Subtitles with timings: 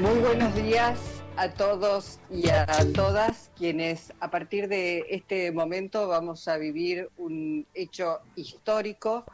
[0.00, 6.46] Muy buenos días a todos y a todas quienes a partir de este momento vamos
[6.46, 9.24] a vivir un hecho histórico.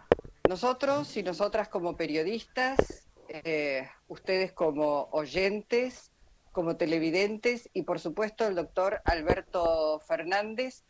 [0.49, 6.11] Nosotros y nosotras como periodistas, eh, ustedes como oyentes,
[6.51, 10.85] como televidentes y por supuesto el doctor Alberto Fernández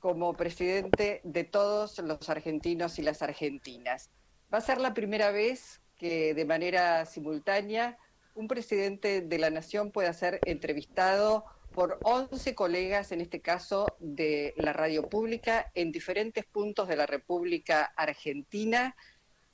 [0.00, 4.10] como presidente de todos los argentinos y las argentinas.
[4.52, 7.96] Va a ser la primera vez que de manera simultánea
[8.34, 14.54] un presidente de la nación pueda ser entrevistado por 11 colegas, en este caso de
[14.56, 18.96] la radio pública, en diferentes puntos de la República Argentina.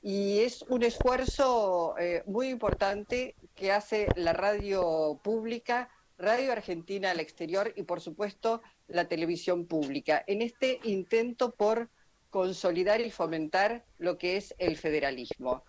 [0.01, 7.19] Y es un esfuerzo eh, muy importante que hace la radio pública, Radio Argentina al
[7.19, 11.89] exterior y, por supuesto, la televisión pública, en este intento por
[12.29, 15.63] consolidar y fomentar lo que es el federalismo.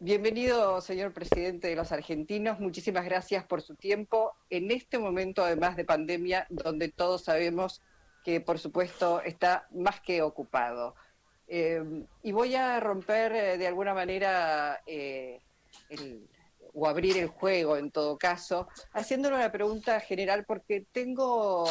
[0.00, 2.60] Bienvenido, señor presidente de los argentinos.
[2.60, 7.82] Muchísimas gracias por su tiempo en este momento, además de pandemia, donde todos sabemos
[8.22, 10.94] que, por supuesto, está más que ocupado.
[11.48, 11.82] Eh,
[12.22, 15.40] y voy a romper eh, de alguna manera eh,
[16.72, 21.68] o abrir el juego, en todo caso, haciéndole una pregunta general, porque tengo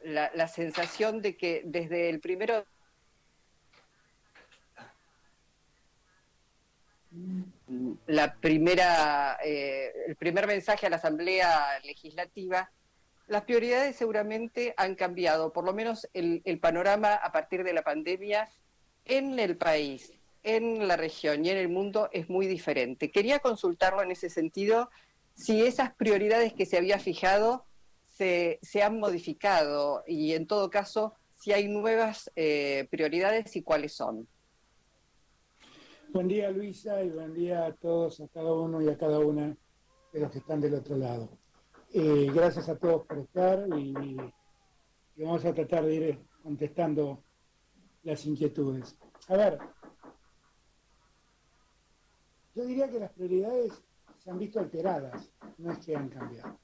[0.00, 2.64] la, la sensación de que desde el primero
[8.06, 12.70] la primera, eh, el primer mensaje a la Asamblea Legislativa,
[13.26, 18.48] las prioridades seguramente han cambiado, por lo menos el, panorama a partir de la pandemia
[19.04, 20.12] en el país,
[20.44, 23.10] en la región y en el mundo es muy diferente.
[23.10, 24.90] Quería consultarlo en ese sentido,
[25.34, 27.66] si esas prioridades que se había fijado
[28.08, 34.28] se, han modificado y en todo caso, si hay nuevas eh, prioridades y cuáles son.
[36.16, 39.54] Buen día Luisa y buen día a todos, a cada uno y a cada una
[40.14, 41.28] de los que están del otro lado.
[41.92, 44.16] Eh, gracias a todos por estar y,
[45.18, 47.22] vamos a tratar de ir contestando
[48.02, 48.98] las inquietudes.
[49.28, 49.58] A ver,
[52.54, 53.84] yo diría que las prioridades
[54.16, 56.58] se han visto alteradas, no es que han cambiado.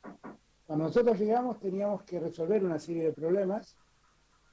[0.66, 3.76] Cuando nosotros llegamos teníamos que resolver una serie de problemas.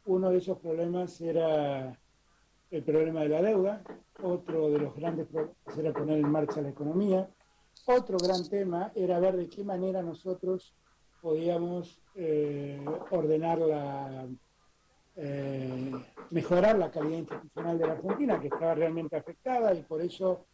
[0.04, 1.98] Uno de esos problemas era
[2.72, 3.84] el problema de la deuda,
[4.22, 7.30] otro de los grandes problemas era poner en marcha la economía,
[7.86, 10.76] otro gran tema era ver de qué manera nosotros
[11.22, 14.28] podíamos eh, ordenar la,
[15.16, 15.92] eh,
[16.32, 20.46] mejorar la calidad institucional de la Argentina, que estaba realmente afectada, y por eso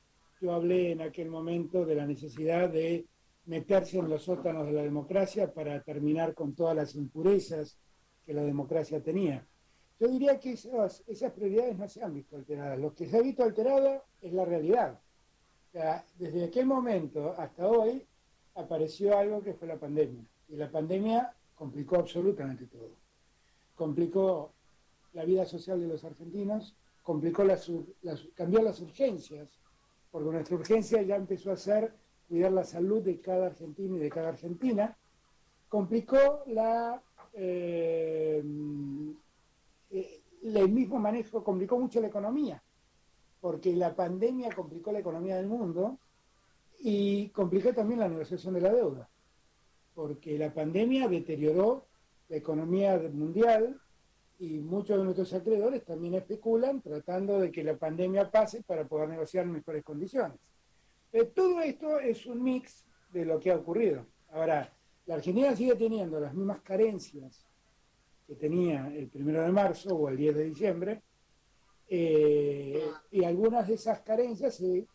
[0.41, 3.05] yo hablé en aquel momento de la necesidad de
[3.45, 7.77] meterse en los sótanos de la democracia para terminar con todas las impurezas
[8.25, 9.45] que la democracia tenía.
[9.99, 12.79] Yo diría que esas, prioridades no se han visto alteradas.
[12.79, 14.99] Lo que se ha visto alterado es la realidad.
[16.17, 18.05] desde aquel momento hasta hoy
[18.55, 20.23] apareció algo que fue la pandemia.
[20.49, 22.91] Y la pandemia complicó absolutamente todo.
[23.75, 24.53] Complicó
[25.13, 27.71] la vida social de los argentinos, complicó las,
[28.33, 29.59] cambió las urgencias,
[30.11, 31.93] porque nuestra urgencia ya empezó a ser
[32.27, 34.97] cuidar la salud de cada argentino y de cada argentina.
[35.69, 37.01] Complicó la
[37.33, 38.43] eh,
[40.53, 42.61] el mismo manejo complicó mucho la economía,
[43.41, 45.97] porque la pandemia complicó la economía del mundo
[46.79, 49.09] y complicó también la negociación de la deuda,
[49.95, 51.87] porque la pandemia deterioró
[52.29, 53.79] la economía mundial
[54.37, 59.09] y muchos de nuestros acreedores también especulan tratando de que la pandemia pase para poder
[59.09, 60.37] negociar en mejores condiciones.
[61.09, 64.05] Pero todo esto es un mix de lo que ha ocurrido.
[64.29, 64.71] Ahora,
[65.05, 67.44] la Argentina sigue teniendo las mismas carencias
[68.27, 71.01] que tenía el primero de marzo o el 10 de diciembre,
[71.87, 74.87] eh, y algunas de esas carencias se,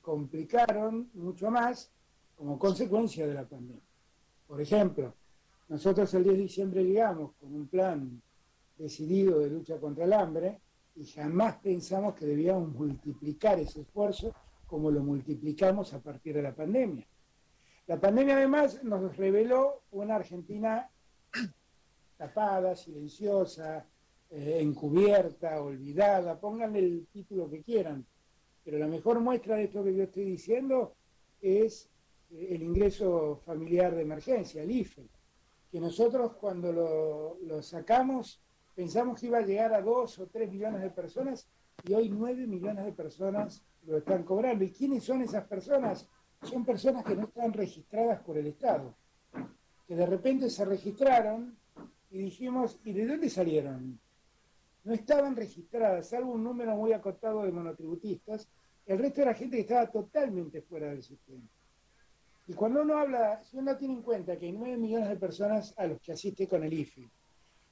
[0.00, 1.90] complicaron mucho más
[2.36, 3.82] como consecuencia de la pandemia.
[4.46, 5.14] Por ejemplo,
[5.68, 8.22] nosotros el 10 de diciembre llegamos con un plan
[8.78, 10.60] decidido de lucha contra el hambre
[10.94, 14.32] y jamás pensamos que debíamos multiplicar ese esfuerzo
[14.66, 17.06] como lo multiplicamos a partir de la pandemia.
[17.88, 20.88] La pandemia además nos reveló una Argentina
[22.20, 23.86] tapada, silenciosa,
[24.28, 28.04] eh, encubierta, olvidada, pongan el título que quieran.
[28.62, 30.96] Pero la mejor muestra de esto que yo estoy diciendo
[31.40, 31.88] es
[32.30, 35.08] eh, el ingreso familiar de emergencia, el IFE,
[35.72, 38.42] que nosotros cuando lo sacamos
[38.74, 41.48] pensamos que iba a llegar a dos o tres millones de personas
[41.86, 44.62] y hoy nueve millones de personas lo están cobrando.
[44.64, 46.06] ¿Y quiénes son esas personas?
[46.42, 48.94] Son personas que no están registradas por el Estado,
[49.86, 51.59] que de repente se registraron
[52.10, 53.98] y dijimos, ¿y de dónde salieron?
[54.84, 58.48] No estaban registradas, salvo un número muy acotado de monotributistas,
[58.86, 61.46] el resto era gente que estaba totalmente fuera del sistema.
[62.48, 65.72] Y cuando uno habla, si uno tiene en cuenta que hay 9 millones de personas
[65.76, 67.08] a los que asiste con el IFE,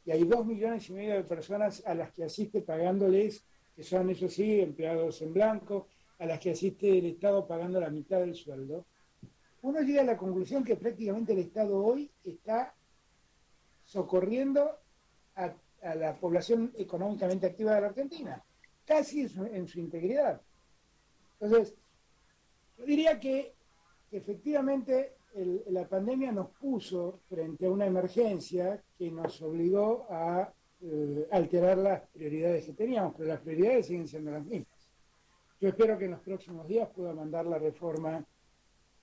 [0.05, 3.43] y hay 2 millones y medio de personas a las que asiste pagándoles,
[3.75, 5.89] que son, eso sí, empleados en blanco,
[6.19, 8.87] a las que asiste el Estado pagando la mitad del sueldo,
[9.63, 12.75] uno llega a la conclusión que prácticamente el Estado hoy está
[13.89, 14.79] socorriendo
[15.35, 15.55] a,
[15.95, 18.45] la población económicamente activa de la Argentina,
[18.85, 20.43] casi en su, integridad.
[21.41, 21.75] Entonces,
[22.77, 23.55] yo diría que
[24.11, 25.15] efectivamente
[25.69, 32.03] la pandemia nos puso frente a una emergencia que nos obligó a eh, alterar las
[32.09, 34.91] prioridades que teníamos, pero las prioridades siguen siendo las mismas.
[35.61, 38.25] Yo espero que en los próximos días pueda mandar la reforma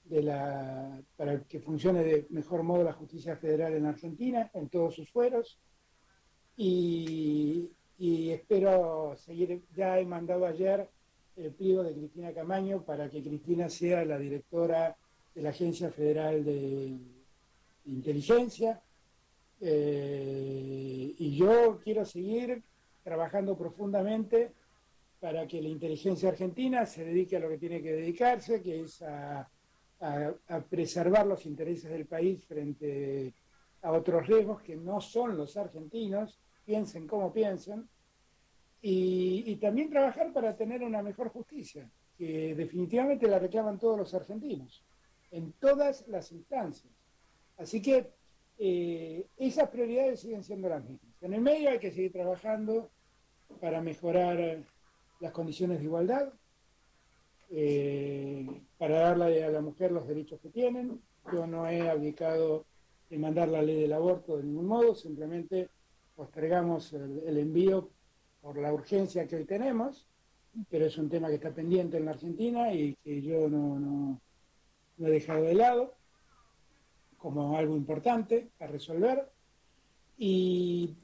[0.05, 4.95] de la, para que funcione de mejor modo la justicia federal en Argentina, en todos
[4.95, 5.59] sus fueros.
[6.57, 10.87] Y, espero seguir, ya he mandado ayer
[11.35, 14.95] el pliego de Cristina Camaño para que Cristina sea la directora
[15.33, 16.97] de la Agencia Federal de
[17.85, 18.81] Inteligencia.
[19.59, 22.61] Eh, y yo quiero seguir
[23.03, 24.51] trabajando profundamente
[25.19, 29.01] para que la inteligencia argentina se dedique a lo que tiene que dedicarse, que es
[29.01, 29.49] a
[29.99, 33.33] a, preservar los intereses del país frente
[33.81, 37.87] a otros riesgos que no son los argentinos, piensen como piensen,
[38.81, 44.83] y, también trabajar para tener una mejor justicia, que definitivamente la reclaman todos los argentinos,
[45.31, 46.93] en todas las instancias.
[47.57, 48.11] Así que
[48.59, 51.15] eh, esas prioridades siguen siendo las mismas.
[51.21, 52.91] En el medio hay que seguir trabajando
[53.59, 54.63] para mejorar
[55.19, 56.31] las condiciones de igualdad,
[57.49, 61.01] eh, para darle a la mujer los derechos que tienen.
[61.31, 62.65] Yo no he abdicado
[63.09, 65.69] de mandar la ley del aborto de ningún modo, simplemente
[66.15, 67.89] postergamos el, envío
[68.41, 70.07] por la urgencia que hoy tenemos,
[70.69, 74.21] pero es un tema que está pendiente en la Argentina y que yo no, no,
[74.99, 75.93] he dejado de lado
[77.17, 79.29] como algo importante a resolver.
[80.17, 80.95] Y,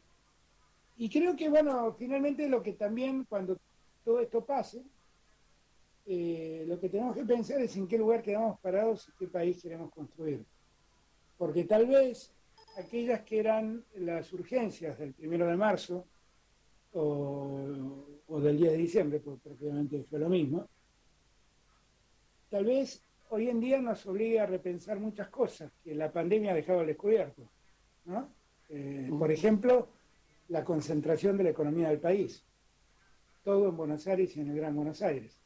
[0.97, 3.57] y creo que, bueno, finalmente lo que también cuando
[4.05, 4.83] todo esto pase,
[6.06, 9.62] eh, lo que tenemos que pensar es en qué lugar quedamos parados y qué país
[9.62, 10.44] queremos construir.
[11.38, 12.33] Porque tal vez
[12.77, 16.06] aquellas que eran las urgencias del primero de marzo
[16.94, 18.06] o,
[18.42, 20.68] del 10 de diciembre, porque prácticamente fue lo mismo,
[22.50, 26.56] tal vez hoy en día nos obligue a repensar muchas cosas que la pandemia ha
[26.56, 27.44] dejado al descubierto.
[28.69, 29.89] Eh, por ejemplo,
[30.50, 32.44] la concentración de la economía del país.
[33.44, 35.40] Todo en Buenos Aires y en el Gran Buenos Aires.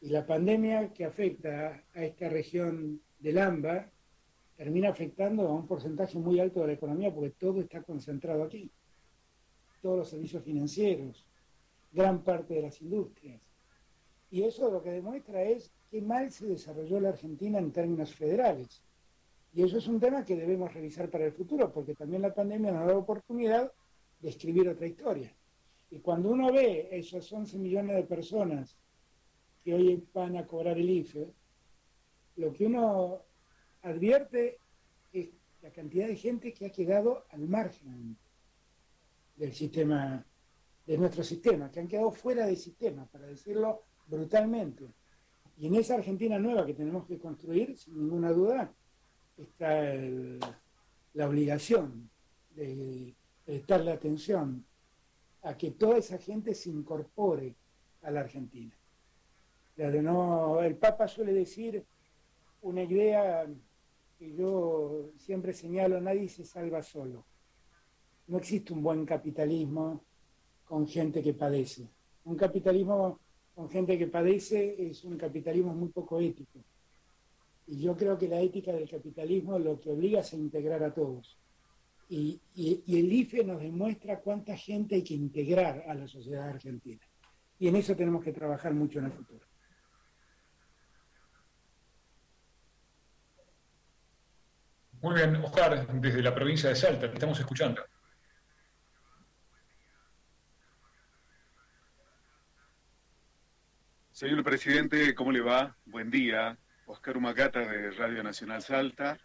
[0.00, 3.90] Y la pandemia que afecta a esta región del AMBA
[4.56, 8.70] termina afectando a un porcentaje muy alto de la economía porque todo está concentrado aquí.
[9.82, 11.26] Todos los servicios financieros,
[11.92, 13.40] gran parte de las industrias.
[14.30, 18.82] Y eso lo que demuestra es qué mal se desarrolló la Argentina en términos federales.
[19.54, 22.72] Y eso es un tema que debemos revisar para el futuro, porque también la pandemia
[22.72, 23.72] nos da la oportunidad
[24.20, 25.32] de escribir otra historia.
[25.90, 28.76] Y cuando uno ve esos 11 millones de personas
[29.66, 31.28] que hoy van a cobrar el IFE,
[32.36, 33.20] lo que uno
[33.82, 34.60] advierte
[35.12, 35.30] es
[35.60, 38.16] la cantidad de gente que ha quedado al margen
[39.34, 40.24] del sistema,
[40.86, 44.84] de nuestro sistema, que han quedado fuera del sistema, para decirlo brutalmente.
[45.58, 48.72] Y en esa Argentina nueva que tenemos que construir, sin ninguna duda,
[49.36, 49.96] está
[51.14, 52.08] la obligación
[52.54, 54.64] de prestarle atención
[55.42, 57.56] a que toda esa gente se incorpore
[58.02, 58.76] a la Argentina
[59.76, 61.84] no, el Papa suele decir
[62.62, 63.46] una idea
[64.18, 67.26] que yo siempre señalo, nadie se salva solo.
[68.28, 70.04] No existe un buen capitalismo
[70.64, 71.88] con gente que padece.
[72.24, 73.20] Un capitalismo
[73.54, 76.64] con gente que padece es un capitalismo muy poco ético.
[77.66, 80.94] Y yo creo que la ética del capitalismo lo que obliga es a integrar a
[80.94, 81.38] todos.
[82.08, 87.02] y el IFE nos demuestra cuánta gente hay que integrar a la sociedad argentina.
[87.58, 89.45] Y en eso tenemos que trabajar mucho en el futuro.
[95.06, 97.80] Muy bien, Oscar, desde la provincia de Salta, te estamos escuchando.
[104.10, 105.76] Señor presidente, ¿cómo le va?
[105.84, 106.58] Buen día.
[106.86, 109.16] Oscar Humacata de Radio Nacional Salta.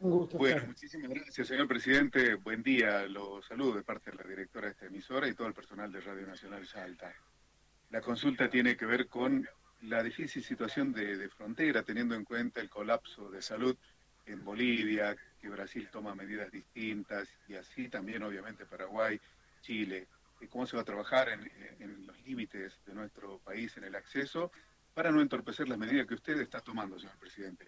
[0.00, 0.38] Un gusto.
[0.38, 2.34] Bueno, muchísimas gracias, señor presidente.
[2.34, 3.06] Buen día.
[3.06, 6.00] Lo saludo de parte de la directora de esta emisora y todo el personal de
[6.00, 7.14] Radio Nacional Salta.
[7.90, 9.48] La consulta tiene que ver con
[9.82, 13.76] la difícil situación de, de frontera, teniendo en cuenta el colapso de salud
[14.30, 19.20] en Bolivia, que Brasil toma medidas distintas y así también obviamente Paraguay,
[19.62, 20.06] Chile,
[20.48, 24.50] cómo se va a trabajar en, los límites de nuestro país en el acceso
[24.94, 27.66] para no entorpecer las medidas que usted está tomando, señor presidente?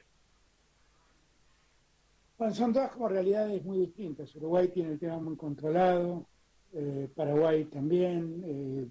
[2.39, 4.35] Bueno, son todas como realidades muy distintas.
[4.35, 6.27] Uruguay tiene el tema muy controlado,
[6.73, 8.89] eh, Paraguay también, eh,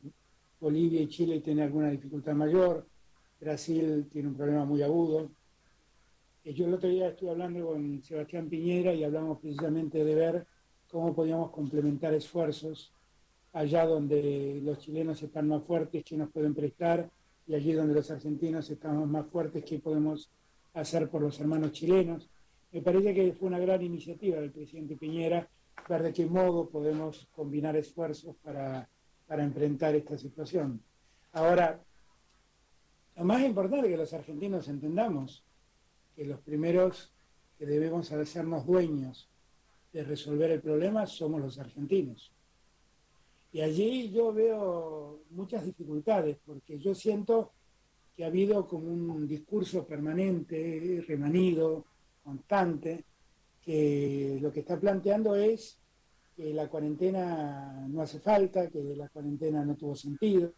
[0.60, 2.88] Bolivia y Chile tienen alguna dificultad mayor,
[3.40, 5.32] Brasil tiene un problema muy agudo.
[6.44, 10.48] Yo el otro día estuve hablando con Sebastián Piñera y hablamos precisamente de ver
[10.90, 12.92] cómo podíamos complementar esfuerzos
[13.54, 17.12] allá donde los chilenos están más fuertes, que nos pueden prestar,
[17.46, 20.32] y allí donde los argentinos estamos más fuertes, qué podemos
[20.74, 22.28] hacer por los hermanos chilenos.
[22.72, 25.48] Me parece que fue una gran iniciativa del presidente Piñera
[25.88, 28.90] ver de qué modo podemos combinar esfuerzos para,
[29.28, 30.82] para enfrentar esta situación.
[31.34, 31.80] Ahora,
[33.16, 35.44] lo más importante es que los argentinos entendamos
[36.22, 37.12] que los primeros
[37.58, 39.28] que debemos hacernos dueños
[39.92, 42.32] de resolver el problema somos los argentinos.
[43.52, 47.54] Y allí yo veo muchas dificultades, porque yo siento
[48.16, 51.86] que ha habido como un discurso permanente, remanido,
[52.24, 53.04] constante,
[53.60, 55.80] que lo que está planteando es
[56.36, 60.54] que la cuarentena no hace falta, que la cuarentena no tuvo sentido,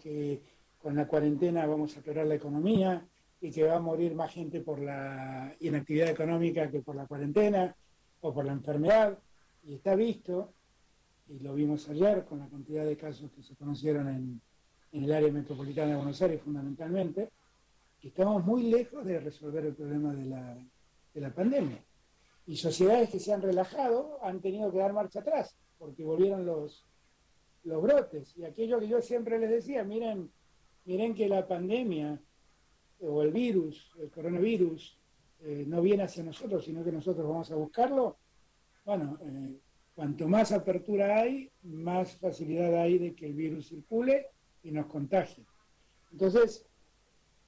[0.00, 0.42] que
[0.80, 3.04] con la cuarentena vamos a quebrar la economía
[3.44, 7.76] y que va a morir más gente por la inactividad económica que por la cuarentena
[8.22, 9.18] o por la enfermedad.
[9.64, 10.54] Y está visto,
[11.28, 14.40] y lo vimos ayer con la cantidad de casos que se conocieron en,
[14.92, 17.28] el área metropolitana de Buenos Aires fundamentalmente,
[18.00, 20.56] que estamos muy lejos de resolver el problema de la,
[21.12, 21.84] de la pandemia.
[22.46, 26.86] Y sociedades que se han relajado han tenido que dar marcha atrás, porque volvieron los,
[27.64, 28.34] los brotes.
[28.38, 30.30] Y aquello que yo siempre les decía, miren,
[30.86, 32.18] miren que la pandemia
[33.06, 34.98] o el virus, el coronavirus,
[35.40, 38.16] eh, no viene hacia nosotros, sino que nosotros vamos a buscarlo.
[38.84, 39.58] Bueno, eh,
[39.94, 44.28] cuanto más apertura hay, más facilidad hay de que el virus circule
[44.62, 45.44] y nos contagie.
[46.12, 46.66] Entonces,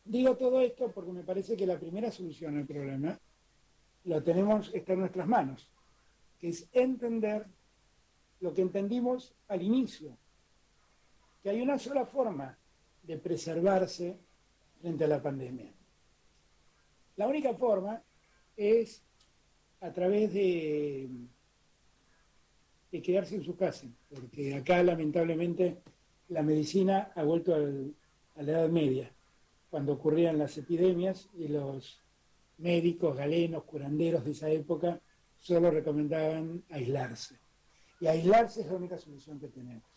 [0.04, 3.18] digo todo esto porque me parece que la primera solución al problema
[4.04, 5.70] lo tenemos, está en nuestras manos,
[6.38, 7.46] que es entender
[8.40, 10.16] lo que entendimos al inicio,
[11.42, 12.58] que hay una sola forma
[13.02, 14.20] de preservarse
[14.80, 15.72] frente a la pandemia.
[17.16, 18.02] La única forma
[18.56, 19.02] es
[19.80, 21.08] a través de,
[22.90, 25.78] de quedarse en su casa, porque acá lamentablemente
[26.28, 29.12] la medicina ha vuelto a la Edad Media,
[29.70, 32.02] cuando ocurrían las epidemias y los
[32.58, 35.00] médicos, galenos, curanderos de esa época
[35.38, 37.38] solo recomendaban aislarse.
[38.00, 39.95] Y aislarse es la única solución que tenemos.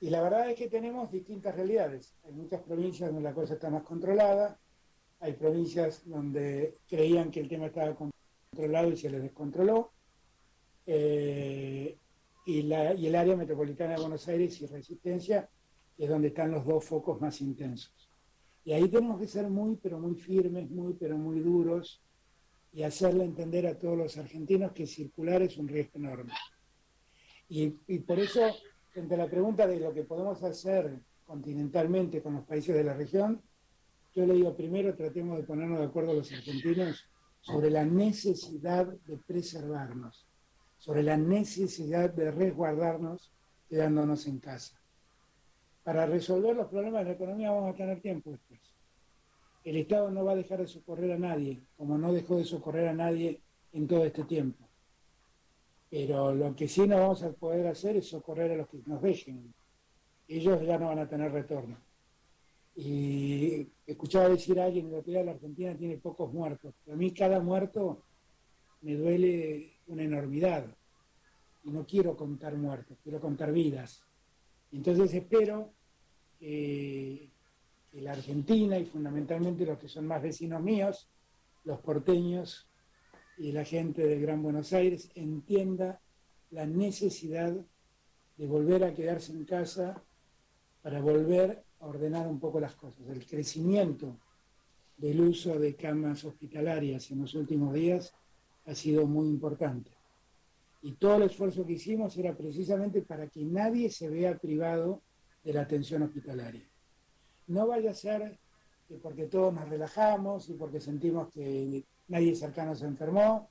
[0.00, 2.14] Y la verdad es que tenemos distintas realidades.
[2.24, 4.58] Hay muchas provincias donde la cosa está más controlada,
[5.20, 9.92] hay provincias donde creían que el tema estaba controlado y se les descontroló.
[10.86, 11.98] Eh,
[12.46, 15.48] y, la, y el área metropolitana de Buenos Aires y Resistencia
[15.98, 18.10] es donde están los dos focos más intensos.
[18.64, 22.02] Y ahí tenemos que ser muy, pero muy firmes, muy, pero muy duros
[22.72, 26.32] y hacerle entender a todos los argentinos que circular es un riesgo enorme.
[27.48, 28.40] Y, por eso,
[28.92, 32.94] frente a la pregunta de lo que podemos hacer continentalmente con los países de la
[32.94, 33.40] región,
[34.14, 37.08] yo le digo primero tratemos de ponernos de acuerdo los argentinos
[37.40, 40.26] sobre la necesidad de preservarnos,
[40.78, 43.32] sobre la necesidad de resguardarnos
[43.68, 44.80] quedándonos en casa
[45.82, 48.60] para resolver los problemas de la economía vamos a tener tiempo después.
[49.64, 52.88] El Estado no va a dejar de socorrer a nadie, como no dejó de socorrer
[52.88, 53.40] a nadie
[53.72, 54.69] en todo este tiempo.
[55.90, 59.02] Pero lo que sí no vamos a poder hacer es socorrer a los que nos
[59.02, 59.52] dejen.
[60.28, 61.76] Ellos ya no van a tener retorno.
[62.76, 66.74] Y escuchaba decir a alguien, en realidad la Argentina tiene pocos muertos.
[66.90, 68.04] a mí cada muerto
[68.82, 70.64] me duele una enormidad.
[71.64, 74.02] Y no quiero contar muertos, quiero contar vidas.
[74.72, 75.72] Entonces espero
[76.38, 77.28] que,
[77.92, 81.10] la Argentina y fundamentalmente los que son más vecinos míos,
[81.64, 82.69] los porteños
[83.40, 85.98] y la gente del Gran Buenos Aires, entienda
[86.50, 87.56] la necesidad
[88.36, 90.02] de volver a quedarse en casa
[90.82, 93.08] para volver a ordenar un poco las cosas.
[93.08, 94.18] El crecimiento
[94.98, 98.12] del uso de camas hospitalarias en los últimos días
[98.66, 99.90] ha sido muy importante.
[100.82, 105.00] Y todo el esfuerzo que hicimos era precisamente para que nadie se vea privado
[105.42, 106.68] de la atención hospitalaria.
[107.46, 108.38] No vaya a ser
[108.86, 113.48] que porque todos nos relajamos y porque sentimos que nadie cercano se enfermó,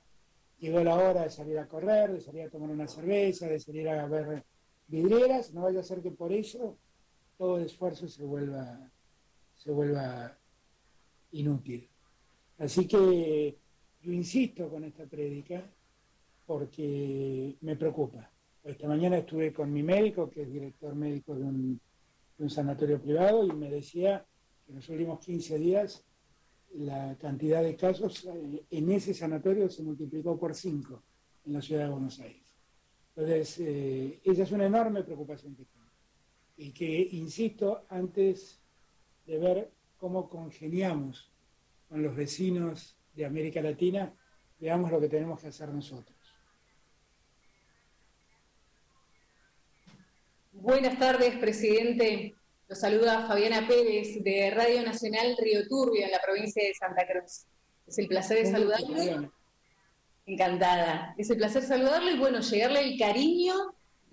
[0.58, 3.88] llegó la hora de salir a correr, de salir a tomar una cerveza, de salir
[3.88, 4.44] a ver
[4.86, 6.76] vidrieras, no vaya a ser que por eso
[7.38, 8.90] todo el esfuerzo se vuelva,
[9.56, 10.36] se vuelva
[11.32, 11.88] inútil.
[12.58, 13.56] Así que
[14.02, 15.62] yo insisto con esta prédica
[16.44, 18.30] porque me preocupa.
[18.62, 21.80] Esta mañana estuve con mi médico, que es director médico de un,
[22.48, 24.24] sanatorio privado, y me decía
[24.66, 26.04] que En los últimos 15 días
[26.74, 31.02] la cantidad de casos eh, en ese sanatorio se multiplicó por 5
[31.46, 32.54] en la ciudad de Buenos Aires.
[33.08, 35.86] Entonces, eh, esa es una enorme preocupación que tengo.
[36.56, 38.62] Y que, insisto, antes
[39.26, 41.32] de ver cómo congeniamos
[41.88, 44.14] con los vecinos de América Latina,
[44.58, 46.16] veamos lo que tenemos que hacer nosotros.
[50.52, 52.34] Buenas tardes, presidente.
[52.70, 57.46] Los saluda Fabiana Pérez de Radio Nacional Río Turbio en la provincia de Santa Cruz.
[57.84, 59.28] Es el placer de saludarle.
[60.24, 61.12] Encantada.
[61.18, 63.54] Es el placer saludarle y bueno, llegarle el cariño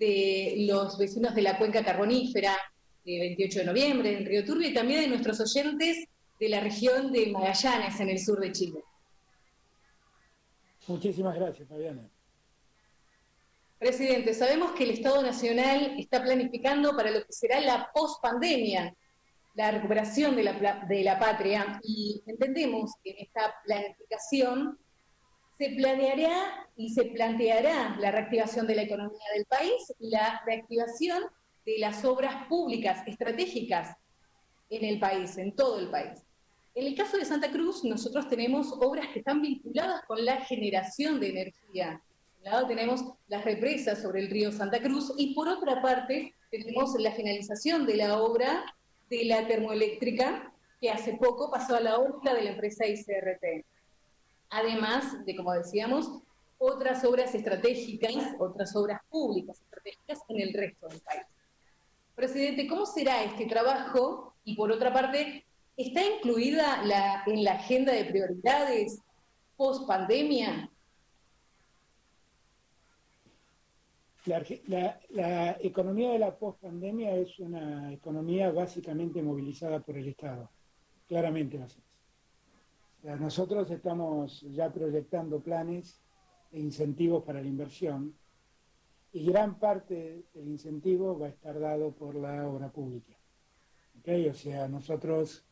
[0.00, 2.56] de los vecinos de la cuenca carbonífera
[3.04, 6.08] de 28 de noviembre en Río Turbio y también de nuestros oyentes
[6.40, 8.82] de la región de Magallanes en el sur de Chile.
[10.88, 12.10] Muchísimas gracias, Fabiana.
[13.78, 18.92] Presidente, sabemos que el Estado Nacional está planificando para lo que será la pospandemia,
[19.54, 24.78] la recuperación de la, de la patria, y entendemos que en esta planificación
[25.58, 31.24] se planeará y se planteará la reactivación de la economía del país la reactivación
[31.64, 33.96] de las obras públicas estratégicas
[34.70, 36.20] en el país, en todo el país.
[36.74, 41.18] En el caso de Santa Cruz, nosotros tenemos obras que están vinculadas con la generación
[41.18, 42.02] de energía.
[42.38, 46.94] Un lado tenemos las represas sobre el río Santa Cruz y por otra parte tenemos
[46.98, 48.64] la finalización de la obra
[49.10, 53.64] de la termoeléctrica que hace poco pasó a la órbita de la empresa ICRT
[54.50, 56.10] además de, como decíamos,
[56.58, 61.22] otras obras estratégicas, otras obras públicas estratégicas en el resto del país.
[62.14, 64.34] Presidente, ¿cómo será este trabajo?
[64.44, 65.44] Y por otra parte,
[65.76, 66.82] ¿está incluida
[67.26, 69.00] en la agenda de prioridades
[69.56, 70.68] post pandemia?
[74.26, 80.50] La, la, economía de la post-pandemia es una economía básicamente movilizada por el Estado,
[81.06, 81.80] claramente lo sé.
[83.02, 86.02] Nosotros estamos ya proyectando planes
[86.50, 88.14] e incentivos para la inversión
[89.12, 93.16] y gran parte del incentivo va a estar dado por la obra pública.
[94.30, 95.44] O sea, nosotros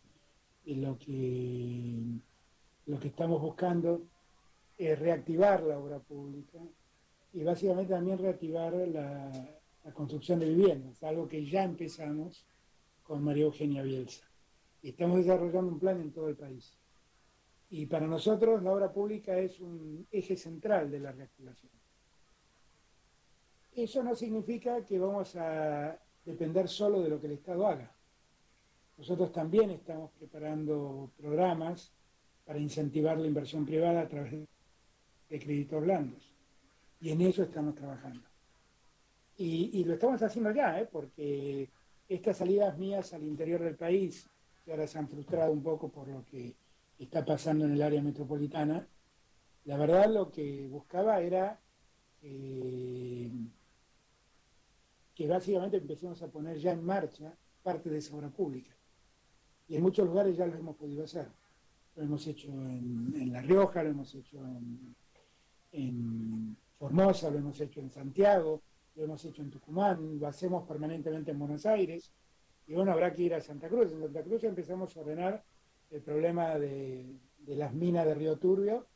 [0.64, 2.02] lo que,
[2.86, 4.06] lo que estamos buscando
[4.76, 6.58] es reactivar la obra pública
[7.36, 9.30] y básicamente también reactivar la,
[9.92, 12.46] construcción de viviendas, algo que ya empezamos
[13.02, 14.24] con María Eugenia Bielsa.
[14.82, 16.76] Estamos desarrollando un plan en todo el país.
[17.70, 21.70] Y para nosotros la obra pública es un eje central de la reactivación.
[23.74, 27.94] Eso no significa que vamos a depender solo de lo que el Estado haga.
[28.96, 31.92] Nosotros también estamos preparando programas
[32.46, 34.32] para incentivar la inversión privada a través
[35.28, 36.25] de créditos blandos.
[37.10, 38.26] En eso estamos trabajando.
[39.38, 40.88] Y, lo estamos haciendo ya, ¿eh?
[40.90, 41.68] porque
[42.08, 44.28] estas salidas mías al interior del país,
[44.64, 46.54] que ahora se han frustrado un poco por lo que
[46.98, 48.88] está pasando en el área metropolitana,
[49.66, 51.60] la verdad lo que buscaba era
[52.22, 53.30] eh,
[55.14, 58.74] que básicamente empecemos a poner ya en marcha parte de esa obra pública.
[59.68, 61.28] Y en muchos lugares ya lo hemos podido hacer.
[61.94, 64.38] Lo hemos hecho en, La Rioja, lo hemos hecho
[65.72, 68.62] en Formosa, lo hemos hecho en Santiago,
[68.94, 72.12] lo hemos hecho en Tucumán, lo hacemos permanentemente en Buenos Aires.
[72.66, 73.92] Y bueno, habrá que ir a Santa Cruz.
[73.92, 75.44] En Santa Cruz empezamos a ordenar
[75.90, 78.86] el problema de, las minas de Río Turbio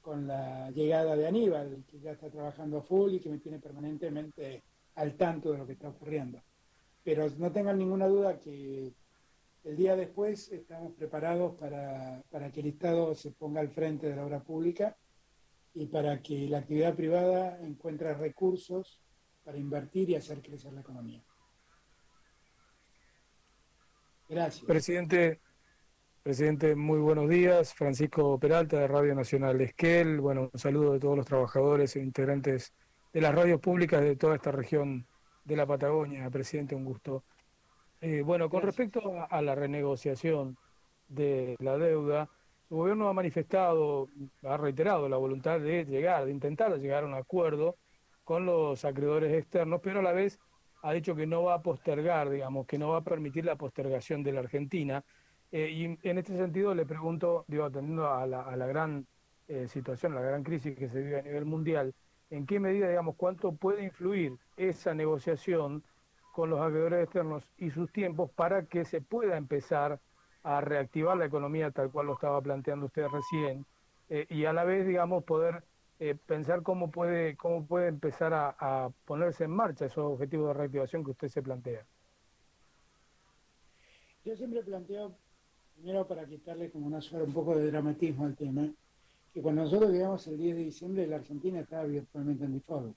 [0.00, 3.58] con la llegada de Aníbal, que ya está trabajando a full y que me tiene
[3.58, 4.62] permanentemente
[4.94, 6.40] al tanto de lo que está ocurriendo.
[7.02, 8.94] Pero no tengan ninguna duda que
[9.64, 14.16] el día después estamos preparados para, para que el Estado se ponga al frente de
[14.16, 14.96] la obra pública
[15.76, 18.98] y para que la actividad privada encuentre recursos
[19.44, 21.22] para invertir y hacer crecer la economía.
[24.26, 24.64] Gracias.
[24.64, 25.40] Presidente,
[26.22, 27.74] Presidente, muy buenos días.
[27.74, 30.18] Francisco Peralta de Radio Nacional Esquel.
[30.18, 32.74] Bueno, un saludo de todos los trabajadores e integrantes
[33.12, 35.06] de las radios públicas de toda esta región
[35.44, 36.30] de la Patagonia.
[36.30, 37.22] Presidente, un gusto.
[38.00, 40.56] Eh, bueno, con respecto a, la renegociación
[41.06, 42.30] de la deuda,
[42.68, 44.08] su gobierno ha manifestado,
[44.42, 47.76] ha reiterado la voluntad de llegar, de intentar llegar a un acuerdo
[48.24, 50.38] con los acreedores externos, pero a la vez
[50.82, 54.22] ha dicho que no va a postergar, digamos, que no va a permitir la postergación
[54.22, 55.04] de la Argentina.
[55.52, 59.06] Eh, y en este sentido le pregunto, digo, atendiendo a la, a la gran
[59.46, 61.94] eh, situación, a la gran crisis que se vive a nivel mundial,
[62.30, 65.84] ¿en qué medida, digamos, cuánto puede influir esa negociación
[66.32, 70.00] con los acreedores externos y sus tiempos para que se pueda empezar
[70.46, 73.66] a reactivar la economía tal cual lo estaba planteando usted recién
[74.08, 75.64] eh, y a la vez, digamos, poder
[76.26, 81.02] pensar cómo puede, cómo puede empezar a, a ponerse en marcha esos objetivos de reactivación
[81.02, 81.86] que usted se plantea?
[84.24, 85.16] Yo siempre planteo
[85.74, 88.68] primero para quitarle como una suerte, un poco de dramatismo al tema,
[89.32, 92.96] que cuando nosotros llegamos el 10 de diciembre, la Argentina estaba virtualmente en default,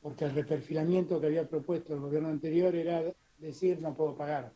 [0.00, 3.02] porque el reperfilamiento que había propuesto el gobierno anterior era
[3.38, 4.52] decir no puedo pagar.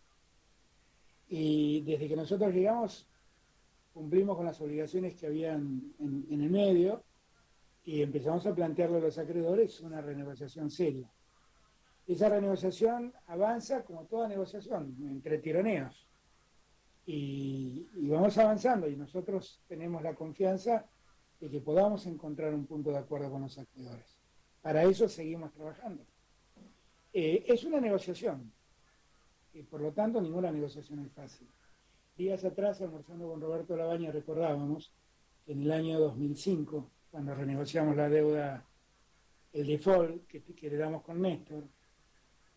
[1.28, 3.08] Y desde que nosotros llegamos,
[3.92, 7.02] cumplimos con las obligaciones que habían en, en el medio
[7.84, 11.10] y empezamos a plantearle a los acreedores una renegociación seria.
[12.06, 16.06] Esa renegociación avanza como toda negociación, entre tironeos
[17.06, 20.84] y, vamos avanzando y nosotros tenemos la confianza
[21.40, 24.18] de que podamos encontrar un punto de acuerdo con los acreedores.
[24.60, 26.04] Para eso seguimos trabajando.
[27.12, 28.52] Eh, es una negociación
[29.56, 31.48] y por lo tanto ninguna negociación es fácil.
[32.16, 34.92] Días atrás, almorzando con Roberto Labaña, recordábamos
[35.44, 38.66] que en el año 2005, cuando renegociamos la deuda,
[39.52, 41.64] el default que, que le damos con Néstor,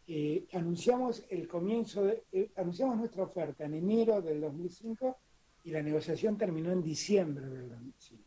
[0.07, 5.17] eh, anunciamos el comienzo, de, eh, anunciamos nuestra oferta en enero del 2005
[5.63, 8.23] y la negociación terminó en diciembre del 2005.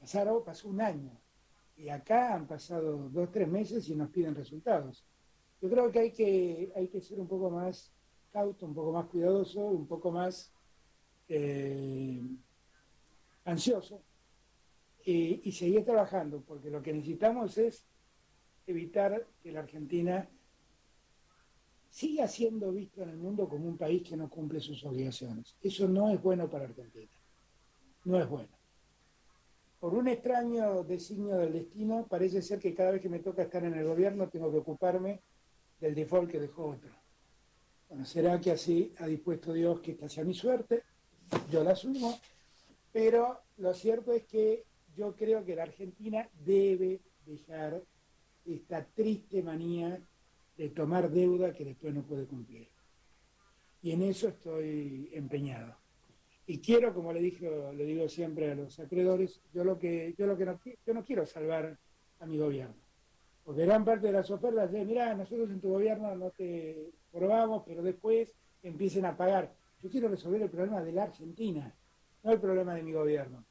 [0.00, 1.12] Pasaron, pasó un año
[1.76, 5.04] y acá han pasado dos, tres meses y nos piden resultados.
[5.60, 7.92] Yo creo que hay que, hay que ser un poco más
[8.32, 10.52] cauto, un poco más cuidadoso, un poco más
[11.28, 12.22] eh,
[13.44, 14.02] ansioso
[15.04, 17.86] y seguir trabajando, porque lo que necesitamos es
[18.66, 20.28] evitar que la Argentina
[21.90, 25.56] siga siendo visto en el mundo como un país que no cumple sus obligaciones.
[25.62, 27.10] Eso no es bueno para Argentina.
[28.04, 28.50] No es bueno.
[29.80, 33.64] Por un extraño designio del destino, parece ser que cada vez que me toca estar
[33.64, 35.22] en el gobierno tengo que ocuparme
[35.80, 36.90] del default que dejó otro.
[37.88, 40.82] Bueno, será que así ha dispuesto Dios que esta sea mi suerte,
[41.50, 42.18] yo la asumo,
[42.92, 44.64] pero lo cierto es que
[44.96, 47.82] yo creo que la Argentina debe dejar
[48.44, 50.00] esta triste manía
[50.56, 52.68] de tomar deuda que después no puede cumplir.
[53.82, 55.76] Y en eso estoy empeñado.
[56.46, 60.26] Y quiero, como le dije, le digo siempre a los acreedores, yo lo que, yo
[60.26, 61.78] lo que no, yo no quiero salvar
[62.18, 62.87] a mi gobierno.
[63.48, 67.62] Porque gran parte de las ofertas de, mira, nosotros en tu gobierno no te probamos,
[67.64, 68.30] pero después
[68.62, 69.54] empiecen a pagar.
[69.80, 71.74] Yo quiero resolver el problema de la Argentina,
[72.24, 73.46] no el problema de mi gobierno.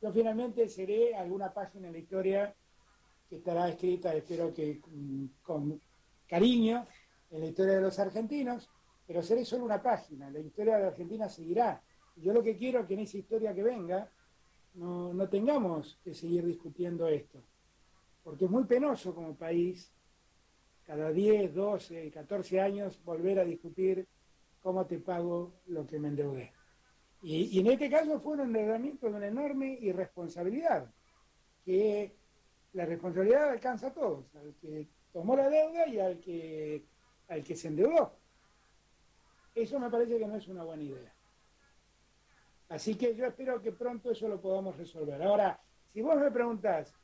[0.00, 2.54] Yo finalmente seré alguna página en la historia
[3.28, 4.80] que estará escrita, espero que
[5.42, 5.80] con,
[6.28, 6.86] cariño
[7.32, 8.70] en la historia de los argentinos,
[9.04, 11.82] pero seré solo una página, la historia de Argentina seguirá.
[12.14, 14.08] yo lo que quiero es que en esa historia que venga
[14.74, 17.42] no, no tengamos que seguir discutiendo esto,
[18.28, 19.90] porque es muy penoso como país
[20.84, 24.06] cada 10, 12, 14 años volver a discutir
[24.60, 26.52] cómo te pago lo que me endeudé.
[27.22, 30.92] Y, y, en este caso fue un endeudamiento de una enorme irresponsabilidad,
[31.64, 32.18] que
[32.74, 36.84] la responsabilidad alcanza a todos, al que tomó la deuda y al que,
[37.28, 38.12] al que se endeudó.
[39.54, 41.14] Eso me parece que no es una buena idea.
[42.68, 45.22] Así que yo espero que pronto eso lo podamos resolver.
[45.22, 45.58] Ahora,
[45.94, 46.94] si vos me preguntás,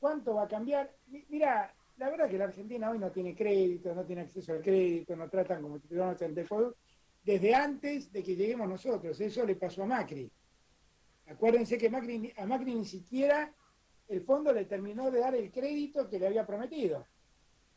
[0.00, 0.90] ¿cuánto va a cambiar?
[1.28, 5.14] Mira, la verdad que la Argentina hoy no tiene crédito, no tiene acceso al crédito,
[5.14, 6.76] no tratan como si tuviéramos el default,
[7.22, 9.20] desde antes de que lleguemos nosotros.
[9.20, 10.32] Eso le pasó a Macri.
[11.28, 13.54] Acuérdense que Macri, a Macri ni siquiera
[14.08, 17.06] el fondo le terminó de dar el crédito que le había prometido.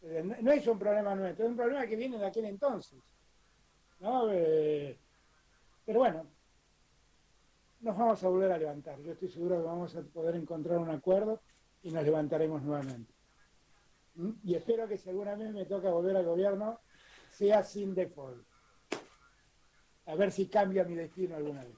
[0.01, 2.99] Eh, no es un problema nuestro, es un problema que viene de aquel entonces.
[4.31, 4.97] Eh,
[5.85, 6.27] pero bueno,
[7.81, 8.99] nos vamos a volver a levantar.
[9.01, 11.41] Yo estoy seguro que vamos a poder encontrar un acuerdo
[11.83, 13.13] y nos levantaremos nuevamente.
[14.15, 14.31] ¿Mm?
[14.43, 16.79] Y espero que si alguna vez me toca volver al gobierno,
[17.29, 18.45] sea sin default.
[20.05, 21.75] A ver si cambia mi destino alguna vez.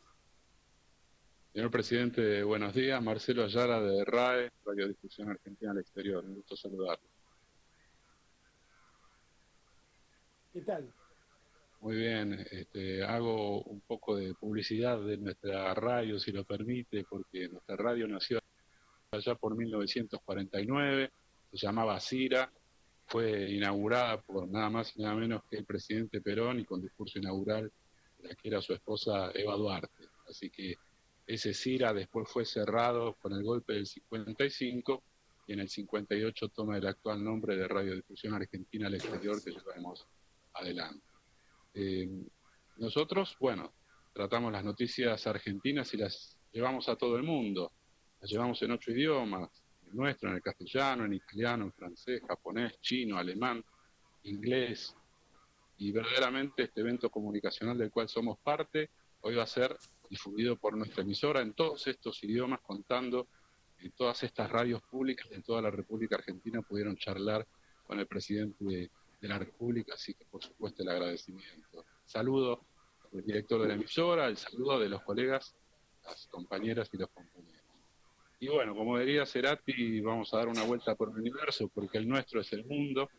[1.54, 3.02] Señor presidente, buenos días.
[3.02, 6.24] Marcelo Ayala de RAE, Radiodifusión Argentina al Exterior.
[6.26, 7.08] Un gusto saludarlo.
[10.52, 10.94] ¿Qué tal?
[11.82, 17.48] Muy bien, este, hago un poco de publicidad de nuestra radio, si lo permite, porque
[17.48, 18.39] nuestra radio nació
[19.15, 21.12] allá por 1949,
[21.51, 22.51] se llamaba CIRA,
[23.08, 27.19] fue inaugurada por nada más y nada menos que el presidente Perón y con discurso
[27.19, 27.71] inaugural
[28.19, 30.10] la que era su esposa Eva Duarte.
[30.28, 30.75] Así que
[31.28, 35.04] ese CIRA después fue cerrado con el golpe del 55
[35.47, 40.08] y en el 58 toma el actual nombre de Radiodifusión Argentina al Exterior que llevamos
[40.54, 41.06] adelante.
[41.73, 42.10] Eh,
[42.78, 43.73] nosotros, bueno,
[44.13, 47.71] tratamos las noticias argentinas y las llevamos a todo el mundo.
[48.25, 49.51] Las llevamos en ocho idiomas,
[49.85, 53.63] el nuestro, en el castellano, en italiano, en francés, japonés, chino, alemán,
[54.23, 54.95] inglés.
[55.77, 58.89] Y verdaderamente este evento comunicacional del cual somos parte
[59.21, 59.77] hoy va a ser
[60.09, 63.27] difundido por nuestra emisora en todos estos idiomas, contando
[63.77, 67.45] en todas estas radios públicas en toda la República Argentina pudieron charlar
[67.85, 68.89] con el presidente de,
[69.21, 71.85] de la República, así que por supuesto el agradecimiento.
[72.05, 72.65] Saludo
[73.13, 75.55] el director de la emisora, el saludo de los colegas,
[76.03, 77.55] las compañeras y los compañeros.
[78.39, 82.08] Y bueno, como diría Cerati, vamos a dar una vuelta por el universo porque el
[82.08, 83.10] nuestro es el mundo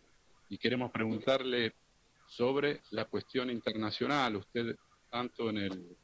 [0.49, 1.75] y queremos preguntarle
[2.27, 4.37] sobre la cuestión internacional.
[4.37, 4.77] Usted,
[5.11, 5.97] tanto en el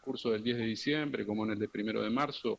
[0.00, 2.58] curso del 10 de diciembre como en el de primero de marzo,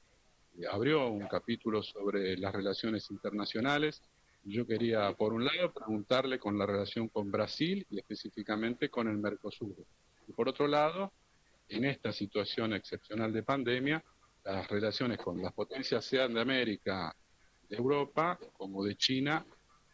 [0.57, 4.01] eh, abrió un capítulo sobre las relaciones internacionales.
[4.43, 9.17] Yo quería, por un lado, preguntarle con la relación con Brasil y específicamente con el
[9.17, 9.75] Mercosur.
[10.25, 11.11] Y por otro lado,
[11.67, 14.03] en esta situación excepcional de pandemia,
[14.53, 17.13] las relaciones con las potencias sean de América,
[17.67, 19.45] de Europa, como de China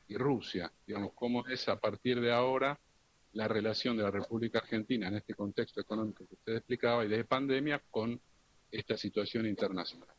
[0.07, 0.71] y Rusia.
[0.85, 2.79] Digamos, cómo es a partir de ahora
[3.33, 7.25] la relación de la República Argentina en este contexto económico que usted explicaba y de
[7.25, 8.19] pandemia con
[8.69, 10.09] esta situación internacional.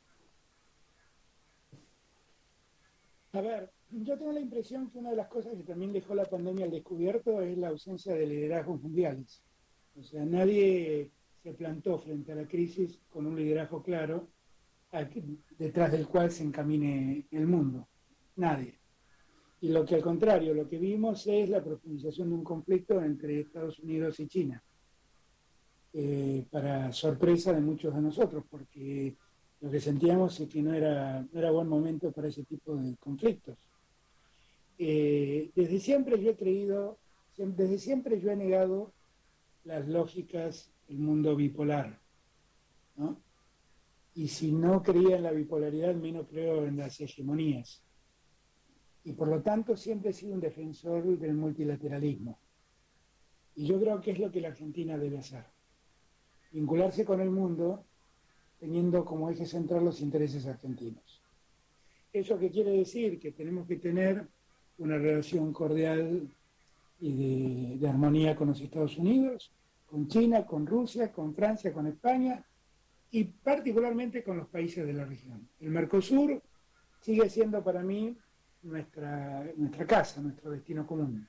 [3.33, 6.25] A ver, yo tengo la impresión que una de las cosas que también dejó la
[6.25, 9.43] pandemia al descubierto es la ausencia de liderazgos mundiales.
[9.97, 11.13] O sea, nadie
[11.45, 14.31] se plantó frente a la crisis con un liderazgo claro
[15.59, 17.87] detrás del cual se encamine el mundo.
[18.37, 18.79] Nadie.
[19.61, 23.41] Y lo que al contrario, lo que vimos es la profundización de un conflicto entre
[23.41, 24.63] Estados Unidos y China,
[25.93, 29.15] eh, para sorpresa de muchos de nosotros, porque
[29.61, 33.59] lo que sentíamos es que no era, era buen momento para ese tipo de conflictos.
[34.79, 36.99] Eh, desde siempre yo he creído,
[37.37, 38.93] desde siempre yo he negado
[39.65, 42.01] las lógicas del mundo bipolar.
[44.15, 47.83] Y si no creía en la bipolaridad, menos creo en las hegemonías.
[49.05, 52.39] Y por lo tanto siempre he sido un defensor del multilateralismo.
[53.57, 55.45] Y yo creo que es lo que la Argentina debe hacer.
[56.53, 57.85] Vincularse con el mundo
[58.59, 61.21] teniendo como eje central los intereses argentinos.
[62.13, 63.19] ¿Eso qué quiere decir?
[63.19, 64.27] Que tenemos que tener
[64.79, 66.29] una relación cordial
[67.01, 69.53] y de armonía con los Estados Unidos,
[69.95, 72.45] con China, con Rusia, con Francia, con España
[73.13, 75.49] y particularmente con los países de la región.
[75.61, 76.43] El Mercosur
[77.01, 78.19] sigue siendo para mí
[78.63, 79.49] nuestra,
[79.87, 81.29] casa, nuestro destino común.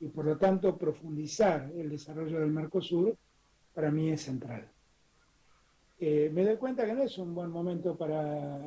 [0.00, 3.16] Y por lo tanto, profundizar el desarrollo del Mercosur
[3.72, 4.66] para mí es central.
[6.00, 8.58] Eh, me doy cuenta que no es un buen momento para,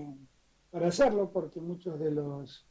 [0.71, 2.65] para hacerlo porque muchos de los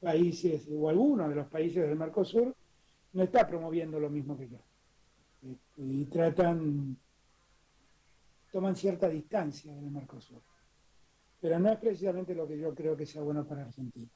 [0.00, 2.54] países, o algunos de los países del Mercosur,
[3.14, 4.58] no está promoviendo lo mismo que yo
[5.76, 6.96] y tratan,
[8.52, 10.42] toman cierta distancia del Mercosur.
[11.40, 14.08] Pero no es precisamente lo que yo creo que sea bueno para Argentina.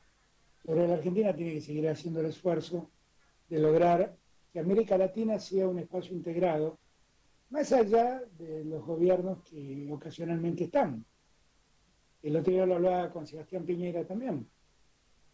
[0.64, 2.91] Pero la Argentina tiene que seguir haciendo el esfuerzo
[3.49, 4.17] de lograr
[4.53, 6.79] que América Latina sea un espacio integrado,
[7.51, 11.05] más allá de los gobiernos que ocasionalmente están.
[12.23, 14.47] El otro día lo hablaba con Sebastián Piñera también.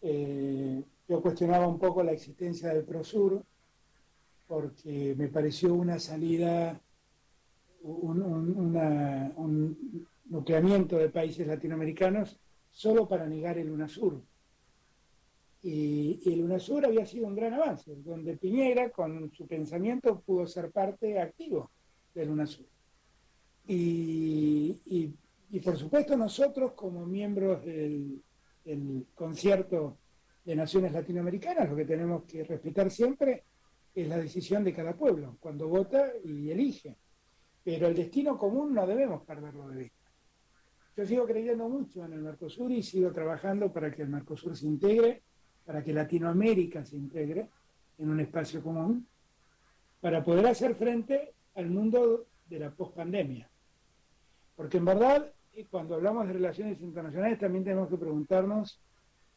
[0.03, 3.43] Eh, yo cuestionaba un poco la existencia del Prosur,
[4.47, 6.81] porque me pareció una salida,
[7.83, 9.77] un,
[10.27, 12.39] nucleamiento de países latinoamericanos
[12.71, 14.21] solo para negar el UNASUR.
[15.63, 20.71] Y, el UNASUR había sido un gran avance, donde Piñera, con su pensamiento, pudo ser
[20.71, 21.71] parte activo
[22.15, 22.67] del UNASUR.
[23.67, 25.15] Y,
[25.51, 28.21] y, por supuesto nosotros, como miembros del
[29.15, 29.99] concierto
[30.45, 33.45] de naciones latinoamericanas, lo que tenemos que respetar siempre
[33.95, 36.97] es la decisión de cada pueblo, cuando vota y elige.
[37.63, 40.11] Pero el destino común no debemos perderlo de vista.
[40.97, 44.67] Yo sigo creyendo mucho en el Mercosur y sigo trabajando para que el Mercosur se
[44.67, 45.23] integre,
[45.65, 47.49] para que Latinoamérica se integre
[47.99, 49.07] en un espacio común,
[50.01, 53.49] para poder hacer frente al mundo de la pospandemia.
[54.57, 55.33] Porque en verdad,
[55.71, 58.81] cuando hablamos de relaciones internacionales, también tenemos que preguntarnos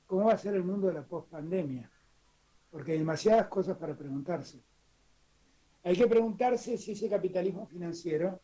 [0.05, 1.89] cómo va a ser el mundo de la pospandemia
[2.71, 4.61] porque hay demasiadas cosas para preguntarse.
[5.83, 8.41] Hay que preguntarse si ese capitalismo financiero,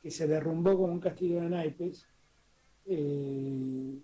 [0.00, 2.06] que se derrumbó como un castillo de naipes,
[2.86, 3.98] eh,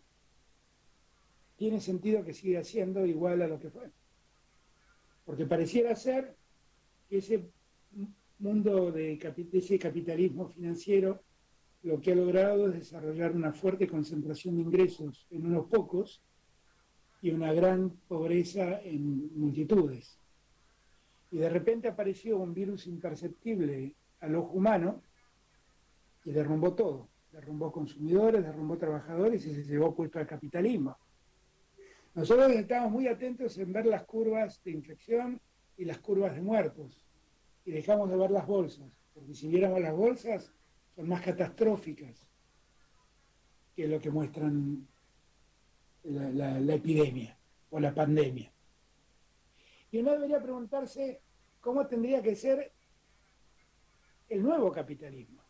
[1.57, 3.91] tiene sentido que siga siendo igual a lo que fue.
[5.25, 6.37] Porque pareciera ser
[7.09, 7.51] que ese
[8.39, 11.23] mundo de, de ese capitalismo financiero
[11.83, 16.23] lo que ha logrado es desarrollar una fuerte concentración de ingresos en unos pocos
[17.21, 20.19] y una gran pobreza en multitudes.
[21.31, 25.03] Y de repente apareció un virus imperceptible al ojo humano
[26.25, 27.09] y derrumbó todo.
[27.33, 30.97] Derrumbó consumidores, derrumbó trabajadores y se llevó puesto al capitalismo.
[32.15, 35.41] Nosotros estamos muy atentos en ver las curvas de infección
[35.77, 37.01] y las curvas de muertos
[37.65, 40.53] y dejamos de ver las bolsas, porque si viéramos las bolsas
[40.97, 42.27] son más catastróficas
[43.77, 44.89] que lo que muestran
[46.09, 47.37] la, epidemia
[47.71, 48.51] o la pandemia.
[49.91, 51.21] Y uno debería preguntarse
[51.61, 52.73] cómo tendría que ser
[54.29, 55.43] el nuevo capitalismo.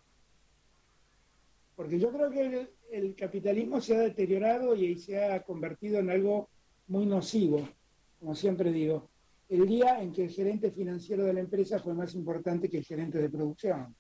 [1.75, 6.49] Porque yo creo que el, capitalismo se ha deteriorado y se ha convertido en algo
[6.88, 7.68] muy nocivo,
[8.18, 9.09] como siempre digo,
[9.49, 12.85] el día en que el gerente financiero de la empresa fue más importante que el
[12.85, 13.94] gerente de producción.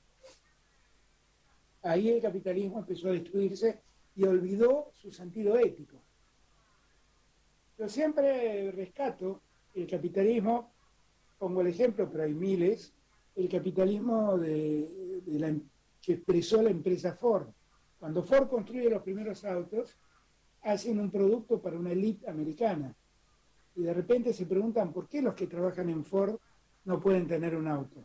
[1.82, 3.80] Ahí el capitalismo empezó a destruirse
[4.16, 6.02] y olvidó su sentido ético.
[7.78, 9.40] Yo siempre rescato
[9.72, 10.72] el capitalismo,
[11.38, 12.92] pongo el ejemplo, pero hay miles,
[13.36, 15.54] el capitalismo de, la,
[16.02, 17.46] que expresó la empresa Ford.
[18.00, 19.96] Cuando Ford construye los primeros autos,
[20.62, 22.92] hacen un producto para una élite americana.
[23.76, 26.36] Y de repente se preguntan por qué los que trabajan en Ford
[26.84, 28.04] no pueden tener un auto.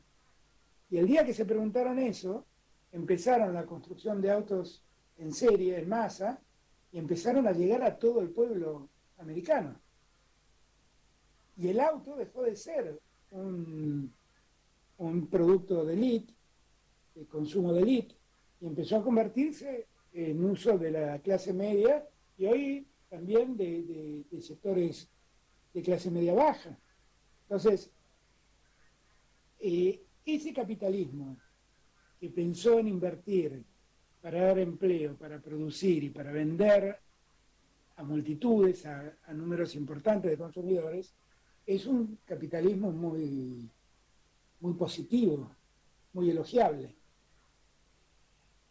[0.92, 2.46] Y el día que se preguntaron eso,
[2.92, 4.84] empezaron la construcción de autos
[5.18, 6.40] en serie, en masa,
[6.92, 8.90] y empezaron a llegar a todo el pueblo
[9.24, 9.80] americano.
[11.58, 13.00] Y el auto dejó de ser
[13.32, 14.14] un,
[14.98, 16.34] un producto de elite,
[17.16, 18.16] de consumo de elite,
[18.62, 22.08] y empezó a convertirse en uso de la clase media
[22.38, 25.10] y hoy también de, sectores
[25.74, 26.78] de clase media baja.
[27.44, 27.92] Entonces,
[29.60, 31.38] eh, ese capitalismo
[32.20, 33.64] que pensó en invertir
[34.22, 36.98] para dar empleo, para producir y para vender
[37.96, 41.14] a multitudes, a, números importantes de consumidores,
[41.66, 43.70] es un capitalismo muy,
[44.60, 45.50] muy positivo,
[46.14, 46.96] muy elogiable.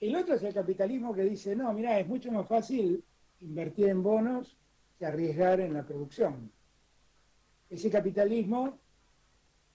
[0.00, 3.02] El otro es el capitalismo que dice, no, mira, es mucho más fácil
[3.40, 4.56] invertir en bonos
[4.98, 6.50] que arriesgar en la producción.
[7.70, 8.78] Ese capitalismo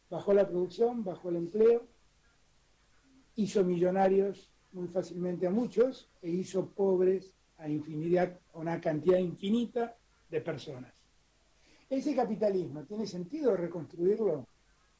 [0.10, 1.88] bajó la producción, bajó el empleo,
[3.36, 9.96] hizo millonarios muy fácilmente a muchos e hizo pobres a infinidad, una cantidad infinita
[10.30, 10.94] de personas.
[11.90, 14.46] Ese capitalismo, ¿tiene sentido reconstruirlo?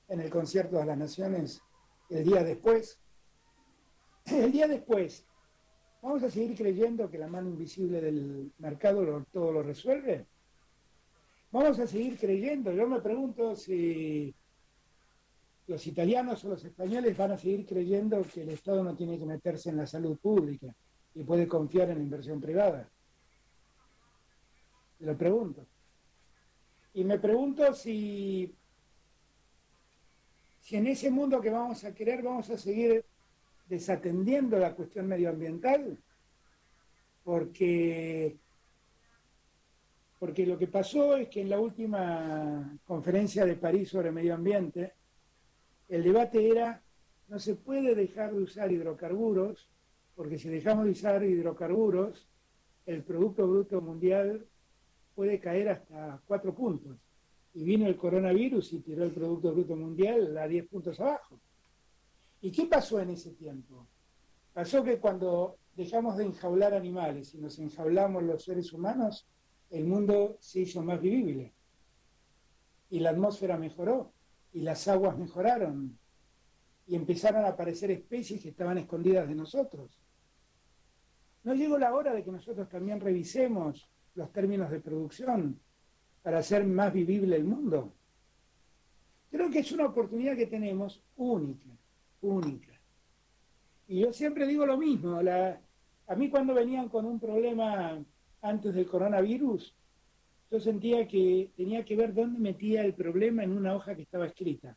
[0.08, 1.62] en el concierto de las naciones
[2.10, 3.00] el día después.
[4.26, 5.26] El día después,
[6.02, 10.26] ¿vamos a seguir creyendo que la mano invisible del mercado todo lo resuelve?
[11.52, 12.74] Vamos a seguir creyendo.
[12.74, 14.36] Yo me pregunto si
[15.68, 19.26] los italianos o los españoles van a seguir creyendo que el Estado no tiene que
[19.26, 20.76] meterse en la salud pública
[21.18, 22.88] y puede confiar en la inversión privada.
[25.00, 25.66] Lo pregunto.
[26.94, 28.54] Y me pregunto si
[30.68, 33.06] si en ese mundo que vamos a querer vamos a seguir
[33.70, 35.98] desatendiendo la cuestión medioambiental,
[37.24, 38.36] porque,
[40.20, 44.92] porque lo que pasó es que en la última conferencia de París sobre medio ambiente,
[45.88, 46.82] el debate era,
[47.30, 49.70] no se puede dejar de usar hidrocarburos,
[50.18, 52.28] porque si dejamos de usar hidrocarburos,
[52.88, 54.48] el Producto Bruto Mundial
[55.14, 56.98] puede caer hasta cuatro puntos
[57.54, 61.40] y vino el coronavirus y tiró el Producto Bruto Mundial a 10 puntos abajo.
[62.42, 63.88] ¿Y qué pasó en ese tiempo?
[64.54, 69.28] Pasó que cuando dejamos de enjaular animales y nos enjaulamos los seres humanos,
[69.70, 71.54] el mundo se hizo más vivible.
[72.90, 74.14] Y la atmósfera mejoró,
[74.52, 75.96] y las aguas mejoraron,
[76.88, 80.07] y empezaron a aparecer especies que estaban escondidas de nosotros.
[81.48, 85.58] ¿No llegó la hora de que nosotros también revisemos los términos de producción,
[86.22, 87.94] para hacer más vivible el mundo.
[89.32, 91.70] Creo que es una oportunidad que tenemos única,
[92.20, 92.74] única.
[93.88, 97.98] Y yo siempre digo lo mismo, a mí cuando venían con un problema
[98.42, 99.74] antes del coronavirus,
[100.52, 104.26] yo sentía que tenía que ver dónde metía el problema en una hoja que estaba
[104.26, 104.76] escrita.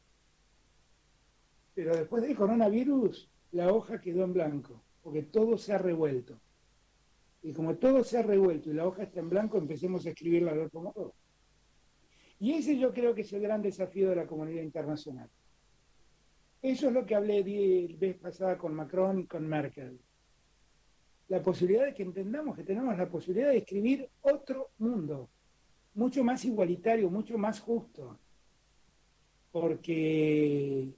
[1.74, 6.38] Pero después del coronavirus, la hoja quedó en blanco, porque todo se ha revuelto.
[7.42, 10.52] Y como todo se ha revuelto y la hoja está en blanco, empecemos a escribirla
[10.52, 11.14] de otro modo.
[12.38, 15.28] Y ese yo creo que es el gran desafío de la comunidad internacional.
[16.62, 19.98] Eso es lo que hablé la vez pasada con Macron y con Merkel.
[21.28, 25.30] La posibilidad de que entendamos que tenemos la posibilidad de escribir otro mundo,
[25.94, 28.18] mucho más igualitario, mucho más justo.
[29.52, 30.92] Porque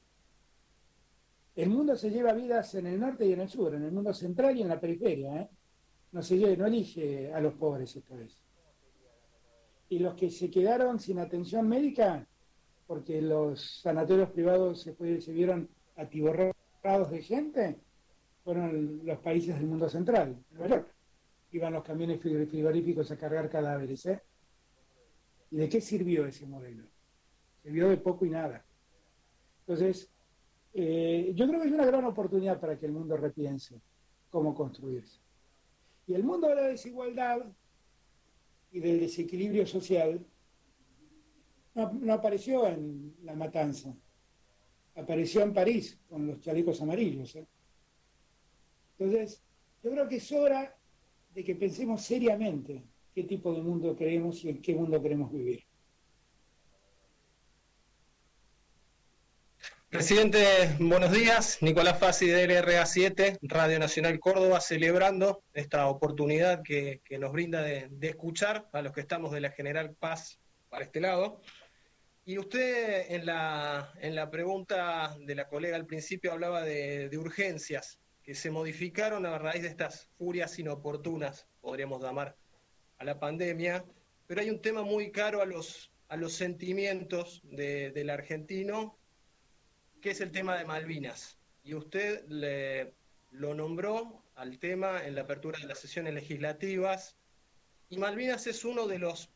[1.55, 4.13] el mundo se lleva vidas en el norte y en el sur, en el mundo
[4.13, 5.43] central y en la periferia.
[5.43, 5.49] ¿eh?
[6.13, 8.43] No, se, no elige a los pobres esta vez
[9.93, 12.27] y los que se quedaron sin atención médica,
[12.87, 17.79] porque los sanatorios privados se, vieron atiborrados de gente,
[18.43, 20.95] fueron los países del mundo central, Nueva York.
[21.51, 24.07] Iban los camiones frigoríficos a cargar cadáveres.
[24.07, 24.23] ¿eh?
[25.51, 26.85] ¿Y de qué sirvió ese modelo?
[27.63, 28.65] Sirvió de poco y nada.
[29.61, 30.11] Entonces,
[30.73, 33.79] eh, yo creo que es una gran oportunidad para que el mundo repiense
[34.31, 35.21] cómo construirse.
[36.07, 37.45] Y el mundo de la desigualdad
[38.71, 40.25] y del desequilibrio social
[41.75, 43.95] no, apareció en la matanza,
[44.95, 47.35] apareció en París con los chalecos amarillos.
[47.37, 47.47] ¿eh?
[48.99, 49.43] Entonces,
[49.83, 50.77] yo creo que es hora
[51.35, 52.83] de que pensemos seriamente
[53.15, 55.65] qué tipo de mundo queremos y en qué mundo queremos vivir.
[59.93, 61.59] Presidente, buenos días.
[61.61, 67.91] Nicolás Fassi de LRA 7, Radio Nacional Córdoba, celebrando esta oportunidad que, nos brinda de,
[68.01, 70.41] escuchar a los que estamos de la General Paz
[70.71, 71.43] para este lado.
[72.25, 77.19] Y usted en la, en la pregunta de la colega al principio hablaba de, de
[77.19, 82.35] urgencias que se modificaron a raíz de estas furias inoportunas, podríamos llamar,
[82.97, 83.85] a la pandemia,
[84.27, 88.97] pero hay un tema muy caro a los, a los sentimientos del argentino
[90.03, 91.39] que es el tema de Malvinas.
[91.65, 92.25] Y usted
[93.31, 97.17] lo nombró al tema en la apertura de las sesiones legislativas.
[97.89, 99.31] Y Malvinas es uno de los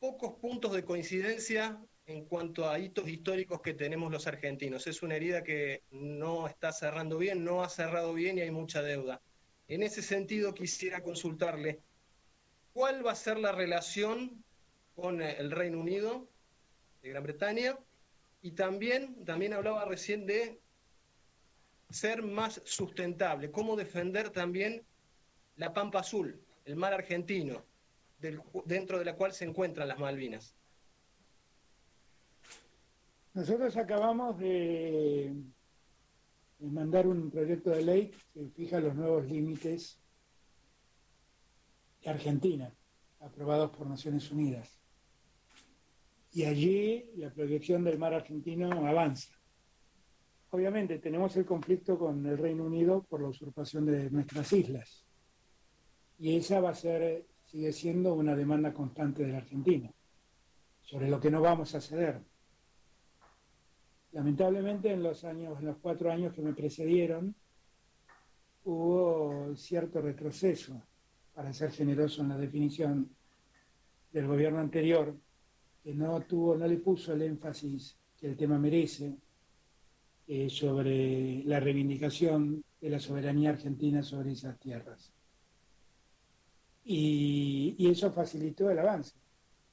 [0.00, 4.86] pocos puntos de coincidencia en cuanto a hitos históricos que tenemos los argentinos.
[4.86, 8.82] Es una herida que no está cerrando bien, no ha cerrado bien y hay mucha
[8.82, 9.20] deuda.
[9.68, 11.80] En ese sentido quisiera consultarle
[12.72, 14.42] cuál va a ser la relación
[14.94, 16.26] con el Reino Unido
[17.02, 17.78] de Gran Bretaña
[18.46, 20.60] y también, también hablaba recién de
[21.90, 24.86] ser más sustentable, cómo defender también
[25.56, 27.64] la Pampa Azul, el mar argentino,
[28.64, 30.54] dentro de la cual se encuentran las Malvinas.
[33.34, 35.34] Nosotros acabamos de,
[36.60, 39.98] de mandar un proyecto de ley que fija los nuevos límites
[42.00, 42.72] de Argentina,
[43.18, 44.85] aprobados por Naciones Unidas
[46.36, 49.32] y allí la proyección del mar argentino avanza.
[50.50, 55.06] Obviamente tenemos el conflicto con el Reino Unido por la usurpación de nuestras islas
[56.18, 59.90] y esa va a ser, sigue siendo una demanda constante de la Argentina,
[60.82, 62.20] sobre lo que no vamos a ceder.
[64.12, 67.34] Lamentablemente en los años, en los cuatro años que me precedieron,
[68.64, 70.82] hubo cierto retroceso,
[71.32, 73.08] para ser generoso en la definición
[74.12, 75.16] del gobierno anterior,
[75.86, 79.16] que no tuvo, no le puso el énfasis que el tema merece
[80.26, 85.12] eh, sobre la reivindicación de la soberanía argentina sobre esas tierras.
[86.84, 89.14] Y, eso facilitó el avance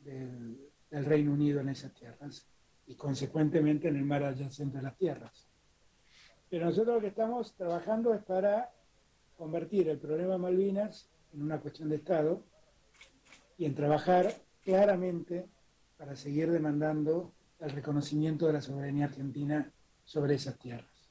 [0.02, 0.56] del,
[0.92, 2.46] del, Reino Unido en esas tierras
[2.86, 5.48] y consecuentemente en el mar adyacente a las tierras.
[6.48, 8.70] Pero nosotros lo que estamos trabajando es para
[9.36, 12.44] convertir el problema de Malvinas en una cuestión de Estado
[13.58, 14.32] y en trabajar
[14.64, 15.48] claramente
[16.04, 17.32] para seguir demandando
[17.62, 19.72] el reconocimiento de la soberanía argentina
[20.04, 21.10] sobre esas tierras.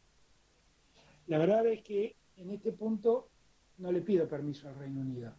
[1.28, 3.30] La verdad es que en este punto
[3.78, 5.32] no le pido permiso al Reino Unido,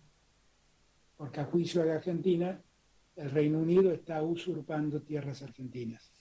[1.18, 2.60] porque a juicio de Argentina,
[3.16, 6.12] el Reino Unido está usurpando tierras argentinas.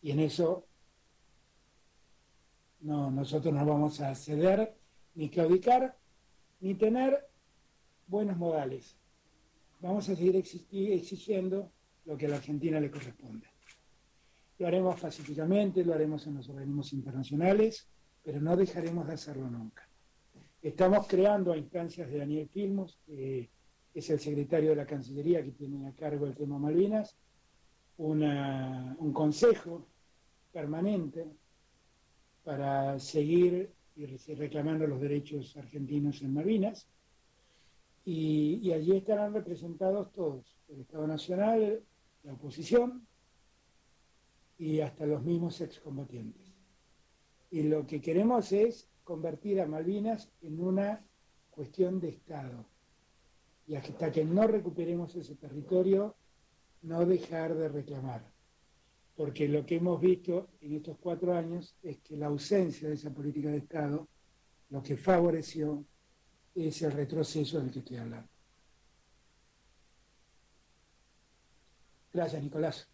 [0.00, 0.64] Y en eso
[2.82, 4.76] no, nosotros no vamos a ceder,
[5.16, 5.98] ni claudicar,
[6.60, 7.26] ni tener
[8.06, 8.96] buenos modales.
[9.80, 11.73] Vamos a seguir exigiendo
[12.06, 13.46] lo que a la Argentina le corresponde.
[14.58, 17.88] Lo haremos pacíficamente, lo haremos en los organismos internacionales,
[18.22, 19.88] pero no dejaremos de hacerlo nunca.
[20.62, 23.50] Estamos creando a instancias de Daniel Filmos, que
[23.92, 27.16] es el secretario de la Cancillería que tiene a cargo el tema Malvinas,
[27.98, 29.86] un consejo
[30.52, 31.26] permanente
[32.44, 36.88] para seguir y reclamando los derechos argentinos en Malvinas.
[38.06, 41.82] Y, y allí estarán representados todos, el Estado Nacional,
[42.24, 43.06] la oposición
[44.58, 46.52] y hasta los mismos excombatientes.
[47.50, 51.04] Y lo que queremos es convertir a Malvinas en una
[51.50, 52.66] cuestión de Estado.
[53.66, 56.16] Y hasta que no recuperemos ese territorio,
[56.82, 58.30] no dejar de reclamar.
[59.16, 63.14] Porque lo que hemos visto en estos cuatro años es que la ausencia de esa
[63.14, 64.08] política de Estado
[64.70, 65.84] lo que favoreció
[66.54, 68.33] es el retroceso del que estoy hablando.
[72.14, 72.88] Gracias, Nicolás.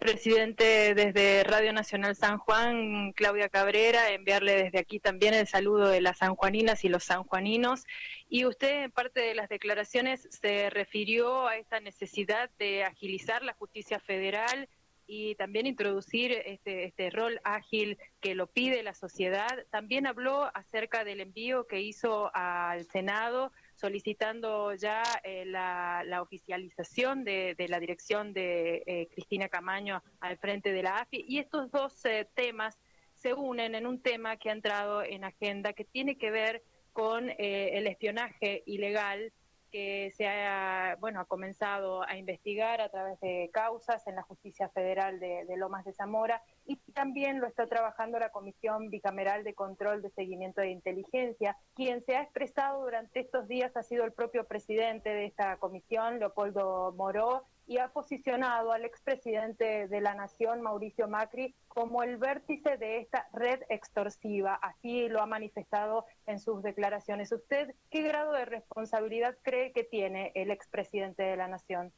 [0.00, 6.00] Presidente, desde Radio Nacional San Juan, Claudia Cabrera, enviarle desde aquí también el saludo de
[6.00, 7.84] las sanjuaninas y los sanjuaninos.
[8.28, 13.54] Y usted, en parte de las declaraciones, se refirió a esta necesidad de agilizar la
[13.54, 14.68] justicia federal
[15.06, 19.64] y también introducir este, este rol ágil que lo pide la sociedad.
[19.70, 27.54] También habló acerca del envío que hizo al Senado solicitando ya eh, la, oficialización de,
[27.68, 31.24] la dirección de eh, Cristina Camaño al frente de la AFI.
[31.28, 32.76] Y estos dos eh, temas
[33.14, 36.62] se unen en un tema que ha entrado en agenda que tiene que ver
[36.92, 39.32] con el espionaje ilegal
[39.70, 44.68] que se ha, bueno, ha comenzado a investigar a través de causas en la Justicia
[44.68, 50.02] Federal de, Lomas de Zamora y también lo está trabajando la Comisión Bicameral de Control
[50.02, 51.56] de Seguimiento de Inteligencia.
[51.74, 56.18] Quien se ha expresado durante estos días ha sido el propio presidente de esta comisión,
[56.18, 62.78] Leopoldo Moró, y ha posicionado al expresidente de la Nación, Mauricio Macri, como el vértice
[62.78, 64.54] de esta red extorsiva.
[64.54, 67.30] Así lo ha manifestado en sus declaraciones.
[67.30, 71.92] ¿Usted qué grado de responsabilidad cree que tiene el expresidente de la Nación?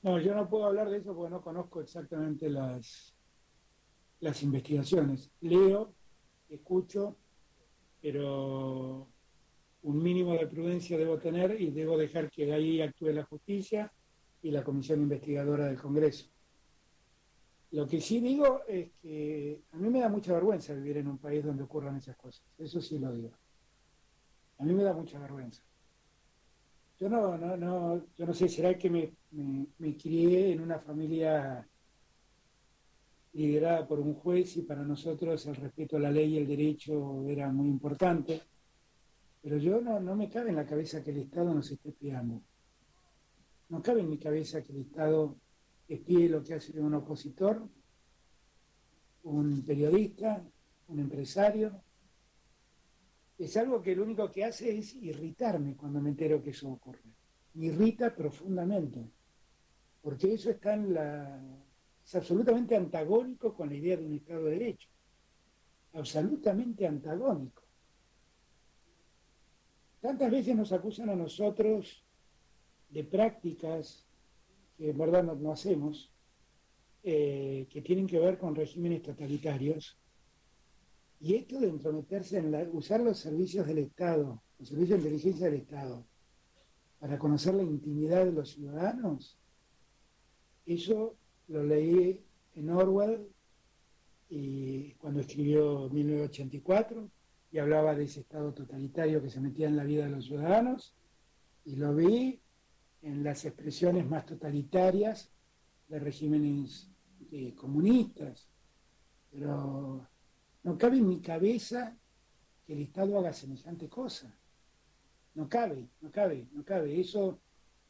[0.00, 3.14] No, yo no puedo hablar de eso porque no conozco exactamente las,
[4.20, 5.30] las investigaciones.
[5.42, 5.92] Leo,
[6.48, 7.18] escucho,
[8.00, 9.06] pero
[9.84, 13.92] un mínimo de prudencia debo tener y debo dejar que ahí actúe la justicia
[14.42, 16.26] y la comisión investigadora del Congreso.
[17.72, 21.18] Lo que sí digo es que a mí me da mucha vergüenza vivir en un
[21.18, 22.42] país donde ocurran esas cosas.
[22.58, 23.30] Eso sí lo digo.
[24.58, 25.62] A mí me da mucha vergüenza.
[26.98, 29.12] Yo no, no, no, yo no sé, será que me,
[29.78, 31.68] me crié en una familia
[33.32, 37.28] liderada por un juez y para nosotros el respeto a la ley y el derecho
[37.28, 38.40] era muy importante
[39.44, 42.40] pero yo no, no me cabe en la cabeza que el Estado nos esté espiando.
[43.68, 45.36] No cabe en mi cabeza que el Estado
[45.86, 47.68] espíe lo que hace un opositor,
[49.24, 50.42] un periodista,
[50.88, 51.78] un empresario.
[53.36, 57.02] Es algo que lo único que hace es irritarme cuando me entero que eso ocurre.
[57.52, 59.10] Me irrita profundamente,
[60.00, 61.38] porque eso está en la...
[62.02, 64.88] es absolutamente antagónico con la idea de un Estado de Derecho.
[65.92, 67.63] Absolutamente antagónico.
[70.04, 72.04] Tantas veces nos acusan a nosotros
[72.90, 74.04] de prácticas
[74.76, 76.12] que en verdad no, hacemos,
[77.02, 79.98] eh, que tienen que ver con regímenes totalitarios.
[81.20, 85.62] Y esto de entrometerse en usar los servicios del Estado, los servicios de inteligencia del
[85.62, 86.04] Estado,
[86.98, 89.38] para conocer la intimidad de los ciudadanos,
[90.66, 91.16] eso
[91.48, 92.22] lo leí
[92.56, 93.26] en Orwell
[94.28, 97.08] y cuando escribió 1984
[97.54, 100.92] y hablaba de ese Estado totalitario que se metía en la vida de los ciudadanos,
[101.64, 102.40] y lo vi
[103.00, 105.30] en las expresiones más totalitarias
[105.86, 106.90] de regímenes
[107.30, 108.48] eh, comunistas.
[109.30, 110.04] Pero
[110.64, 111.96] no cabe en mi cabeza
[112.66, 114.36] que el Estado haga semejante cosa.
[115.34, 117.00] No cabe, no cabe, no cabe.
[117.00, 117.38] Eso,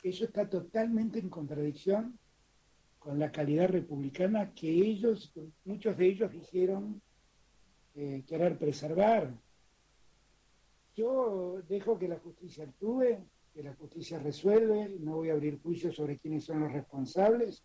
[0.03, 2.19] eso está totalmente en contradicción
[2.99, 5.33] con la calidad republicana que ellos,
[5.65, 7.01] muchos de ellos dijeron
[7.95, 9.43] eh, querer preservar.
[10.95, 13.18] Yo dejo que la justicia actúe,
[13.53, 17.64] que la justicia resuelve, no voy a abrir juicio sobre quiénes son los responsables.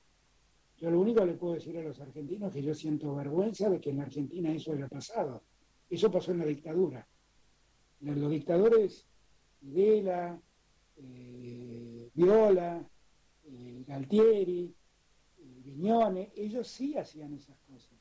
[0.77, 3.69] Yo lo único que le puedo decir a los argentinos es que yo siento vergüenza
[3.69, 5.43] de que en la Argentina eso haya pasado.
[5.89, 7.07] Eso pasó en la dictadura.
[8.01, 9.05] Los dictadores,
[9.61, 10.41] Videla,
[10.95, 12.87] eh, Viola,
[13.43, 14.73] eh, Galtieri,
[15.37, 17.97] eh, Viñones, ellos sí hacían esas cosas.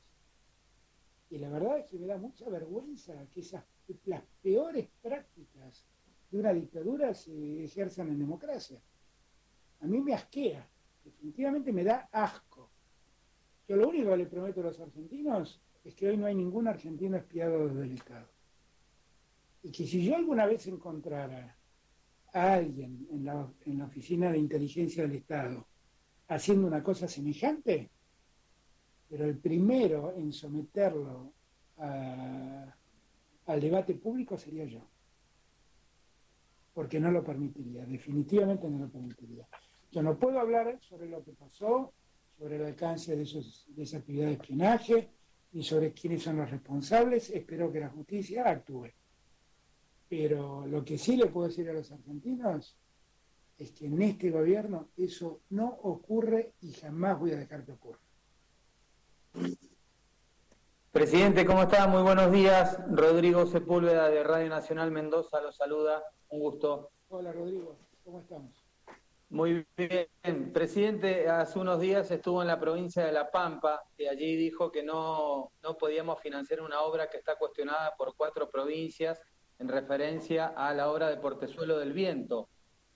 [1.29, 3.63] Y la verdad es que me da mucha vergüenza que esas
[4.05, 5.87] las peores prácticas
[6.31, 8.79] de una dictadura se ejerzan en democracia.
[9.81, 10.67] A mí me asquea,
[11.03, 12.69] definitivamente me da asco.
[13.67, 16.67] Yo lo único que le prometo a los argentinos es que hoy no hay ningún
[16.67, 18.27] argentino espiado desde el Estado.
[19.63, 21.57] Y que si yo alguna vez encontrara
[22.33, 25.67] a alguien en la, en la oficina de inteligencia del Estado
[26.27, 27.89] haciendo una cosa semejante,
[29.09, 31.33] pero el primero en someterlo
[31.77, 32.75] a,
[33.49, 34.87] al debate público sería yo.
[36.73, 39.47] Porque no lo permitiría, definitivamente no lo permitiría.
[39.91, 41.91] Yo no puedo hablar sobre lo que pasó,
[42.37, 45.09] sobre el alcance de, esos, de esa actividad de espionaje,
[45.51, 47.31] ni sobre quiénes son los responsables.
[47.31, 48.91] Espero que la justicia actúe.
[50.07, 52.77] Pero lo que sí le puedo decir a los argentinos
[53.57, 57.99] es que en este gobierno eso no ocurre y jamás voy a dejar que ocurra.
[60.91, 61.85] Presidente, ¿cómo está?
[61.85, 62.79] Muy buenos días.
[62.89, 66.03] Rodrigo Sepúlveda de Radio Nacional Mendoza lo saluda.
[66.29, 66.89] Un gusto.
[67.09, 68.65] Hola Rodrigo, ¿cómo estamos?
[69.29, 70.51] Muy bien.
[70.51, 74.81] Presidente, hace unos días estuvo en la provincia de La Pampa y allí dijo que
[74.81, 79.21] no, no podíamos financiar una obra que está cuestionada por cuatro provincias
[79.59, 82.49] en referencia a la obra de Portezuelo del Viento.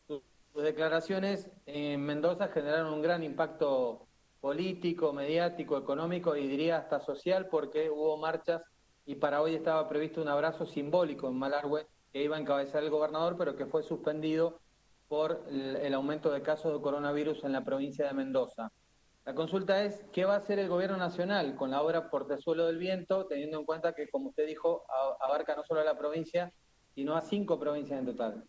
[0.07, 0.23] Sus
[0.63, 4.07] declaraciones en Mendoza generaron un gran impacto
[4.43, 8.61] político, mediático, económico y diría hasta social porque hubo marchas
[9.05, 12.89] y para hoy estaba previsto un abrazo simbólico en Malargüe que iba a encabezar el
[12.89, 14.59] gobernador pero que fue suspendido
[15.07, 18.69] por el aumento de casos de coronavirus en la provincia de Mendoza.
[19.23, 22.79] La consulta es, ¿qué va a hacer el gobierno nacional con la obra Portezuelo del
[22.79, 24.83] Viento, teniendo en cuenta que, como usted dijo,
[25.21, 26.51] abarca no solo a la provincia,
[26.95, 28.43] sino a cinco provincias en total?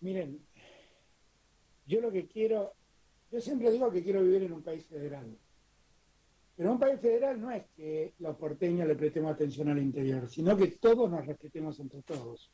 [0.00, 0.44] Miren,
[1.86, 2.74] yo lo que quiero,
[3.30, 5.36] yo siempre digo que quiero vivir en un país federal.
[6.56, 10.56] Pero un país federal no es que los porteños le prestemos atención al interior, sino
[10.56, 12.50] que todos nos respetemos entre todos.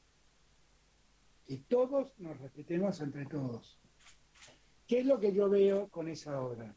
[1.47, 3.81] Que todos nos respetemos entre todos.
[4.87, 6.77] ¿Qué es lo que yo veo con esa obra?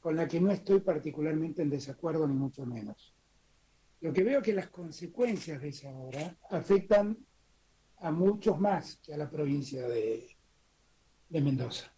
[0.00, 3.14] Con la que no estoy particularmente en desacuerdo, ni mucho menos.
[4.00, 7.18] Lo que veo es que las consecuencias de esa obra afectan
[7.98, 10.36] a muchos más que a la provincia de,
[11.28, 11.95] de Mendoza.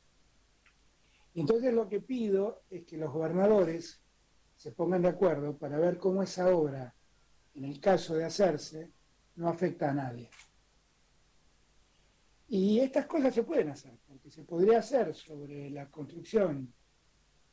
[1.40, 4.02] Entonces lo que pido es que los gobernadores
[4.56, 6.94] se pongan de acuerdo para ver cómo esa obra,
[7.54, 8.90] en el caso de hacerse,
[9.36, 10.28] no afecta a nadie.
[12.48, 16.72] Y estas cosas se pueden hacer, porque se podría hacer sobre la construcción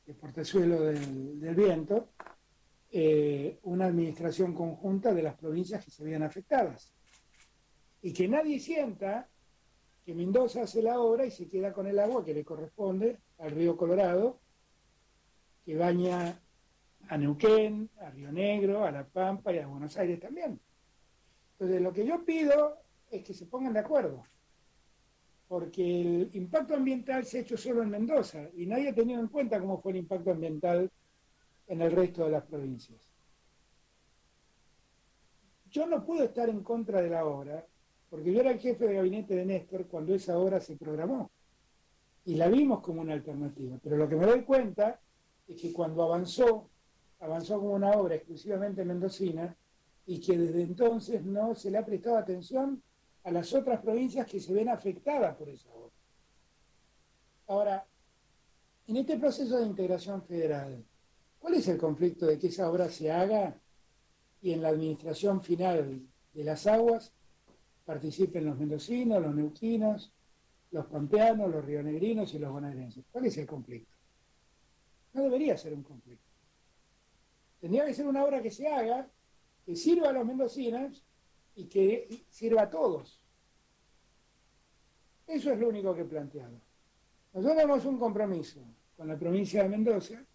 [0.06, 2.10] de portezuelo del, del viento
[2.92, 6.94] eh, una administración conjunta de las provincias que se vean afectadas.
[8.02, 9.30] Y que nadie sienta
[10.04, 13.52] que Mendoza hace la obra y se queda con el agua que le corresponde al
[13.52, 14.40] río Colorado,
[15.64, 16.40] que baña
[17.08, 20.60] a Neuquén, a Río Negro, a La Pampa y a Buenos Aires también.
[21.54, 22.78] Entonces, lo que yo pido
[23.10, 24.24] es que se pongan de acuerdo,
[25.48, 29.28] porque el impacto ambiental se ha hecho solo en Mendoza y nadie ha tenido en
[29.28, 30.92] cuenta cómo fue el impacto ambiental
[31.68, 33.02] en el resto de las provincias.
[35.70, 37.66] Yo no puedo estar en contra de la obra,
[38.10, 41.30] porque yo era el jefe de gabinete de Néstor cuando esa obra se programó
[42.26, 43.78] y la vimos como una alternativa.
[43.82, 45.00] Pero lo que me doy cuenta
[45.48, 46.70] es que cuando avanzó,
[47.20, 49.56] avanzó como una obra exclusivamente mendocina
[50.08, 52.82] y que desde entonces no se le ha prestado atención
[53.24, 55.94] a las otras provincias que se ven afectadas por esa obra.
[57.48, 57.88] Ahora,
[58.88, 60.84] en este proceso de integración federal,
[61.40, 63.60] ¿cuál es el conflicto de que esa obra se haga
[64.42, 67.14] y en la administración final de las aguas
[67.84, 70.12] participen los mendocinos, los neuquinos,
[70.76, 73.06] los pampeanos, los rionegrinos y los bonaerenses.
[73.10, 73.96] ¿Cuál es el conflicto?
[75.14, 76.30] No debería ser un conflicto.
[77.62, 79.10] Tendría que ser una obra que se haga,
[79.66, 81.02] que sirva a los mendocinos
[81.56, 83.22] y que sirva a todos.
[85.26, 86.60] Eso es lo único que he planteado.
[87.34, 88.60] Nosotros tenemos un compromiso
[88.98, 90.26] con la provincia de Mendoza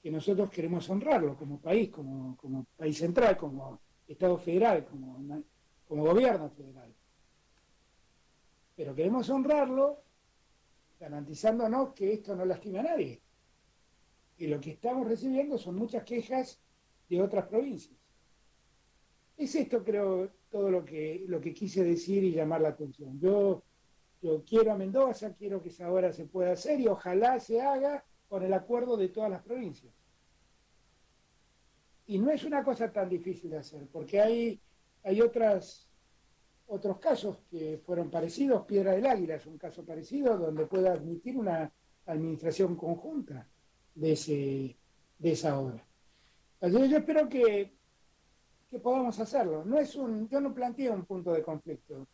[0.00, 5.18] que nosotros queremos honrarlo como país, como, como país central, como Estado federal, como
[5.84, 6.94] como gobierno federal.
[8.80, 10.02] Pero queremos honrarlo
[10.98, 13.20] garantizándonos que esto no lastime a nadie.
[14.38, 16.62] Y lo que estamos recibiendo son muchas quejas
[17.06, 17.98] de otras provincias.
[19.36, 23.20] Es esto, creo, todo lo que, lo que quise decir y llamar la atención.
[23.20, 23.62] Yo,
[24.22, 28.02] yo quiero a Mendoza, quiero que esa obra se pueda hacer y ojalá se haga
[28.30, 29.92] con el acuerdo de todas las provincias.
[32.06, 34.58] Y no es una cosa tan difícil de hacer, porque hay
[35.02, 35.89] hay otras,
[36.70, 38.64] otros casos que fueron parecidos.
[38.64, 41.70] Piedra del Águila es un caso parecido donde puede admitir una
[42.06, 43.46] administración conjunta
[43.94, 44.76] de, ese,
[45.18, 45.84] de esa obra.
[46.62, 47.74] Yo espero que,
[48.68, 49.64] que podamos hacerlo.
[49.64, 52.06] No es un, yo no planteo un punto de conflicto.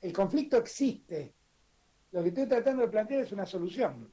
[0.00, 1.34] El conflicto existe.
[2.12, 4.12] Lo que estoy tratando de plantear es una solución.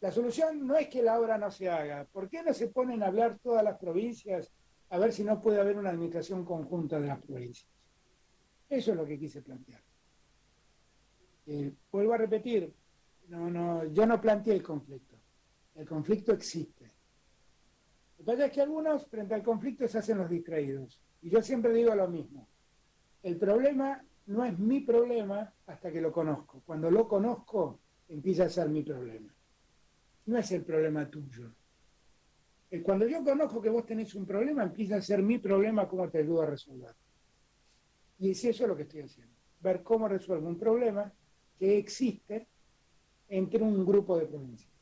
[0.00, 2.04] La solución no es que la obra no se haga.
[2.04, 4.52] ¿Por qué no se ponen a hablar todas las provincias
[4.90, 7.68] a ver si no puede haber una administración conjunta de las provincias.
[8.74, 9.80] Eso es lo que quise plantear.
[11.46, 12.74] Eh, vuelvo a repetir,
[13.28, 15.16] yo no planteé el conflicto.
[15.76, 16.92] El conflicto existe.
[18.18, 21.00] Lo que pasa es que algunos frente al conflicto se hacen los distraídos.
[21.22, 22.48] Y yo siempre digo lo mismo.
[23.22, 26.62] El problema no es mi problema hasta que lo conozco.
[26.66, 29.32] Cuando lo conozco, empieza a ser mi problema.
[30.26, 31.54] No es el problema tuyo.
[32.70, 36.10] Eh, cuando yo conozco que vos tenés un problema, empieza a ser mi problema cómo
[36.10, 36.94] te ayudo a resolver.
[38.18, 39.34] Y es eso lo que estoy haciendo.
[39.60, 41.12] Ver cómo resuelvo un problema
[41.58, 42.46] que existe
[43.28, 44.72] entre un grupo de provincias.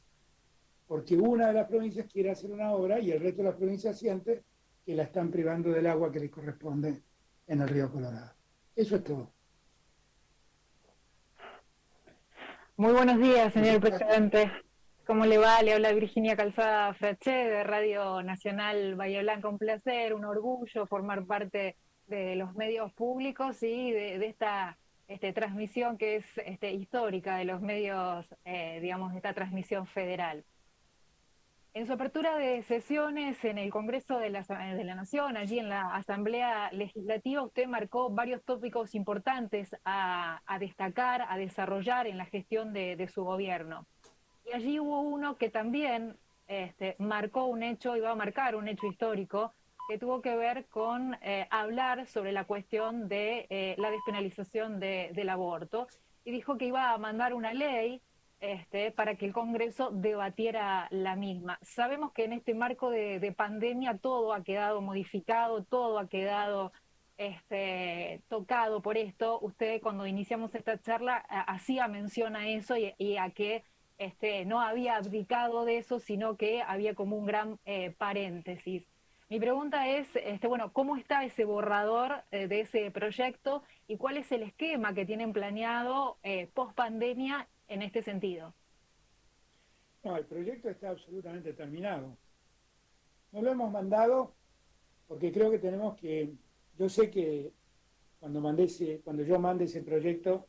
[0.86, 3.98] Porque una de las provincias quiere hacer una obra y el resto de las provincias
[3.98, 4.44] siente
[4.84, 7.02] que la están privando del agua que le corresponde
[7.46, 8.32] en el río Colorado.
[8.74, 9.32] Eso es todo.
[12.76, 14.50] Muy buenos días, señor presidente.
[15.06, 15.62] ¿Cómo le va?
[15.62, 19.48] Le habla Virginia Calzada Fraché de Radio Nacional Bahía Blanca.
[19.48, 21.76] Un placer, un orgullo formar parte
[22.06, 24.78] de los medios públicos y de, esta
[25.08, 30.44] este, transmisión que es este, histórica de los medios, eh, digamos, de esta transmisión federal.
[31.74, 35.70] En su apertura de sesiones en el Congreso de la, de la, Nación, allí en
[35.70, 42.74] la Asamblea Legislativa, usted marcó varios tópicos importantes a, destacar, a desarrollar en la gestión
[42.74, 43.86] de su gobierno.
[44.44, 48.86] Y allí hubo uno que también este, marcó un hecho, iba a marcar un hecho
[48.86, 49.54] histórico,
[49.88, 55.28] que tuvo que ver con eh, hablar sobre la cuestión de eh, la despenalización del
[55.28, 55.88] aborto
[56.24, 58.00] y dijo que iba a mandar una ley
[58.40, 61.58] este, para que el Congreso debatiera la misma.
[61.62, 66.72] Sabemos que en este marco de, pandemia todo ha quedado modificado, todo ha quedado
[67.18, 69.38] este, tocado por esto.
[69.40, 73.62] Usted cuando iniciamos esta charla hacía mención a eso y, a que
[73.98, 78.91] este, no había abdicado de eso, sino que había como un gran eh, paréntesis.
[79.32, 84.18] Mi pregunta es, este, bueno, ¿cómo está ese borrador eh, de ese proyecto y cuál
[84.18, 88.52] es el esquema que tienen planeado eh, post pandemia en este sentido?
[90.04, 92.14] No, el proyecto está absolutamente terminado.
[93.30, 94.34] No lo hemos mandado
[95.08, 96.34] porque creo que tenemos que,
[96.76, 97.54] yo sé que
[98.20, 100.46] cuando, mande cuando yo mande ese proyecto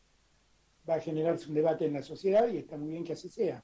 [0.90, 3.64] va a generarse un debate en la sociedad y está muy bien que así sea.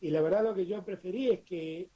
[0.00, 1.90] Y la verdad lo que yo preferí es que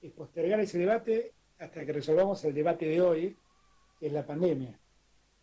[0.00, 3.36] es postergar ese debate hasta que resolvamos el debate de hoy,
[3.98, 4.80] que es la pandemia,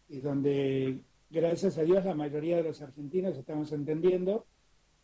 [0.09, 4.47] y donde, gracias a Dios, la mayoría de los argentinos estamos entendiendo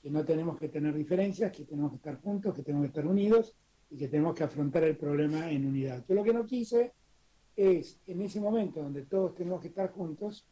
[0.01, 3.05] que no tenemos que tener diferencias, que tenemos que estar juntos, que tenemos que estar
[3.05, 3.55] unidos
[3.91, 6.03] y que tenemos que afrontar el problema en unidad.
[6.07, 6.93] Yo lo que no quise
[7.55, 10.47] es, en ese momento donde todos tenemos que estar juntos,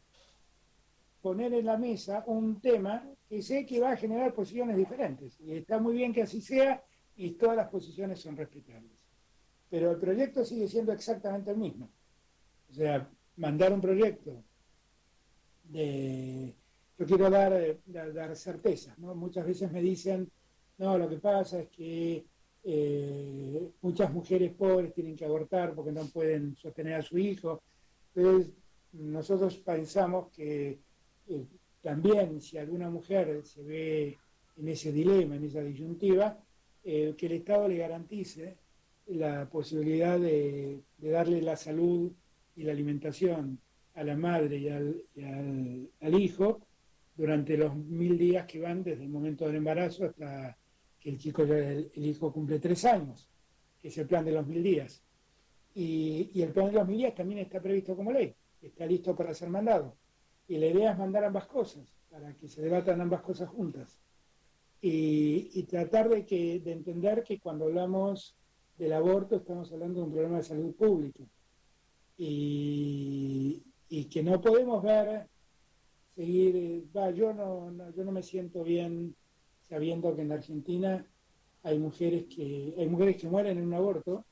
[1.20, 5.40] poner en la mesa un tema que sé que va a generar posiciones diferentes.
[5.40, 6.82] Y está muy bien que así sea
[7.16, 9.01] y todas las posiciones son respetables
[9.72, 11.88] pero el proyecto sigue siendo exactamente el mismo.
[12.70, 14.44] O sea, mandar un proyecto
[15.64, 16.54] de...
[16.98, 19.14] Yo quiero dar, dar, certeza, ¿no?
[19.14, 20.30] Muchas veces me dicen,
[20.76, 22.22] no, lo que pasa es que
[22.62, 27.62] eh, muchas mujeres pobres tienen que abortar porque no pueden sostener a su hijo.
[28.14, 28.52] Entonces,
[28.92, 30.80] nosotros pensamos que
[31.28, 31.46] eh,
[31.80, 34.18] también si alguna mujer se ve
[34.54, 36.38] en ese dilema, en esa disyuntiva,
[36.84, 38.58] eh, que el Estado le garantice
[39.06, 42.12] la posibilidad de, darle la salud
[42.56, 43.58] y la alimentación
[43.94, 46.60] a la madre y al, hijo
[47.14, 50.56] durante los mil días que van desde el momento del embarazo hasta
[50.98, 53.28] que el chico el, hijo cumple tres años,
[53.80, 55.02] que es el plan de los mil días.
[55.74, 59.34] Y, el plan de los mil días también está previsto como ley, está listo para
[59.34, 59.96] ser mandado.
[60.48, 63.98] Y la idea es mandar ambas cosas, para que se debatan ambas cosas juntas.
[64.80, 68.36] Y, y tratar de, que, de entender que cuando hablamos
[68.82, 71.22] del aborto, estamos hablando de un problema de salud pública.
[72.16, 73.62] Y,
[74.10, 75.28] que no podemos ver,
[76.16, 79.14] seguir, va, yo no, yo no me siento bien
[79.60, 81.06] sabiendo que en Argentina
[81.62, 84.24] hay mujeres que, hay mujeres que mueren en un aborto,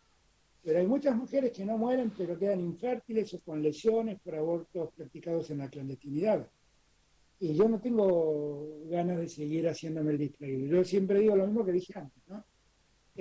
[0.63, 4.91] pero hay muchas mujeres que no mueren, pero quedan infértiles o con lesiones por abortos
[4.95, 6.51] practicados en la clandestinidad.
[7.39, 10.67] Y yo no tengo ganas de seguir haciéndome el distraído.
[10.67, 12.45] Yo siempre digo lo mismo que dije antes, ¿no?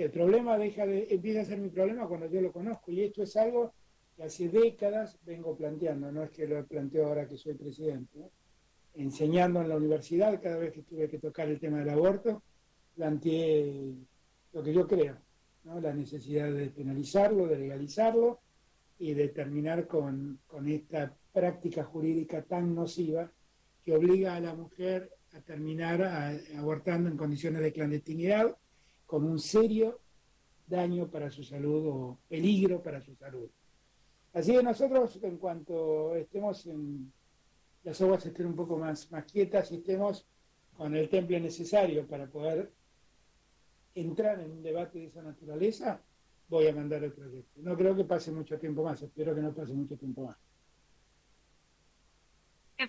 [0.00, 3.22] El problema deja de, empieza a ser mi problema cuando yo lo conozco y esto
[3.22, 3.74] es algo
[4.16, 8.30] que hace décadas vengo planteando, no es que lo planteo ahora que soy presidente.
[8.94, 12.42] Enseñando en la universidad, cada vez que tuve que tocar el tema del aborto,
[12.96, 13.92] planteé
[14.54, 15.18] lo que yo creo,
[15.64, 18.40] la necesidad de penalizarlo, de legalizarlo
[18.98, 23.30] y de terminar con, con esta práctica jurídica tan nociva
[23.84, 26.02] que obliga a la mujer a terminar
[26.56, 28.56] abortando en condiciones de clandestinidad
[29.10, 29.98] como un serio
[30.68, 33.50] daño para su salud o peligro para su salud.
[34.32, 37.12] Así que nosotros, en cuanto estemos en
[37.82, 40.28] las aguas estén un poco más, más quietas y estemos
[40.74, 42.72] con el temple necesario para poder
[43.96, 46.00] entrar en un debate de esa naturaleza,
[46.48, 47.60] voy a mandar el proyecto.
[47.62, 50.36] No creo que pase mucho tiempo más, espero que no pase mucho tiempo más.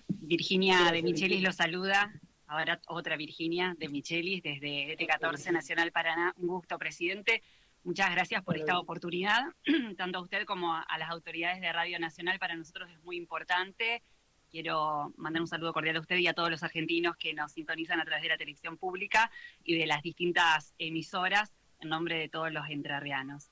[0.08, 2.14] Virginia de Michelis lo saluda.
[2.52, 6.34] Ahora otra Virginia de Michelis desde T14 Nacional Paraná.
[6.36, 7.44] Un gusto, presidente.
[7.86, 9.40] Muchas gracias por esta oportunidad,
[9.98, 12.40] tanto a usted como a, las autoridades de Radio Nacional.
[12.40, 14.04] Para nosotros es muy importante.
[14.50, 18.02] Quiero mandar un saludo cordial a usted y a todos los argentinos que nos sintonizan
[18.02, 19.32] a través de la televisión pública
[19.64, 23.50] y de las distintas emisoras en nombre de todos los entrerrianos.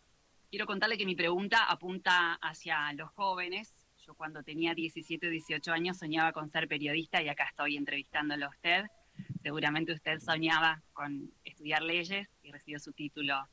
[0.50, 3.74] Quiero contarle que mi pregunta apunta hacia los jóvenes,
[4.10, 8.48] yo cuando tenía 17 o 18 años soñaba con ser periodista y acá estoy entrevistándolo
[8.48, 8.86] a usted.
[9.44, 13.48] Seguramente usted soñaba con estudiar leyes y recibió su título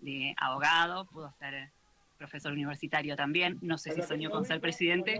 [0.00, 1.70] de abogado, pudo ser
[2.18, 3.58] profesor universitario también.
[3.62, 5.16] No sé si soñó con ser presidente.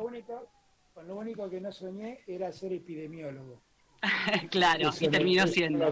[0.93, 3.62] Con lo, único, que no soñé era ser epidemiólogo.
[4.51, 5.88] claro, y terminó siendo.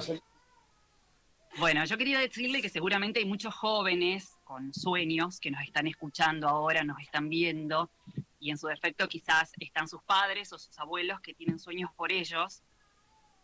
[1.61, 6.49] Bueno, yo quería decirle que seguramente hay muchos jóvenes con sueños que nos están escuchando
[6.49, 7.90] ahora, nos están viendo,
[8.41, 12.12] y en su defecto quizás están sus padres o sus abuelos que tienen sueños por
[12.12, 12.62] ellos.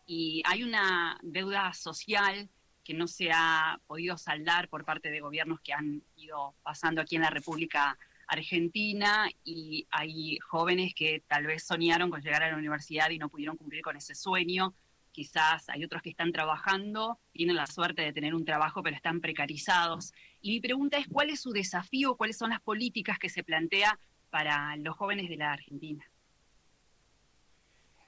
[0.05, 2.49] Y hay una deuda social
[2.83, 7.15] que no se ha podido saldar por parte de gobiernos que han ido pasando aquí
[7.15, 12.57] en la República Argentina y hay jóvenes que tal vez soñaron con llegar a la
[12.57, 14.75] universidad y no pudieron cumplir con ese sueño.
[15.11, 19.21] Quizás hay otros que están trabajando, tienen la suerte de tener un trabajo, pero están
[19.21, 20.13] precarizados.
[20.41, 22.15] Y mi pregunta es, ¿cuál es su desafío?
[22.17, 23.97] ¿Cuáles son las políticas que se plantea
[24.35, 26.03] para los jóvenes de la Argentina?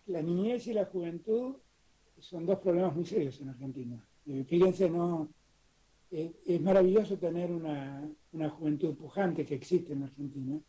[0.08, 1.56] La niñez y la juventud
[2.20, 4.06] son dos problemas muy serios en Argentina.
[4.26, 5.30] Eh, fíjense, no,
[6.12, 10.60] es maravilloso tener una, juventud pujante que existe en Argentina,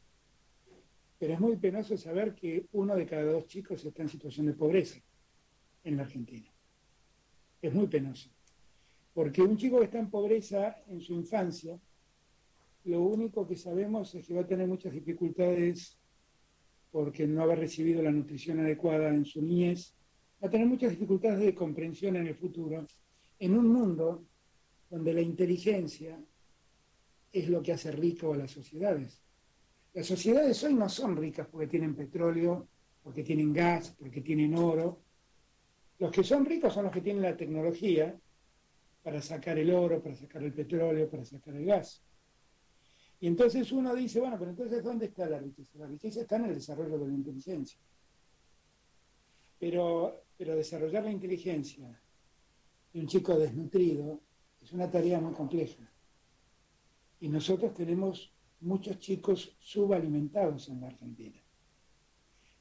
[1.18, 4.52] pero es muy penoso saber que uno de cada dos chicos está en situación de
[4.52, 5.00] pobreza
[5.82, 6.48] en la Argentina.
[7.60, 8.30] Es muy penoso.
[9.12, 11.80] Porque un chico que está en pobreza en su infancia,
[12.88, 15.98] lo único que sabemos es que va a tener muchas dificultades
[16.90, 19.94] porque no haber recibido la nutrición adecuada en su niñez,
[20.42, 22.86] va a tener muchas dificultades de comprensión en el futuro,
[23.38, 24.24] en un mundo
[24.88, 26.18] donde la inteligencia
[27.30, 29.22] es lo que hace rico a las sociedades.
[29.92, 32.68] Las sociedades hoy no son ricas porque tienen petróleo,
[33.02, 35.02] porque tienen gas, porque tienen oro.
[35.98, 38.18] Los que son ricos son los que tienen la tecnología
[39.02, 42.02] para sacar el oro, para sacar el petróleo, para sacar el gas.
[43.20, 45.78] Y entonces uno dice, bueno, pero entonces ¿dónde está la riqueza?
[45.78, 47.80] La riqueza está en el desarrollo de la inteligencia.
[49.58, 52.00] Pero, pero desarrollar la inteligencia
[52.92, 54.20] de un chico desnutrido
[54.60, 55.90] es una tarea muy compleja.
[57.20, 61.40] Y nosotros tenemos muchos chicos subalimentados en la Argentina,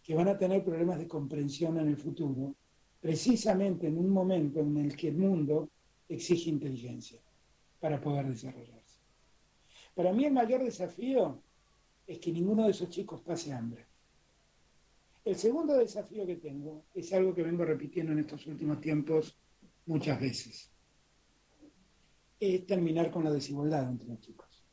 [0.01, 2.55] que van a tener problemas de comprensión en el futuro,
[2.99, 5.69] precisamente en un momento en el que el mundo
[6.09, 7.19] exige inteligencia
[7.79, 8.76] para poder desarrollarse.
[9.97, 11.41] Para mí el mayor desafío
[12.05, 13.83] es que ninguno de esos chicos pase hambre.
[15.25, 19.35] El segundo desafío que tengo es algo que vengo repitiendo en estos últimos tiempos
[19.87, 20.71] muchas veces
[22.39, 24.63] es terminar con la desigualdad entre los chicos.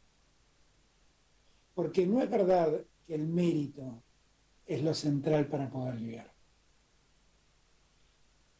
[1.75, 4.03] Porque no es verdad que el mérito
[4.66, 6.35] es lo central para poder llegar.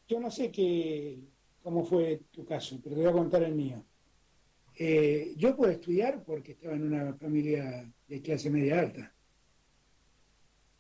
[0.09, 1.29] Yo no sé qué,
[1.63, 3.85] cómo fue tu caso, pero te voy a contar el mío.
[4.77, 9.13] Eh, yo pude estudiar porque estaba en una familia de clase media alta.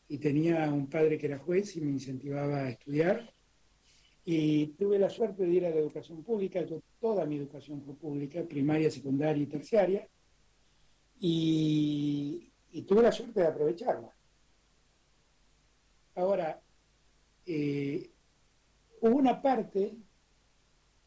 [0.09, 3.33] Y tenía un padre que era juez y me incentivaba a estudiar.
[4.25, 6.65] Y tuve la suerte de ir a la educación pública,
[6.99, 10.09] toda mi educación fue pública, primaria, secundaria y terciaria,
[11.21, 12.51] y,
[12.87, 14.15] tuve la suerte de aprovecharla.
[16.15, 16.61] Ahora,
[17.47, 18.11] eh,
[19.01, 19.95] hubo una parte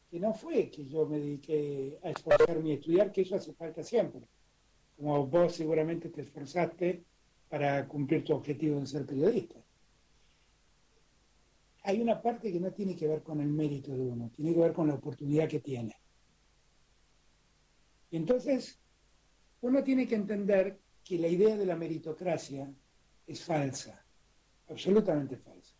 [0.09, 3.83] que no fue que yo me dediqué a esforzarme y estudiar, que eso hace falta
[3.83, 4.21] siempre.
[4.95, 7.03] Como vos seguramente te esforzaste
[7.49, 9.61] para cumplir tu objetivo de ser periodista
[11.87, 14.59] hay una parte que no tiene que ver con el mérito de uno, tiene que
[14.59, 15.95] ver con la oportunidad que tiene.
[18.11, 18.77] entonces,
[19.61, 22.69] uno tiene que entender que la idea de la meritocracia
[23.25, 24.05] es falsa,
[24.67, 25.77] absolutamente falsa.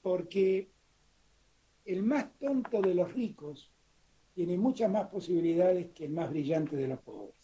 [0.00, 0.70] Porque
[1.86, 3.70] el más tonto de los ricos
[4.34, 7.34] tiene muchas más posibilidades que el más brillante de los pobres.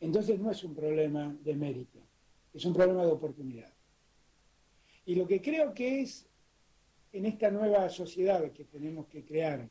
[0.00, 2.00] Entonces no es un problema de mérito,
[2.54, 3.72] es un problema de oportunidad.
[5.04, 6.26] Y lo que creo que es
[7.12, 9.68] en esta nueva sociedad que tenemos que crear,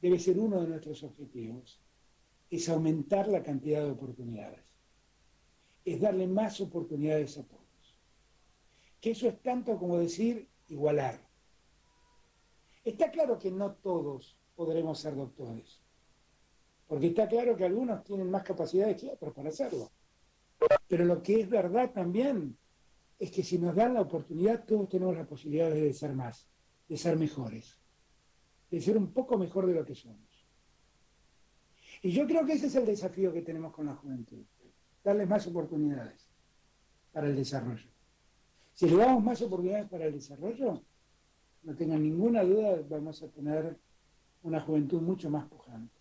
[0.00, 1.80] debe ser uno de nuestros objetivos,
[2.50, 4.64] es aumentar la cantidad de oportunidades,
[5.84, 7.98] es darle más oportunidades a todos.
[9.00, 11.27] Que eso es tanto como decir igualar.
[12.88, 15.82] Está claro que no todos podremos ser doctores,
[16.86, 19.90] porque está claro que algunos tienen más capacidades que otros para hacerlo.
[20.88, 22.56] Pero lo que es verdad también
[23.18, 26.48] es que si nos dan la oportunidad, todos tenemos la posibilidad de ser más,
[26.88, 27.78] de ser mejores,
[28.70, 30.48] de ser un poco mejor de lo que somos.
[32.00, 34.46] Y yo creo que ese es el desafío que tenemos con la juventud,
[35.04, 36.26] darles más oportunidades
[37.12, 37.90] para el desarrollo.
[38.72, 40.82] Si le damos más oportunidades para el desarrollo,
[41.62, 43.76] no tengan ninguna duda, vamos a tener
[44.42, 45.98] una juventud mucho más pujante.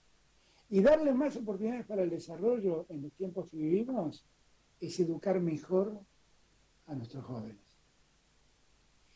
[0.70, 4.26] Y darles más oportunidades para el desarrollo en los tiempos que vivimos
[4.80, 6.00] es educar mejor
[6.86, 7.58] a nuestros jóvenes.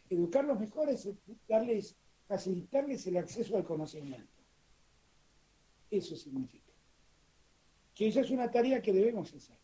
[0.10, 1.10] Educarlos mejor es
[1.48, 1.96] darles,
[2.28, 4.42] facilitarles el acceso al conocimiento.
[5.90, 6.72] Eso significa.
[7.94, 9.58] Que esa es una tarea que debemos hacer.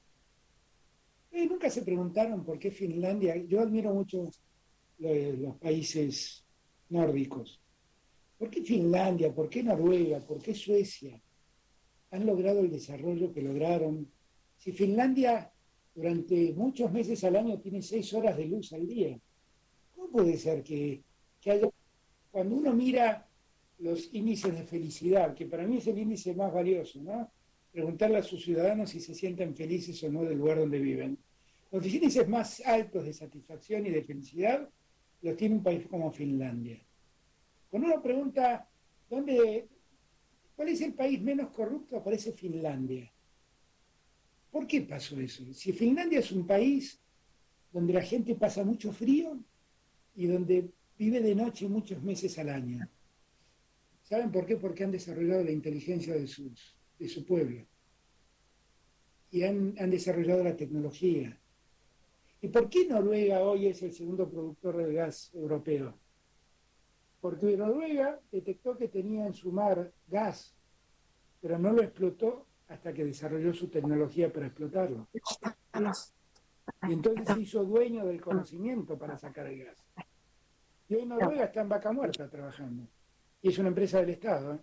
[1.31, 4.29] Eh, nunca se preguntaron por qué Finlandia, yo admiro mucho
[4.99, 6.46] los países
[6.89, 7.61] nórdicos.
[8.37, 9.33] ¿Por qué Finlandia?
[9.33, 10.19] ¿Por qué Noruega?
[10.19, 11.19] ¿Por qué Suecia?
[12.11, 14.09] Han logrado el desarrollo que lograron.
[14.57, 15.51] Si Finlandia
[15.97, 19.19] durante muchos meses al año tiene seis horas de luz al día.
[19.95, 21.01] ¿Cómo puede ser que,
[21.45, 21.67] haya...
[22.29, 23.27] Cuando uno mira
[23.79, 27.31] los índices de felicidad, que para mí es el índice más valioso, ¿no?
[27.71, 31.17] preguntarle a sus ciudadanos si se sienten felices o no del lugar donde viven.
[31.71, 34.69] Los índices más altos de satisfacción y de felicidad
[35.21, 36.79] los tiene un país como Finlandia.
[37.69, 38.67] Cuando uno pregunta
[39.09, 39.67] dónde,
[40.55, 43.11] cuál es el país menos corrupto, aparece Finlandia.
[44.51, 45.43] ¿Por qué pasó eso?
[45.53, 46.99] Si Finlandia es un país
[47.71, 49.37] donde la gente pasa mucho frío
[50.15, 52.89] y donde vive de noche muchos meses al año.
[54.03, 54.55] ¿Saben por qué?
[54.55, 57.65] Porque han desarrollado la inteligencia de, sus, de su pueblo.
[59.31, 61.37] Y han, han desarrollado la tecnología.
[62.41, 65.97] ¿Y por qué Noruega hoy es el segundo productor de gas europeo?
[67.19, 70.55] Porque Noruega detectó que tenía en su mar gas,
[71.41, 75.07] pero no lo explotó hasta que desarrolló su tecnología para explotarlo.
[76.87, 79.83] Y entonces se hizo dueño del conocimiento para sacar el gas.
[80.89, 82.87] Y hoy Noruega está en vaca muerta trabajando.
[83.41, 84.55] Y es una empresa del Estado.
[84.55, 84.59] ¿eh?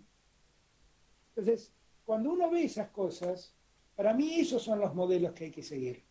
[1.35, 1.73] Entonces,
[2.05, 3.53] cuando uno ve esas cosas,
[3.95, 6.04] para mí esos son los modelos que hay que seguir.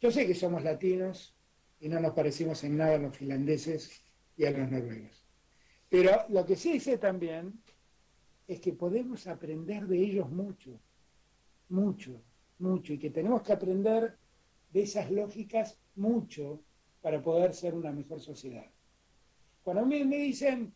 [0.00, 1.36] Yo sé que somos latinos
[1.78, 4.02] y no nos parecemos en nada a los finlandeses
[4.34, 5.26] y a los noruegos.
[5.90, 7.52] Pero lo que sí sé también
[8.46, 10.80] es que podemos aprender de ellos mucho,
[11.68, 12.22] mucho,
[12.58, 14.16] mucho, y que tenemos que aprender
[14.72, 16.62] de esas lógicas mucho
[17.02, 18.66] para poder ser una mejor sociedad.
[19.62, 20.72] Cuando me, me dicen,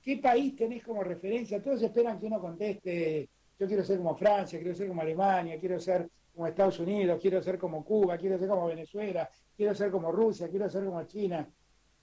[0.00, 1.60] ¿qué país tenés como referencia?
[1.60, 5.80] Todos esperan que uno conteste, yo quiero ser como Francia, quiero ser como Alemania, quiero
[5.80, 10.10] ser como Estados Unidos, quiero ser como Cuba, quiero ser como Venezuela, quiero ser como
[10.10, 11.48] Rusia, quiero ser como China,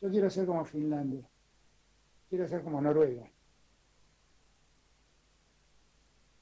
[0.01, 1.27] yo quiero ser como Finlandia,
[2.29, 3.29] quiero ser como Noruega.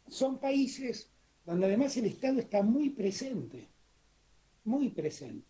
[0.08, 1.12] Son países
[1.46, 3.70] donde además el Estado está muy presente,
[4.66, 5.48] muy presente,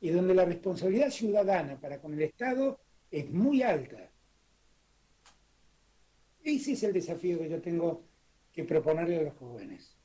[0.00, 2.78] y donde la responsabilidad ciudadana para con el Estado
[3.10, 4.10] es muy alta.
[6.44, 8.04] Ese es el desafío que yo tengo
[8.52, 9.97] que proponerle a los jóvenes,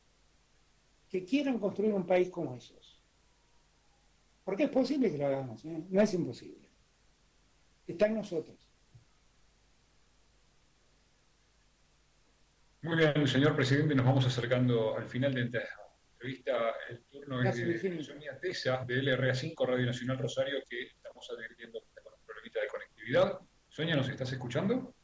[1.13, 2.99] que quieran construir un país como esos.
[4.43, 5.83] Porque es posible que lo hagamos, ¿eh?
[5.87, 6.67] no es imposible.
[7.85, 8.67] Está en nosotros.
[12.81, 15.59] Muy bien, señor presidente, nos vamos acercando al final de esta
[16.13, 16.73] entrevista.
[16.89, 22.11] El turno es de Sonia Tesa, de LRA5, Radio Nacional Rosario, que estamos advirtiendo con
[22.11, 23.39] un problemita de conectividad.
[23.69, 24.95] Sonia, ¿nos estás escuchando?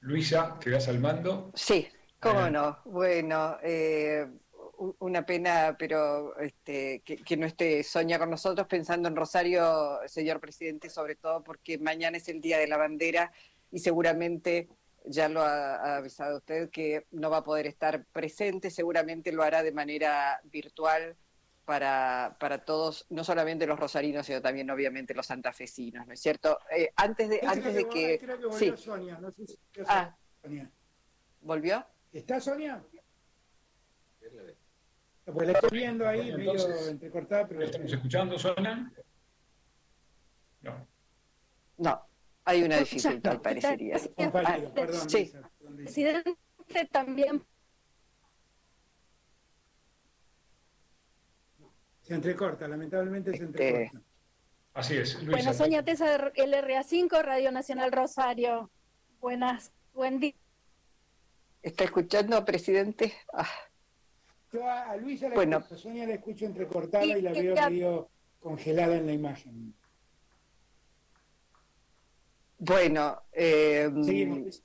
[0.00, 1.52] Luisa, ¿quedas al mando?
[1.54, 1.86] Sí,
[2.20, 2.78] cómo no.
[2.84, 4.26] Bueno, eh,
[5.00, 10.40] una pena, pero este, que, que, no esté Sonia con nosotros pensando en Rosario, señor
[10.40, 13.32] presidente, sobre todo porque mañana es el Día de la Bandera
[13.70, 14.68] y seguramente
[15.04, 19.42] ya lo ha, ha, avisado usted que no va a poder estar presente, seguramente lo
[19.42, 21.16] hará de manera virtual
[21.68, 26.58] para, para todos, no solamente los rosarinos, sino también obviamente los santafesinos, ¿no es cierto?
[26.74, 28.18] Eh, antes de, antes de que...
[28.18, 28.82] Creo que volvió sí.
[28.82, 30.16] Sonia, no sé si ah.
[30.40, 30.70] Sonia.
[31.42, 31.84] ¿Volvió?
[32.12, 32.82] ¿Está Sonia?
[35.24, 37.62] Pues la estoy viendo ahí, Entonces, medio entrecortada, pero...
[37.62, 38.90] ¿Estamos escuchando, Sonia?
[40.62, 40.86] No.
[41.76, 42.08] No.
[42.44, 43.98] Hay una dificultad, parecería.
[44.16, 45.32] Compañero, perdón, sí.
[45.76, 46.34] Presidente,
[46.90, 47.44] también.
[52.00, 54.00] Se entrecorta, lamentablemente se entrecorta.
[54.72, 55.14] Así es.
[55.16, 55.30] Luisa.
[55.30, 58.70] Bueno, Sonia Tesa de LRA5, Radio Nacional Rosario.
[59.20, 60.34] Buenas, buen día.
[61.62, 63.12] ¿Está escuchando, presidente?
[63.32, 63.48] Ah.
[64.52, 65.58] Yo a, a Luisa la Bueno.
[65.58, 68.08] escucho, Sonia la escucho entrecortada Y- y la veo ya- medio
[68.40, 69.74] congelada en la imagen.
[72.58, 74.62] Bueno, eh, Seguimos.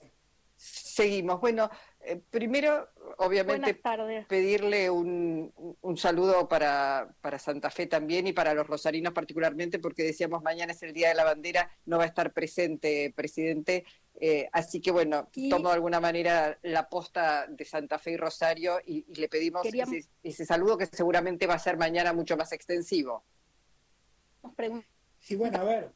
[0.56, 1.42] Seguimos.
[1.42, 1.70] Bueno,
[2.00, 2.88] eh, primero,
[3.18, 3.82] obviamente,
[4.30, 10.04] pedirle un, un saludo para, para Santa Fe también y para los rosarinos particularmente, porque
[10.04, 13.84] decíamos mañana es el Día de la Bandera, no va a estar presente, presidente.
[14.20, 18.18] Eh, así que bueno, Y- tomo de alguna manera la posta de Santa Fe y
[18.18, 22.14] Rosario y, y le pedimos Queríamos- ese, ese saludo que seguramente va a ser mañana
[22.14, 23.24] mucho más extensivo.
[25.20, 25.92] Sí, bueno, a ver.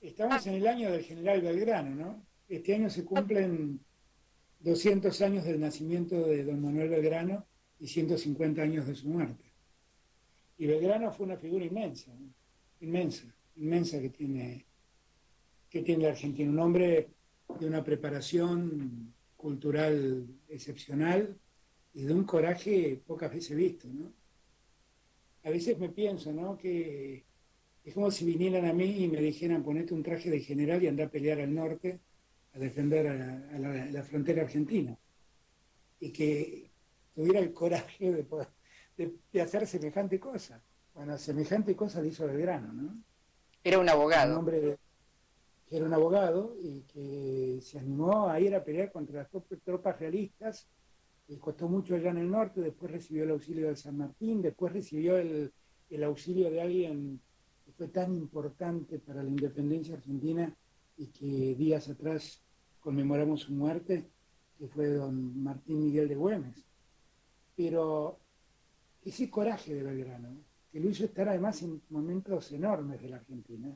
[0.00, 2.26] Estamos en el año del general Belgrano, ¿no?
[2.48, 3.80] Este año se cumplen
[4.60, 7.46] 200 años del nacimiento de don Manuel Belgrano
[7.78, 9.44] y 150 años de su muerte.
[10.58, 12.32] Y Belgrano fue una figura inmensa, ¿no?
[12.80, 13.24] inmensa,
[13.56, 14.66] inmensa que tiene,
[15.74, 16.48] que tiene la Argentina.
[16.52, 17.08] Un hombre
[17.58, 21.36] de una preparación cultural excepcional
[21.92, 24.12] y de un coraje pocas veces visto, ¿no?
[25.42, 26.56] A veces me pienso, ¿no?
[26.56, 27.24] Que
[27.82, 30.86] es como si vinieran a mí y me dijeran ponete un traje de general y
[30.86, 31.98] anda a pelear al norte
[32.52, 34.96] a defender a la, a la- la frontera argentina.
[35.98, 36.70] Y que
[37.16, 38.48] tuviera el coraje de, poder-
[38.96, 40.62] de, de hacer semejante cosa.
[40.94, 43.02] Bueno, semejante cosa le hizo Belgrano, ¿no?
[43.64, 44.38] Era un Un abogado.
[44.38, 44.78] hombre de-
[45.66, 49.98] que era un abogado y que se animó a ir a pelear contra las tropas
[49.98, 50.68] realistas.
[51.28, 54.72] Le costó mucho allá en el norte, después recibió el auxilio de San Martín, después
[54.72, 55.52] recibió el,
[55.90, 57.20] el auxilio de alguien
[57.64, 60.54] que fue tan importante para la independencia argentina
[60.96, 62.42] y que días atrás
[62.80, 64.10] conmemoramos su muerte,
[64.58, 66.66] que fue don Martín Miguel de Güemes.
[67.56, 68.20] Pero
[69.02, 70.36] ese coraje de Belgrano,
[70.70, 73.74] que lo hizo estar además en momentos enormes de la Argentina,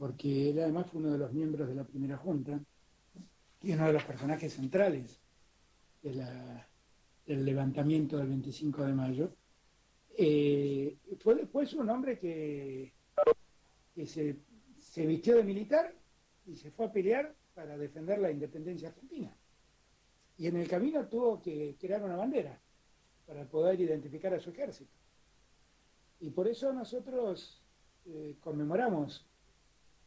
[0.00, 2.58] porque él además fue uno de los miembros de la primera junta
[3.60, 5.20] y uno de los personajes centrales
[6.02, 9.36] del levantamiento del 25 de mayo,
[10.16, 12.94] eh, fue después un hombre que,
[14.06, 14.36] se,
[14.78, 15.94] se vistió de militar
[16.46, 19.36] y se fue a pelear para defender la independencia argentina.
[20.38, 22.58] Y en el camino tuvo que crear una bandera
[23.26, 24.96] para poder identificar a su ejército.
[26.20, 27.62] Y por eso nosotros
[28.06, 29.26] eh, conmemoramos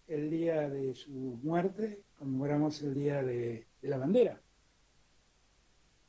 [0.07, 4.41] el día de su muerte, conmemoramos el día de, la bandera.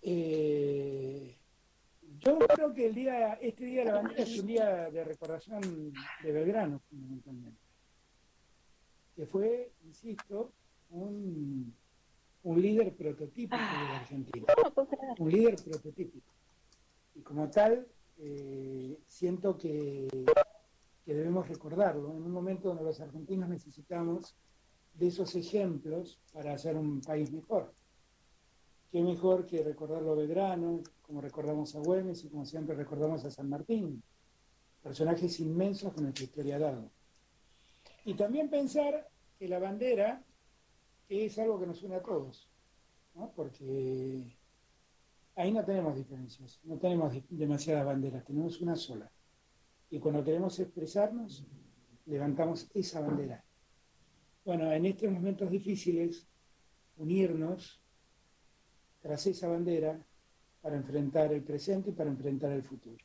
[0.03, 1.37] Eh,
[2.19, 5.93] yo creo que el día, este día de la bandera es un día de recordación
[6.23, 7.61] de Belgrano, fundamentalmente,
[9.17, 10.53] que fue, insisto,
[10.91, 11.75] un,
[12.45, 14.47] un líder prototípico de la Argentina.
[15.19, 16.31] Un líder prototípico.
[17.15, 17.87] Y como tal,
[18.19, 20.09] eh, siento que,
[21.13, 24.35] debemos recordarlo en un momento donde los argentinos necesitamos
[24.95, 27.75] de esos ejemplos para hacer un país mejor.
[28.91, 33.31] Qué mejor que recordarlo a Belgrano, como recordamos a Güemes y como siempre recordamos a
[33.31, 34.03] San Martín,
[34.83, 36.91] personajes inmensos que nuestra historia dado.
[38.05, 40.23] Y también pensar que la bandera
[41.09, 42.49] es algo que nos une a todos,
[43.35, 44.37] porque
[45.37, 49.11] ahí no tenemos diferencias, no tenemos demasiadas banderas, tenemos una sola.
[49.91, 51.45] Y cuando queremos expresarnos,
[52.07, 53.45] levantamos esa bandera.
[54.45, 56.27] Bueno, en estos momentos difíciles,
[56.97, 57.81] unirnos
[59.01, 60.05] tras esa bandera
[60.61, 63.03] para enfrentar el presente y para enfrentar el futuro.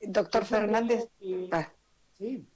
[0.00, 1.08] Doctor Fernández.
[1.52, 1.72] Ah.
[2.14, 2.46] Sí.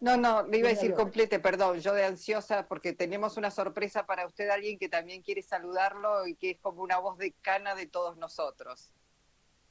[0.00, 4.04] No, no, le iba a decir complete, perdón, yo de ansiosa porque tenemos una sorpresa
[4.04, 7.74] para usted, alguien que también quiere saludarlo y que es como una voz de cana
[7.74, 8.92] de todos nosotros.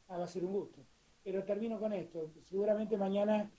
[0.07, 0.85] Ah, va a ser un gusto.
[1.23, 2.31] Pero termino con esto.
[2.49, 3.49] Seguramente mañana,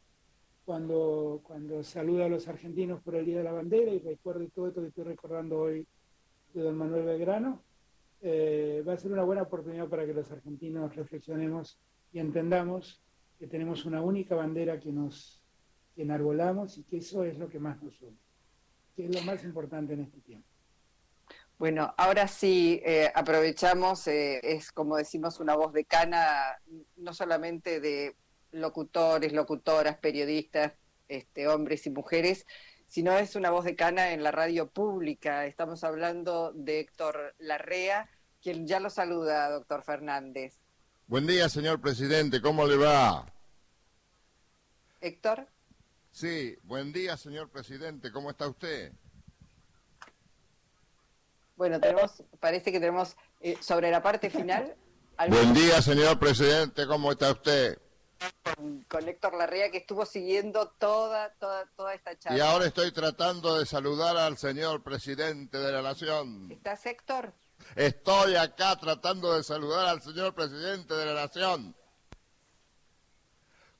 [0.64, 4.68] cuando, cuando saluda a los argentinos por el Día de la Bandera y recuerde todo
[4.68, 5.86] esto que estoy recordando hoy
[6.52, 7.62] de don Manuel Belgrano,
[8.20, 11.78] eh, va a ser una buena oportunidad para que los argentinos reflexionemos
[12.12, 13.02] y entendamos
[13.38, 15.44] que tenemos una única bandera que nos
[15.96, 18.16] enarbolamos y que eso es lo que más nos une,
[18.94, 20.53] que es lo más importante en este tiempo.
[21.64, 26.60] Bueno, ahora sí eh, aprovechamos, eh, es como decimos una voz de cana,
[26.96, 28.18] no solamente de
[28.52, 30.74] locutores, locutoras, periodistas,
[31.08, 32.44] este, hombres y mujeres,
[32.86, 35.46] sino es una voz de cana en la radio pública.
[35.46, 38.10] Estamos hablando de Héctor Larrea,
[38.42, 40.58] quien ya lo saluda, doctor Fernández.
[41.06, 43.24] Buen día, señor presidente, ¿cómo le va?
[45.00, 45.48] Héctor.
[46.12, 48.12] Sí, buen día, señor presidente.
[48.12, 48.92] ¿Cómo está usted?
[51.56, 54.74] Bueno, tenemos, parece que tenemos eh, sobre la parte final.
[55.28, 56.86] Buen día, señor presidente.
[56.86, 57.78] ¿Cómo está usted?
[58.88, 62.38] Con, Héctor Larrea, que estuvo siguiendo toda, toda, toda esta charla.
[62.38, 66.50] Y ahora estoy tratando de saludar al señor presidente de la Nación.
[66.50, 67.32] ¿Estás, Héctor?
[67.76, 71.76] Estoy acá tratando de saludar al señor presidente de la Nación.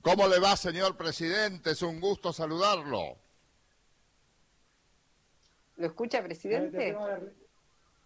[0.02, 1.70] ¿Cómo le va, señor presidente?
[1.70, 3.16] Es un gusto saludarlo.
[5.76, 6.96] ¿Lo escucha, presidente?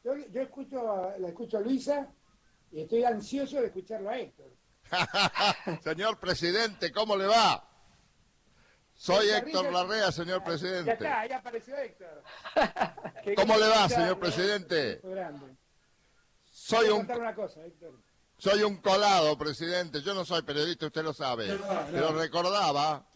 [0.04, 2.08] Yo, escucho, la escucho a Luisa
[2.70, 4.52] y estoy ansioso de escucharlo a Héctor.
[5.82, 7.64] señor presidente, ¿cómo le va?
[8.94, 10.86] Soy Héctor Larrea, señor presidente.
[10.86, 12.22] Ya está, ya apareció Héctor.
[13.36, 15.00] ¿Cómo le va, señor presidente?
[16.50, 17.10] Soy un...
[17.10, 17.94] Una cosa, Héctor.
[18.38, 20.00] Soy un colado, presidente.
[20.00, 21.58] Yo no soy periodista, usted lo sabe.
[21.90, 23.08] Pero recordaba.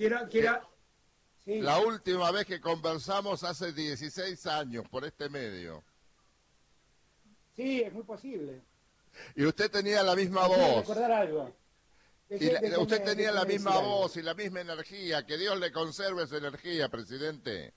[1.46, 5.84] La última vez que conversamos hace 16 años por este medio.
[7.54, 8.60] Sí, es muy posible.
[9.36, 10.88] Y usted tenía la misma voz.
[10.88, 11.52] recordar algo.
[12.30, 15.26] Y usted tenía la misma voz y la misma energía.
[15.26, 17.74] Que Dios le conserve esa energía, presidente.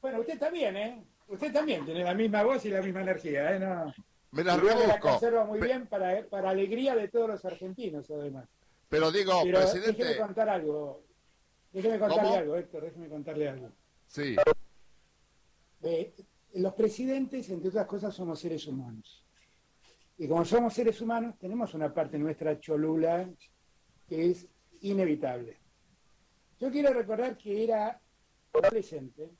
[0.00, 1.04] Bueno, usted también, ¿eh?
[1.28, 3.58] Usted también tiene la misma voz y la misma energía, ¿eh?
[3.58, 3.94] No.
[4.32, 4.98] Me la rebusco.
[5.00, 8.48] conserva muy bien para, para alegría de todos los argentinos, además.
[8.88, 10.02] Pero digo, presidente...
[10.04, 11.02] Déjeme contar algo.
[11.72, 13.70] Déjeme contarle algo, Héctor, déjeme contarle algo.
[14.06, 14.36] Sí.
[15.82, 16.14] Eh,
[16.54, 19.24] los presidentes, entre otras cosas, somos seres humanos.
[20.18, 23.28] Y como somos seres humanos, tenemos una parte nuestra cholula
[24.06, 24.46] que es
[24.82, 25.58] inevitable.
[26.58, 28.00] Yo quiero recordar que era
[28.52, 29.30] adolescente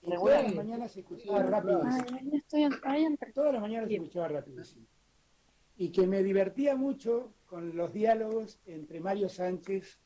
[0.00, 1.80] todas las mañanas se escuchaba rápido.
[1.80, 4.62] Todas las mañanas se escuchaba rápido.
[5.76, 9.98] Y que me divertía mucho con los diálogos entre Mario Sánchez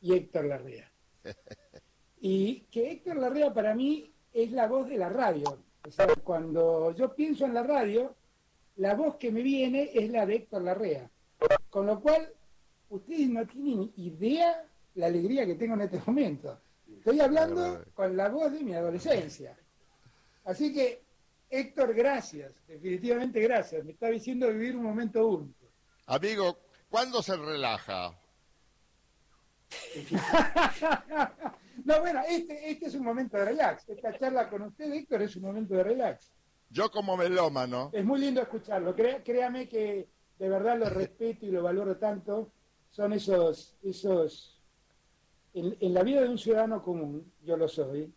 [0.00, 0.92] y Héctor Larrea.
[2.18, 5.62] Y que Héctor Larrea para mí es la voz de la radio.
[5.86, 8.14] O sea, cuando yo pienso en la radio,
[8.76, 11.08] la voz que me viene es la de Héctor Larrea.
[11.70, 12.28] Con lo cual,
[12.90, 14.64] ustedes no tienen idea
[14.94, 16.58] la alegría que tengo en este momento.
[16.98, 19.56] Estoy hablando con la voz de mi adolescencia.
[20.44, 21.02] Así que,
[21.50, 23.84] Héctor, gracias, definitivamente gracias.
[23.84, 25.66] Me está diciendo vivir un momento único.
[26.06, 26.58] Amigo,
[26.88, 28.12] ¿cuándo se relaja?
[31.86, 33.88] no, bueno, este, este es un momento de relax.
[33.88, 36.32] Esta charla con usted, Héctor, es un momento de relax.
[36.68, 37.90] Yo como melómano.
[37.92, 38.92] Es muy lindo escucharlo.
[38.96, 42.50] créame que de verdad lo respeto y lo valoro tanto.
[42.90, 44.60] Son esos, esos,
[45.54, 48.12] en, la vida de un ciudadano común, yo lo soy,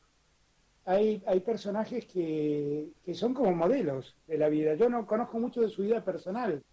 [0.85, 4.73] hay, hay personajes que, que, son como modelos de la vida.
[4.73, 6.63] Yo no conozco mucho de su vida personal,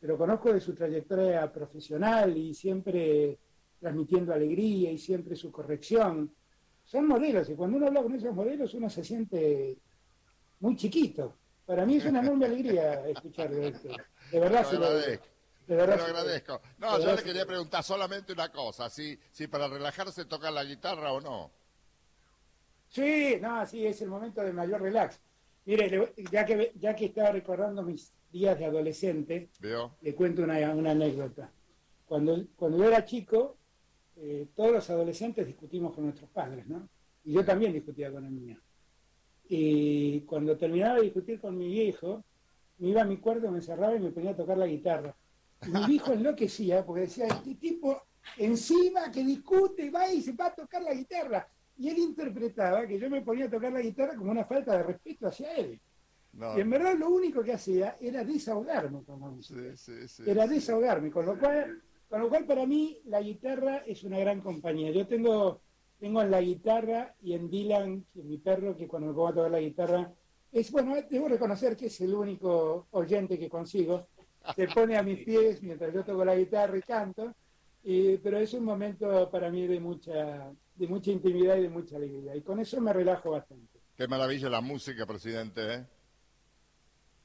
[0.00, 3.38] pero conozco de su trayectoria profesional y siempre
[3.80, 6.34] transmitiendo alegría y siempre su corrección.
[6.84, 9.78] Son modelos y cuando uno habla con esos modelos uno se siente
[10.60, 11.36] muy chiquito.
[11.66, 13.88] Para mí es una enorme alegría escucharlo esto.
[14.32, 15.20] De verdad, se lo, de
[15.76, 16.62] verdad lo agradezco.
[16.78, 21.12] No, yo le quería preguntar solamente una cosa, si, si para relajarse toca la guitarra
[21.12, 21.52] o no.
[22.88, 25.20] Sí, no, sí, es el momento de mayor relax.
[25.66, 29.50] Mire, ya que, ya que estaba recordando mis días de adolescente,
[30.00, 31.52] le cuento una, anécdota.
[32.06, 33.58] Cuando, cuando yo era chico,
[34.20, 36.88] eh, todos los adolescentes discutimos con nuestros padres, ¿no?
[37.24, 38.56] Y yo también discutía con el mío.
[39.48, 42.24] Y cuando terminaba de discutir con mi viejo,
[42.78, 45.14] me iba a mi cuarto, me encerraba y me ponía a tocar la guitarra.
[45.66, 48.02] Y mi viejo enloquecía porque decía, este tipo
[48.36, 51.48] encima que discute, va y se va a tocar la guitarra.
[51.78, 54.82] Y él interpretaba que yo me ponía a tocar la guitarra como una falta de
[54.82, 55.80] respeto hacia él.
[56.56, 59.60] Y en verdad lo único que hacía era desahogarme con la música.
[60.26, 64.40] era desahogarme, con lo cual, con lo cual para mí la guitarra es una gran
[64.40, 64.90] compañía.
[64.90, 65.60] Yo tengo
[65.98, 69.34] tengo en la guitarra y en Dylan, que mi perro, que cuando me pongo a
[69.34, 70.12] tocar la guitarra,
[70.52, 74.06] es bueno, debo reconocer que es el único oyente que consigo.
[74.54, 77.34] Se pone a mis pies mientras yo toco la guitarra y canto,
[78.22, 82.36] pero es un momento para mí de mucha, de mucha intimidad y de mucha alegría.
[82.36, 83.80] Y con eso me relajo bastante.
[83.96, 85.74] Qué maravilla la música, presidente.
[85.74, 85.86] ¿eh?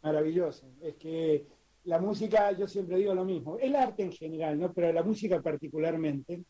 [0.02, 0.66] Maravilloso.
[0.82, 1.46] Es que
[1.86, 4.72] la música, yo siempre digo lo mismo, el arte en general, ¿no?
[4.74, 6.44] pero la música particularmente,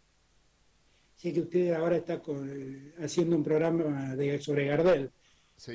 [1.16, 2.22] Sé que usted ahora está
[3.00, 5.12] haciendo un programa de, sobre Gardel,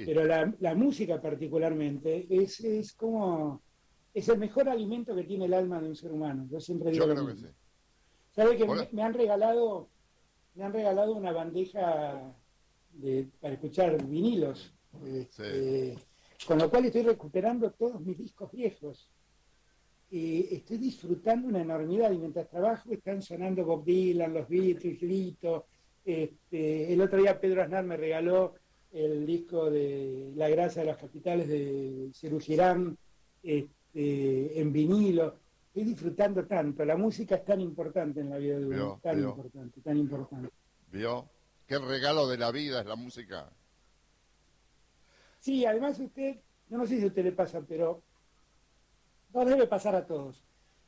[0.04, 3.62] pero la, música particularmente es, es como
[4.12, 6.46] es el mejor alimento que tiene el alma de un ser humano.
[6.50, 7.06] Yo siempre digo.
[7.06, 7.46] Yo creo que sí.
[8.34, 9.88] ¿Sabe que me, han regalado
[10.54, 12.34] me han regalado una bandeja
[13.40, 14.74] para escuchar vinilos?
[15.06, 15.96] Este,
[16.46, 19.08] con lo cual estoy recuperando todos mis discos viejos
[20.10, 25.66] eh, estoy disfrutando una enormidad y mientras trabajo están sonando Bob Dylan, los Beatles, Lito.
[26.04, 28.54] Este, el otro día Pedro Aznar me regaló
[28.92, 32.38] el disco de La Grasa de las Capitales de Cerú
[33.42, 35.36] este, en vinilo.
[35.66, 36.84] Estoy disfrutando tanto.
[36.86, 39.00] La música es tan importante en la vida de uno.
[39.02, 40.48] Tan importante, tan importante.
[40.90, 41.28] ¿Vio?
[41.66, 43.52] Qué regalo de la vida es la música.
[45.38, 46.40] Sí, además usted,
[46.70, 48.02] no sé si a usted le pasa, pero
[49.32, 50.42] no debe pasar a todos.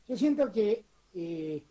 [0.09, 0.85] Yo siento que
[1.15, 1.63] eh,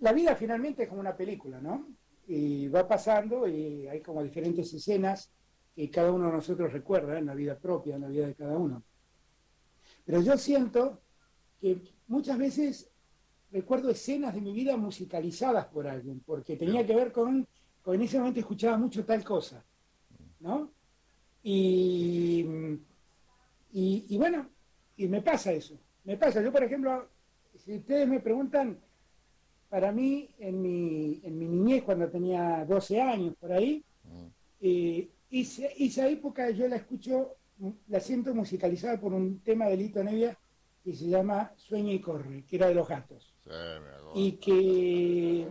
[0.00, 1.88] la vida finalmente es como una película, ¿no?
[2.26, 5.30] Y va pasando y hay como diferentes escenas
[5.74, 8.56] que cada uno de nosotros recuerda en la vida propia, en la vida de cada
[8.56, 8.82] uno.
[10.04, 11.00] Pero yo siento
[11.60, 12.90] que muchas veces
[13.50, 17.46] recuerdo escenas de mi vida musicalizadas por alguien, porque tenía que ver con,
[17.82, 19.64] con en ese momento escuchaba mucho tal cosa,
[20.40, 20.70] ¿no?
[21.42, 22.44] Y,
[23.72, 24.48] y, y bueno,
[24.96, 25.78] y me pasa eso.
[26.04, 27.08] Me pasa, yo por ejemplo,
[27.56, 28.78] si ustedes me preguntan,
[29.68, 34.26] para mí, en mi, en mi niñez, cuando tenía 12 años, por ahí, mm.
[34.60, 37.36] eh, esa, época yo la escucho,
[37.88, 40.36] la siento musicalizada por un tema de Lito Nevia
[40.82, 43.32] que se llama Sueña y Corre, que era de los gatos.
[44.14, 45.46] y que,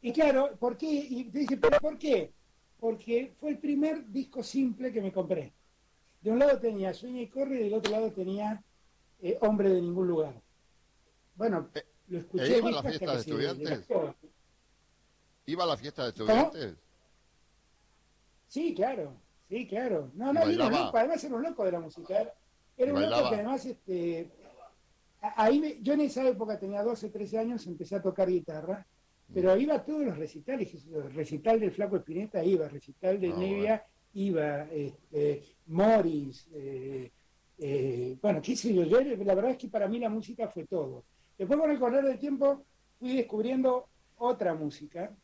[0.00, 0.86] y claro, ¿por qué?
[0.86, 2.32] Y te dice, ¿pero por qué?
[2.78, 5.52] Porque fue el primer disco simple que me compré.
[6.22, 8.62] De un lado tenía Sueña y Corre y del otro lado tenía
[9.22, 10.34] eh, hombre de ningún lugar.
[11.36, 12.58] Bueno, eh, lo escuché.
[12.58, 13.88] ¿Iba a la fiesta de estudiantes?
[15.46, 16.74] ¿Iba a la fiesta de estudiantes?
[18.48, 19.14] Sí, claro,
[19.48, 20.10] sí, claro.
[20.14, 22.34] No, no, era un loco, además era un loco de la música.
[22.76, 24.30] Era un loco que además, este,
[25.20, 28.84] ahí yo en esa época tenía 12, 13 años, empecé a tocar guitarra,
[29.32, 29.60] pero mm.
[29.60, 30.84] iba a todos los recitales,
[31.14, 37.10] recital del Flaco Espineta iba, recital de ah, Nevia iba, este, Morris, eh,
[37.58, 41.04] eh, bueno, qué sé yo, la verdad es que para mí la música fue todo.
[41.36, 42.64] Después con el correr del tiempo
[42.98, 45.14] fui descubriendo otra música,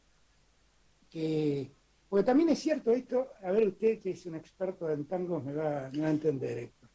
[1.10, 1.70] que,
[2.08, 5.52] porque también es cierto esto, a ver usted que es un experto en tangos me
[5.52, 6.88] va, a entender esto,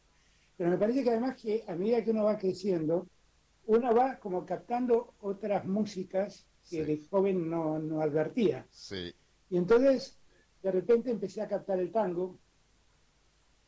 [0.56, 3.08] pero me parece que además que a medida que uno va creciendo,
[3.66, 8.66] uno va como captando otras músicas que de joven no, no advertía.
[8.70, 9.12] Sí.
[9.50, 10.18] Y entonces,
[10.62, 12.38] de repente empecé a captar el tango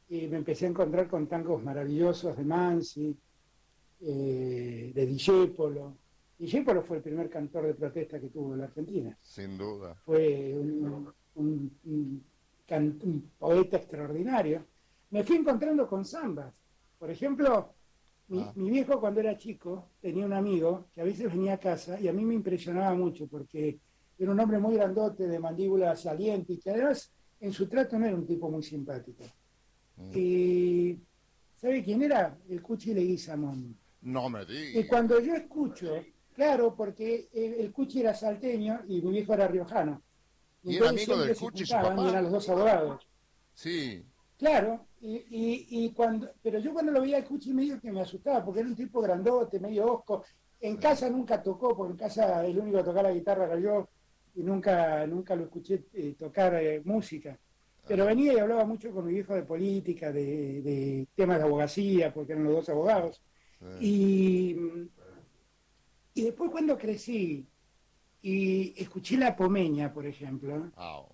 [0.09, 3.17] y me empecé a encontrar con tangos maravillosos de Mansi,
[4.01, 5.97] eh, de Dijépolo.
[6.39, 9.17] Dijépolo fue el primer cantor de protesta que tuvo en la Argentina.
[9.23, 9.95] Sin duda.
[10.05, 10.55] Fue
[11.35, 12.23] un,
[13.39, 14.65] poeta extraordinario.
[15.11, 16.53] Me fui encontrando con zambas.
[16.99, 17.75] Por ejemplo,
[18.31, 18.53] ah.
[18.55, 22.09] mi, viejo cuando era chico tenía un amigo que a veces venía a casa y
[22.09, 23.79] a mí me impresionaba mucho porque
[24.19, 28.07] era un hombre muy grandote, de mandíbula saliente y que además en su trato no
[28.07, 29.25] era un tipo muy simpático.
[30.15, 30.99] Y
[31.57, 32.37] ¿sabe quién era?
[32.49, 33.77] El Cuchi Leguizamón.
[34.03, 34.85] No me digas.
[34.85, 36.05] Y cuando yo escucho,
[36.35, 40.03] claro, porque el, Cuchi era salteño y mi viejo era riojano.
[40.63, 42.09] Y, era amigo del Cuchi, su papá.
[42.09, 43.07] eran los dos abogados.
[43.55, 44.05] Sí.
[44.39, 48.45] Claro, y, y, cuando, pero yo cuando lo veía al Cuchi medio que me asustaba,
[48.45, 50.25] porque era un tipo grandote, medio osco.
[50.61, 53.89] En casa nunca tocó, porque en casa el único que tocaba la guitarra era yo,
[54.35, 57.39] y nunca, nunca lo escuché eh, tocar eh, música.
[57.87, 62.33] Pero venía y hablaba mucho con mi viejo de política, de, temas de abogacía, porque
[62.33, 63.23] eran los dos abogados.
[63.81, 64.57] Y,
[66.15, 67.47] y después cuando crecí
[68.23, 71.05] y escuché La Pomeña, por ejemplo, ah,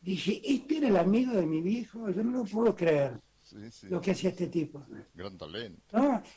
[0.00, 3.20] dije, este era el amigo de mi viejo, yo no lo puedo creer
[3.82, 4.84] lo que hacía este tipo.
[5.14, 5.82] Gran talento.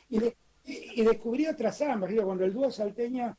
[0.08, 0.18] Y,
[0.64, 3.36] y, descubrí otras ambas, cuando el dúo salteño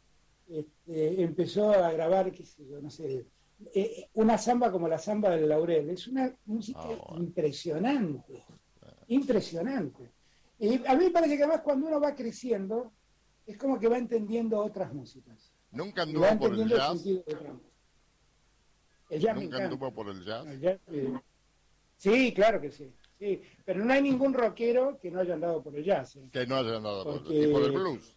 [0.47, 3.25] este, empezó a grabar, qué sé yo, no sé,
[3.73, 5.89] eh, una samba como la samba del Laurel.
[5.89, 8.43] Es una música ah, impresionante,
[9.07, 10.11] impresionante.
[10.59, 12.91] Y a mí me parece que además cuando uno va creciendo,
[13.45, 15.53] es como que va entendiendo otras músicas.
[15.71, 17.05] ¿Nunca anduvo por el jazz?
[19.09, 20.45] El jazz ¿Nunca anduvo por el jazz?
[20.47, 21.13] Eh,
[21.97, 22.93] sí, claro que sí.
[23.19, 26.17] Sí, pero no hay ningún rockero que no haya andado por el jazz.
[26.17, 26.29] ¿eh?
[26.31, 28.16] Que no haya andado por, el, y por el blues.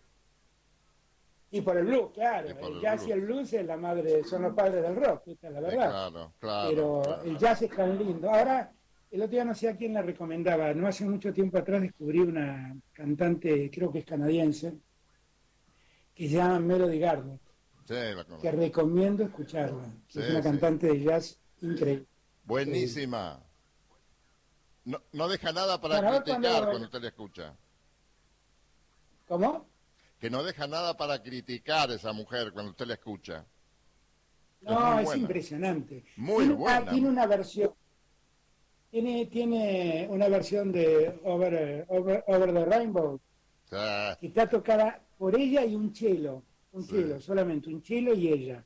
[1.53, 2.49] Y por el blues, claro.
[2.49, 5.55] El, jazz y el blues es la madre, son los padres del rock, esta es
[5.55, 5.91] la verdad.
[5.91, 8.31] claro, claro, Pero el jazz es tan lindo.
[8.31, 8.73] Ahora,
[9.11, 10.73] el otro día no sé a quién la recomendaba.
[10.75, 14.79] No hace mucho tiempo atrás descubrí una cantante, creo que es canadiense,
[16.15, 17.41] que se llama Melody Gardner.
[17.85, 19.93] Sí, la que recomiendo escucharla.
[20.09, 22.07] es una cantante de jazz increíble.
[22.45, 23.43] Buenísima.
[24.85, 27.57] No, no deja nada para criticar cuando usted la escucha.
[29.27, 29.70] ¿Cómo?
[30.21, 33.47] Que no deja nada para criticar a esa mujer cuando usted la escucha.
[34.61, 36.05] No, es, impresionante.
[36.17, 36.91] Muy tiene, buena.
[36.91, 37.73] tiene una versión,
[38.91, 43.19] tiene, tiene una versión de Over, Over, the Rainbow,
[43.71, 48.63] que está tocada por ella y un chelo, un chelo, solamente un chelo y ella.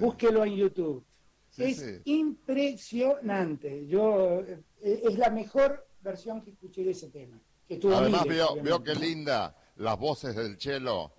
[0.00, 1.04] Búsquelo en YouTube.
[1.56, 3.86] es impresionante.
[3.86, 7.38] Yo eh, es la mejor versión que escuché de ese tema.
[7.68, 11.10] Que Además veo, veo qué linda las voces del chelo,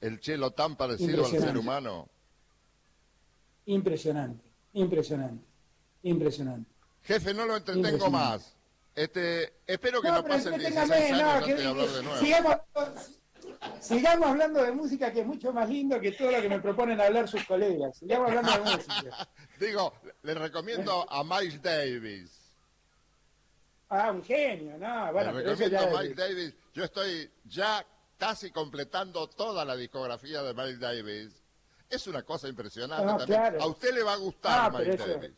[0.00, 2.08] el chelo tan parecido al ser humano.
[3.66, 4.44] Impresionante,
[4.74, 5.44] impresionante,
[6.02, 6.70] impresionante.
[7.02, 8.54] Jefe, no lo entretengo más.
[8.94, 12.18] Este, espero que no, pasen 16 años antes de hablar de nuevo.
[12.18, 12.56] Sigamos,
[13.80, 17.00] sigamos, hablando de música, que es mucho más lindo que todo lo que me proponen
[17.00, 17.96] hablar sus colegas.
[17.96, 19.28] Sigamos hablando de música.
[19.58, 22.39] Digo, le recomiendo a Miles Davis.
[23.92, 26.54] Ah, un genio, no, bueno, pero eso ya Mike Davis.
[26.72, 27.84] Yo estoy ya
[28.16, 31.42] casi completando toda la discografía de Mike Davis.
[31.88, 35.32] Es una cosa impresionante A usted le va a gustar ah, Mike Davis.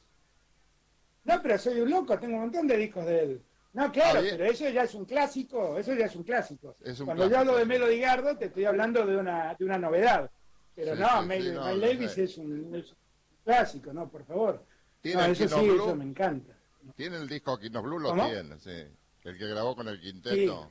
[1.25, 3.43] No, pero soy un loco, tengo un montón de discos de él.
[3.73, 6.77] No, claro, pero eso ya es un clásico, eso ya es un clásico.
[7.07, 10.31] Cuando yo hablo de Melody Gardo, te estoy hablando de una, de una novedad.
[10.75, 12.85] Pero no, Mike Davis es un,
[13.45, 14.63] clásico, no, por favor.
[15.01, 16.52] ¿Tiene eso sí, eso me encanta.
[16.97, 18.85] Tiene el disco Aquino Blue, lo tiene, sí.
[19.25, 20.71] El que grabó con el quinteto.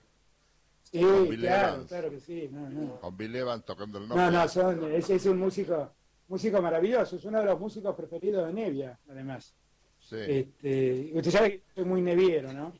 [0.83, 0.99] Sí,
[1.37, 2.49] claro, claro que sí.
[2.51, 2.99] No, no.
[2.99, 4.25] Con Bill Evans tocando el nombre.
[4.25, 5.93] No, no, son, es, es un músico,
[6.27, 7.15] músico maravilloso.
[7.15, 9.53] Es uno de los músicos preferidos de Nevia, además.
[9.99, 10.17] Sí.
[10.19, 12.73] Este, usted sabe que soy muy neviero, ¿no?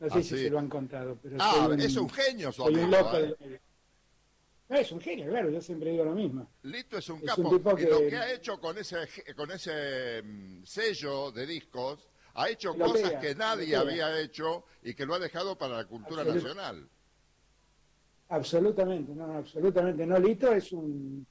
[0.00, 1.18] No sé ah, si se lo han contado.
[1.22, 3.60] Pero ah, es un genio su amigo, ¿eh?
[4.68, 6.50] No, es un genio, claro, yo siempre digo lo mismo.
[6.62, 7.60] Lito es un capo.
[7.78, 8.96] y lo que ha hecho con ese,
[9.36, 15.06] con ese mm, sello de discos ha hecho cosas que nadie había hecho y que
[15.06, 16.88] lo ha dejado para la cultura nacional.
[18.28, 20.18] Absolutamente, no, absolutamente no.
[20.18, 21.26] Lito es un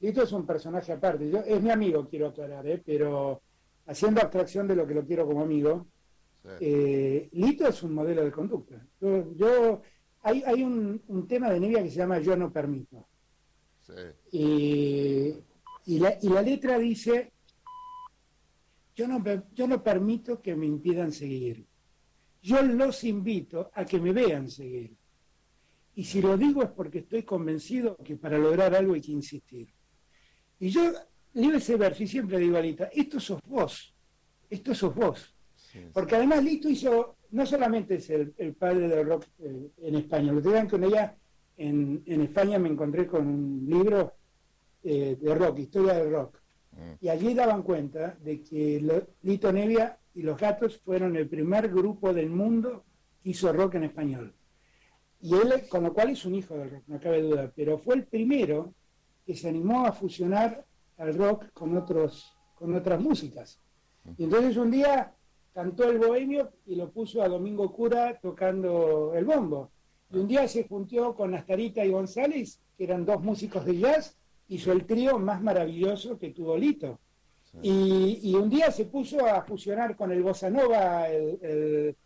[0.00, 1.28] Lito es un personaje aparte.
[1.28, 2.82] Yo, es mi amigo, quiero aclarar, ¿eh?
[2.84, 3.42] pero
[3.86, 5.86] haciendo abstracción de lo que lo quiero como amigo,
[6.58, 8.82] eh, Lito es un modelo de conducta.
[9.00, 9.82] Yo,
[10.22, 13.06] hay, hay un, tema de Nevia que se llama Yo no permito.
[14.32, 15.34] Y,
[15.98, 17.32] la, y, la, letra dice,
[19.00, 19.24] yo no,
[19.54, 21.64] yo no permito que me impidan seguir.
[22.42, 24.94] Yo los invito a que me vean seguir.
[25.94, 29.72] Y si lo digo es porque estoy convencido que para lograr algo hay que insistir.
[30.58, 30.92] Y yo
[31.32, 33.94] leo ese verso y siempre digo a Lita, esto sos vos,
[34.50, 35.34] esto sos vos.
[35.94, 40.42] Porque además Lito hizo, no solamente es el, padre del rock eh, en España, lo
[40.42, 41.16] digan con ella
[41.56, 44.14] en, en, España me encontré con un libro
[44.82, 46.39] eh, de rock, historia del rock.
[46.72, 47.04] Mm.
[47.04, 52.12] Y allí daban cuenta de que Lito Nevia y los gatos fueron el primer grupo
[52.12, 52.84] del mundo
[53.22, 54.34] que hizo rock en español.
[55.22, 57.94] Y él, con lo cual es un hijo del rock, no cabe duda, pero fue
[57.96, 58.74] el primero
[59.26, 60.64] que se animó a fusionar
[60.96, 63.60] al rock con, otros, con otras músicas.
[64.16, 65.14] Y entonces un día
[65.52, 69.70] cantó el bohemio y lo puso a Domingo Cura tocando el bombo.
[70.10, 74.16] Y un día se juntó con Astarita y González, que eran dos músicos de jazz,
[74.50, 76.98] hizo el trío más maravilloso que tuvo Lito.
[77.62, 81.96] Y, un día se puso a fusionar con el bossa nova, el,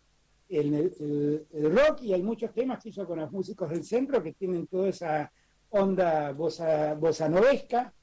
[0.49, 4.89] rock, y hay muchos temas que hizo con los músicos del centro que tienen toda
[4.89, 5.31] esa
[5.69, 7.93] onda bossa, novesca.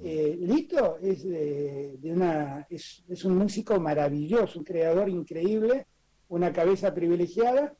[0.00, 5.86] Eh, Lito es, de, una, es, un músico maravilloso, un creador increíble,
[6.28, 7.74] una cabeza privilegiada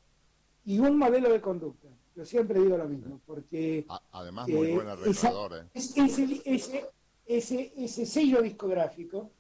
[0.65, 1.88] y un modelo de conducta.
[2.19, 3.87] Yo siempre digo lo mismo, porque...
[4.11, 5.55] Además, muy buen arreglador.
[5.55, 5.71] Eh.
[5.73, 6.91] ese,
[7.25, 9.31] ese, ese, sello discográfico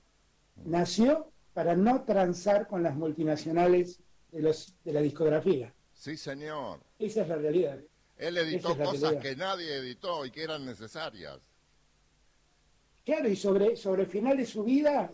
[0.64, 3.98] nació para no transar con las multinacionales
[4.30, 5.74] de, los, de la discografía.
[5.92, 6.78] Sí, señor.
[7.00, 7.80] Esa es la realidad.
[8.16, 11.40] Él editó cosas que nadie editó y que eran necesarias.
[13.05, 15.10] Claro, y sobre, sobre el final de su vida,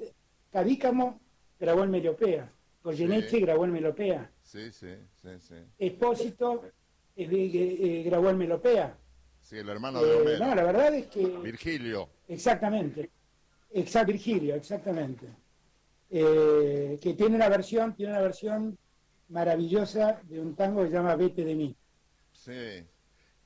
[0.52, 1.18] Cadícamo
[1.58, 4.30] grabó en Melopea, Goyeneche grabó en Melopea.
[4.42, 5.54] Sí, sí, sí, sí.
[5.78, 6.83] Espósito eh, eh,
[7.16, 8.96] grabó en Melopea.
[9.42, 10.46] Sí, el hermano de Homero.
[10.46, 11.26] No, la verdad es que...
[11.26, 12.08] Virgilio.
[12.28, 13.10] Exactamente.
[13.72, 15.26] Exacto, Virgilio, exactamente.
[16.10, 18.78] Eh, que tiene una versión, tiene una versión
[19.28, 21.76] maravillosa de un tango que se llama Vete de mí.
[22.32, 22.86] Sí,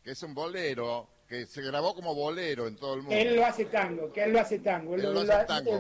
[0.03, 3.17] que es un bolero, que se grabó como bolero en todo el mundo.
[3.17, 4.95] Él lo hace tango, que él lo hace tango.
[4.95, 5.79] Él, lo, hace tango.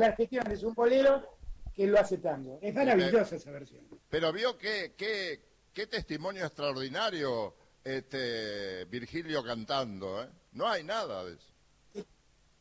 [0.51, 1.39] es un bolero
[1.75, 2.59] que él lo hace tango.
[2.63, 3.83] Es maravillosa esa versión.
[4.09, 7.55] Pero vio que, qué testimonio extraordinario
[7.89, 10.29] este Virgilio cantando, ¿eh?
[10.53, 11.53] No hay nada de eso.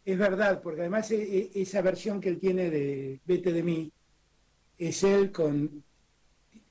[0.06, 3.92] Es verdad, porque además e, e, esa versión que él tiene de Vete de mí,
[4.78, 5.84] es él con...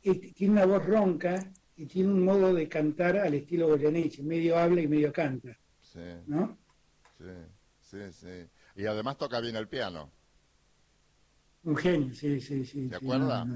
[0.02, 4.56] E, tiene una voz ronca y tiene un modo de cantar al estilo Goyeneche, medio
[4.56, 5.54] habla y medio canta.
[5.82, 6.00] Sí.
[6.26, 6.56] ¿No?
[7.18, 7.24] Sí,
[7.82, 8.48] sí, sí.
[8.76, 10.10] Y además toca bien el piano.
[11.64, 12.88] Un genio, sí, sí, sí.
[12.88, 13.46] ¿Te acuerdas?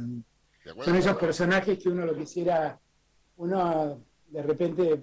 [0.84, 2.78] Son esos personajes que uno lo quisiera,
[3.36, 5.00] uno de repente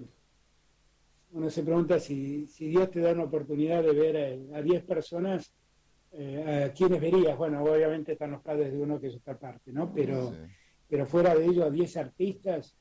[1.32, 5.52] uno se pregunta si, si Dios te da una oportunidad de ver a 10 personas,
[6.12, 7.36] eh, ¿a quiénes verías?
[7.36, 9.92] Bueno, obviamente están los padres de uno que es otra parte, ¿no?
[9.92, 10.32] Pero,
[10.88, 12.74] pero fuera de ellos, a 10 artistas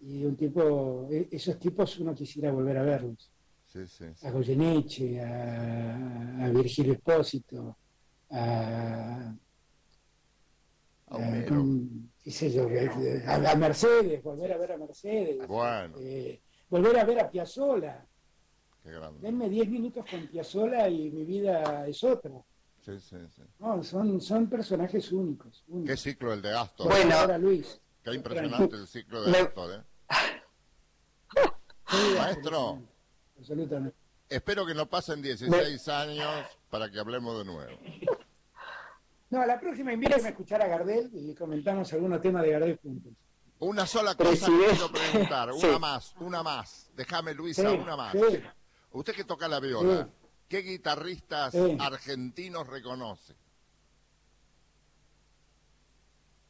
[0.00, 3.30] y un tipo, e, esos tipos uno quisiera volver a verlos.
[4.22, 7.76] a Goyeneche, a, a Virgilio Espósito,
[8.30, 9.34] a,
[11.06, 11.18] a, a,
[13.56, 15.46] Mercedes, volver a ver a Mercedes,
[16.00, 16.40] eh,
[16.70, 18.06] volver a ver a Piazzola.
[19.20, 22.32] Denme 10 minutos con Piazzola y mi vida es otra.
[23.82, 26.88] son, son personajes únicos, Qué ciclo el de Astor.
[26.88, 27.80] Bueno, ahora Luis.
[28.02, 29.82] Qué impresionante el ciclo de Astor, ¿eh?
[32.18, 32.82] Maestro.
[33.38, 33.96] Absolutamente.
[34.28, 37.78] Espero que no pasen 16 años para que hablemos de nuevo.
[39.30, 43.12] No, la próxima invítame a escuchar a Gardel y comentamos algunos temas de Gardel juntos.
[43.60, 46.90] Una sola cosa que quiero preguntar, una más, una más.
[46.94, 48.14] Déjame, Luisa, una más.
[48.92, 50.08] Usted que toca la viola,
[50.48, 53.34] ¿qué guitarristas argentinos reconoce?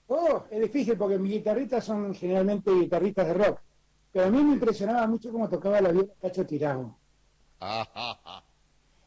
[0.07, 3.61] Oh, es difícil porque mis guitarristas son generalmente guitarristas de rock.
[4.13, 6.99] Pero a mí me impresionaba mucho cómo tocaba la viola Cacho Tirago.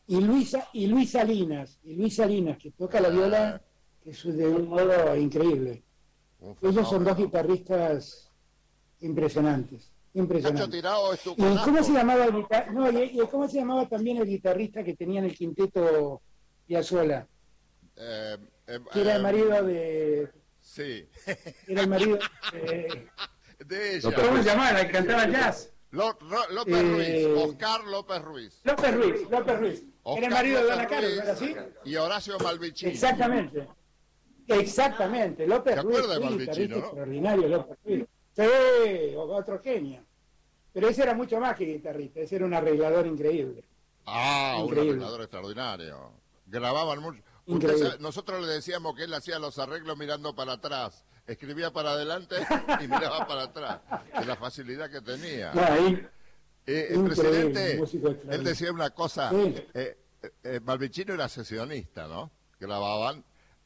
[0.08, 3.68] y Luisa, y Luis Salinas, y Luis Salinas, que toca la viola ah
[4.10, 5.84] es de un modo increíble.
[6.62, 8.32] Ellos son dos guitarristas
[9.02, 9.92] impresionantes.
[10.14, 10.82] impresionantes.
[11.38, 15.20] ¿Y cómo se llamaba el no, y, cómo se llamaba también el guitarrista que tenía
[15.20, 16.22] en el quinteto
[16.66, 17.28] Piazzolla?
[17.96, 20.30] Eh, eh, que era el marido de.
[20.62, 21.08] Sí.
[21.68, 22.20] Era el marido
[22.54, 23.10] de.
[23.66, 24.12] de ella.
[24.16, 24.80] ¿Cómo se llamaba?
[24.80, 25.74] El que cantaba jazz.
[25.92, 28.62] López Ruiz, eh, Oscar López Ruiz.
[28.64, 29.84] López Ruiz, López Ruiz.
[30.06, 31.56] era el marido de Ana Carlos, ¿era así?
[31.86, 32.92] Y Horacio Malvicini.
[32.92, 33.68] Exactamente.
[34.48, 36.08] Exactamente, López ¿Se Ruiz,
[36.38, 38.06] de sí, extraordinario López Ruiz.
[38.34, 38.44] Sí,
[39.16, 40.04] otro genio.
[40.74, 43.64] Pero ese era mucho más que guitarrista, ese era un arreglador increíble.
[44.06, 46.12] Ah, un arreglador extraordinario.
[46.46, 47.22] Grababan mucho.
[48.00, 51.04] nosotros le decíamos que él hacía los arreglos mirando para atrás.
[51.28, 52.36] Escribía para adelante
[52.82, 53.82] y miraba para atrás.
[54.18, 55.52] De la facilidad que tenía.
[56.66, 57.82] Eh, el presidente,
[58.30, 59.32] él decía una cosa.
[59.34, 62.32] Eh, eh, eh, Malvicino era sesionista, ¿no?
[62.60, 63.24] Grababan.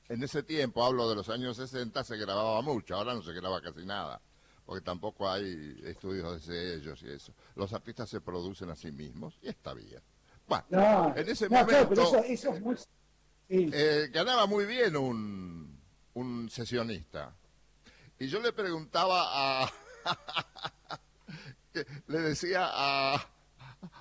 [0.10, 2.96] En ese tiempo, hablo de los años 60, se grababa mucho.
[2.96, 4.20] Ahora no se graba casi nada
[4.66, 7.34] porque tampoco hay estudios de ellos y eso.
[7.56, 10.02] Los artistas se producen a sí mismos y está bien.
[10.48, 12.24] Bueno, en ese momento
[14.12, 15.82] ganaba muy bien un,
[16.14, 17.36] un sesionista.
[18.22, 19.74] Y yo le preguntaba a...
[22.06, 23.16] le decía a,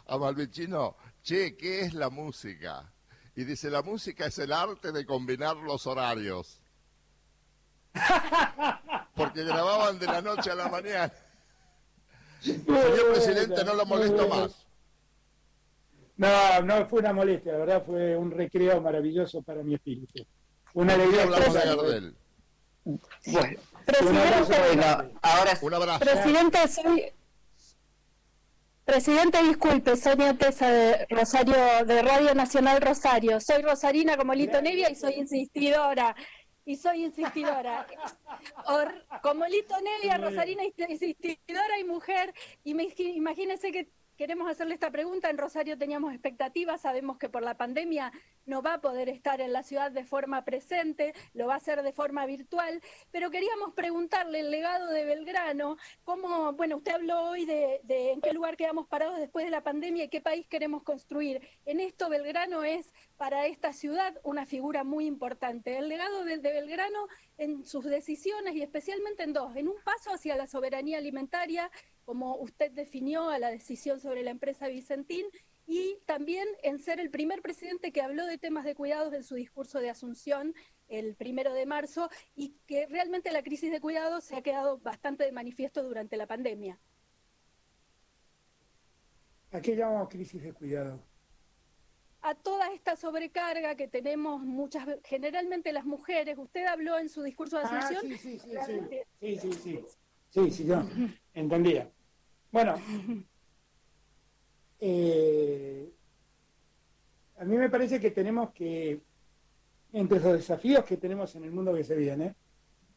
[0.09, 2.93] a Malvicino, che, ¿qué es la música?
[3.35, 6.61] Y dice, la música es el arte de combinar los horarios.
[9.17, 11.11] Porque grababan de la noche a la mañana.
[12.43, 14.67] Señor presidente, no lo molesto más.
[16.19, 20.27] No, no fue una molestia, la verdad fue un recreo maravilloso para mi espíritu.
[20.75, 21.25] Una alegría.
[22.85, 26.01] Bueno, presidente, ahora un abrazo.
[26.01, 27.13] Presidente, soy,
[28.85, 31.55] Presidente, disculpe, soy Tesa de Rosario,
[31.87, 33.41] de Radio Nacional Rosario.
[33.41, 36.17] Soy Rosarina como Lito Nevia y soy insistidora
[36.65, 37.87] y soy insistidora.
[39.23, 42.35] como Lito Nevia, Rosarina, insistidora y mujer.
[42.65, 43.89] Y me, imagínense que
[44.21, 45.31] queremos hacerle esta pregunta.
[45.31, 48.13] En Rosario teníamos expectativas, sabemos que por la pandemia
[48.45, 51.83] no va a poder estar en la ciudad de forma presente, lo va a hacer
[51.83, 52.83] de forma virtual,
[53.13, 58.35] pero queríamos preguntarle el legado de Belgrano, cómo, bueno, usted habló hoy de, en qué
[58.35, 61.41] lugar quedamos parados después de la pandemia y qué país queremos construir.
[61.65, 65.79] En esto Belgrano es para esta ciudad una figura muy importante.
[65.79, 70.13] El legado de, de Belgrano en sus decisiones y especialmente en dos, en un paso
[70.13, 71.71] hacia la soberanía alimentaria,
[72.11, 75.27] como usted definió a la decisión sobre la empresa Vicentín,
[75.65, 79.37] y también en ser el primer presidente que habló de temas de cuidados en su
[79.37, 80.53] discurso de Asunción
[80.89, 85.23] el primero de marzo y que realmente la crisis de cuidados se ha quedado bastante
[85.23, 86.81] de manifiesto durante la pandemia.
[89.53, 91.01] ¿A qué llamamos crisis de cuidado?
[92.23, 96.37] A toda esta sobrecarga que tenemos muchas, generalmente las mujeres.
[96.39, 98.03] Usted habló en su discurso de ah, Asunción.
[98.03, 99.85] sí, sí, sí, sí, sí, sí, sí,
[100.31, 100.83] sí, sí, yo
[101.35, 101.89] entendía.
[102.53, 102.75] Bueno,
[104.81, 105.93] eh,
[107.39, 109.01] a mí me parece que tenemos que,
[109.93, 112.35] entre los desafíos que tenemos en el mundo que se viene,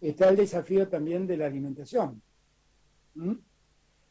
[0.01, 2.21] está el desafío también de la alimentación.
[3.15, 3.33] ¿Mm?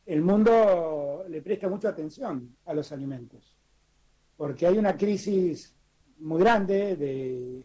[0.07, 3.57] El mundo le presta mucha atención a los alimentos,
[4.37, 5.75] porque hay una crisis
[6.19, 7.65] muy grande de,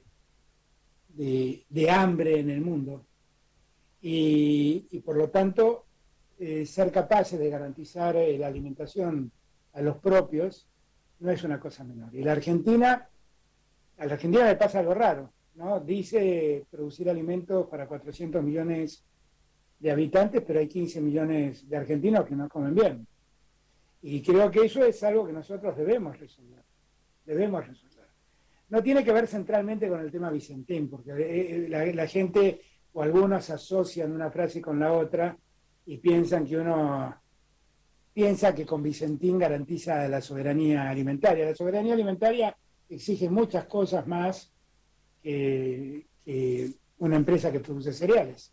[1.69, 3.05] de, hambre en el mundo
[4.01, 5.86] y, por lo tanto
[6.39, 9.31] eh, ser capaces de garantizar eh, la alimentación
[9.73, 10.67] a los propios
[11.19, 12.13] no es una cosa menor.
[12.13, 13.09] Y la Argentina,
[13.97, 15.79] a la Argentina le pasa algo raro, ¿no?
[15.79, 19.03] Dice producir alimentos para 400 millones
[19.79, 23.07] de habitantes, pero hay 15 millones de argentinos que no comen bien.
[24.01, 26.63] Y creo que eso es algo que nosotros debemos resolver.
[27.25, 27.87] Debemos resolver.
[28.69, 32.61] No tiene que ver centralmente con el tema Vicentín, porque eh, eh, la, la gente
[32.93, 35.37] o algunos asocian una frase con la otra
[35.87, 37.15] y piensan que uno
[38.13, 41.45] piensa que con Vicentín garantiza la soberanía alimentaria.
[41.45, 42.55] La soberanía alimentaria
[42.89, 44.51] exige muchas cosas más
[45.23, 46.05] que,
[46.99, 48.51] una empresa que produce cereales.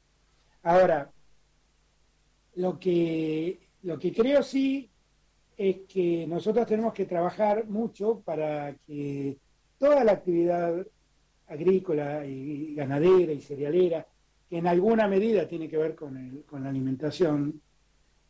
[0.63, 1.11] Ahora,
[2.55, 4.89] lo que, lo que creo sí
[5.57, 9.39] es que nosotros tenemos que trabajar mucho para que
[9.77, 10.87] toda la actividad
[11.49, 14.07] agrícola y ganadera y cerealera,
[14.49, 17.61] que en alguna medida tiene que ver con, la alimentación,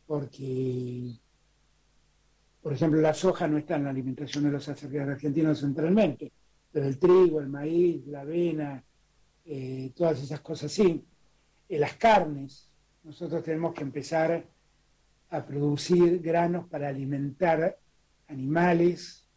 [0.07, 1.11] porque
[2.61, 6.31] por ejemplo, la soja no está en la alimentación de los argentinos centralmente,
[6.71, 8.83] pero el trigo, el maíz, la avena,
[9.45, 11.05] eh, todas esas cosas sí.
[11.69, 12.71] Eh, las carnes,
[13.03, 14.43] nosotros tenemos que empezar
[15.29, 17.77] a producir granos para alimentar
[18.27, 19.27] animales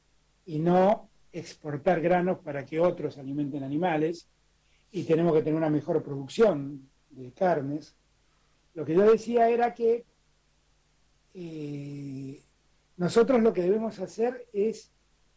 [0.46, 4.26] y no exportar granos para que otros alimenten animales
[4.90, 7.94] y tenemos que tener una mejor producción de carnes.
[8.74, 10.05] Lo que yo decía era que
[11.35, 12.43] eh,
[12.97, 14.90] nosotros lo que debemos hacer es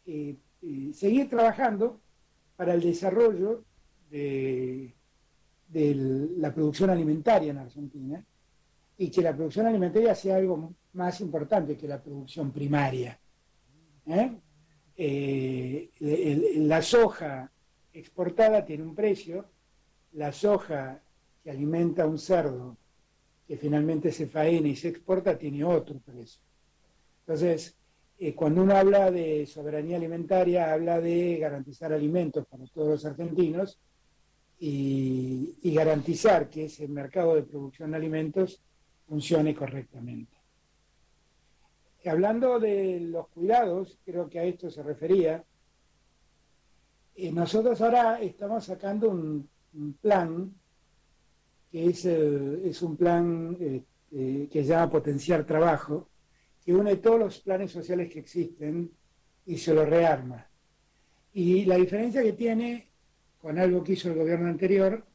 [0.06, 2.00] eh, eh, seguir trabajando
[2.56, 3.64] para el desarrollo
[4.10, 4.94] de,
[5.74, 8.26] la producción alimentaria en Argentina
[8.98, 13.18] y que la producción alimentaria sea algo más importante que la producción primaria.
[16.60, 17.52] la soja
[17.94, 19.46] exportada tiene un precio
[20.14, 21.02] la soja
[21.44, 22.78] que alimenta a un cerdo,
[23.48, 26.42] que finalmente se faena y se exporta, tiene otro precio.
[27.22, 27.76] Entonces,
[28.20, 33.80] eh, cuando uno habla de soberanía alimentaria, habla de garantizar alimentos para todos los argentinos
[34.60, 38.62] y, garantizar que ese mercado de producción de alimentos
[39.08, 40.38] funcione correctamente.
[42.06, 45.44] Hablando de los cuidados, creo que a esto se refería,
[47.16, 49.50] eh, nosotros ahora estamos sacando un,
[50.02, 50.54] plan
[51.72, 56.10] que es, eh, un plan que se llama Potenciar Trabajo,
[56.64, 58.92] que une todos los planes sociales que existen
[59.46, 60.48] y se los rearma.
[61.34, 62.90] Y la diferencia que tiene
[63.40, 65.06] con algo que hizo el gobierno anterior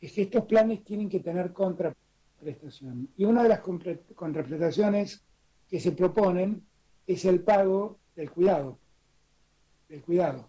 [0.00, 3.08] es que estos planes tienen que tener contraprestación.
[3.16, 5.24] Y una de las contraprestaciones
[5.68, 6.62] que se proponen
[7.06, 8.78] es el pago del cuidado.
[9.88, 10.48] Del cuidado.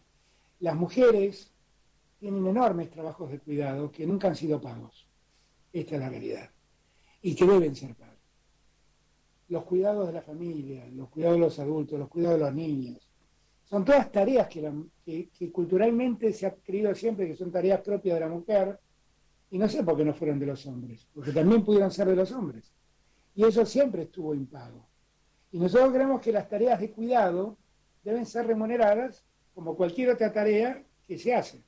[0.59, 1.53] Las mujeres
[2.19, 5.07] tienen enormes trabajos de cuidado que nunca han sido pagos.
[5.71, 6.49] Esta es la realidad.
[7.21, 8.17] Y que deben ser pagos
[9.49, 13.09] los cuidados de la familia, los cuidados de los adultos, los cuidados de los niños.
[13.63, 18.29] Son todas tareas que, culturalmente se ha creído siempre que son tareas propias de la
[18.29, 18.79] mujer,
[19.49, 22.15] y no sé por qué no fueron de los hombres, porque también pudieron ser de
[22.15, 22.73] los hombres.
[23.35, 24.85] Y eso siempre estuvo impago.
[25.51, 27.57] Y nosotros creemos que las tareas de cuidado
[28.03, 29.23] deben ser remuneradas
[29.57, 31.63] como cualquier otra tarea que se hace.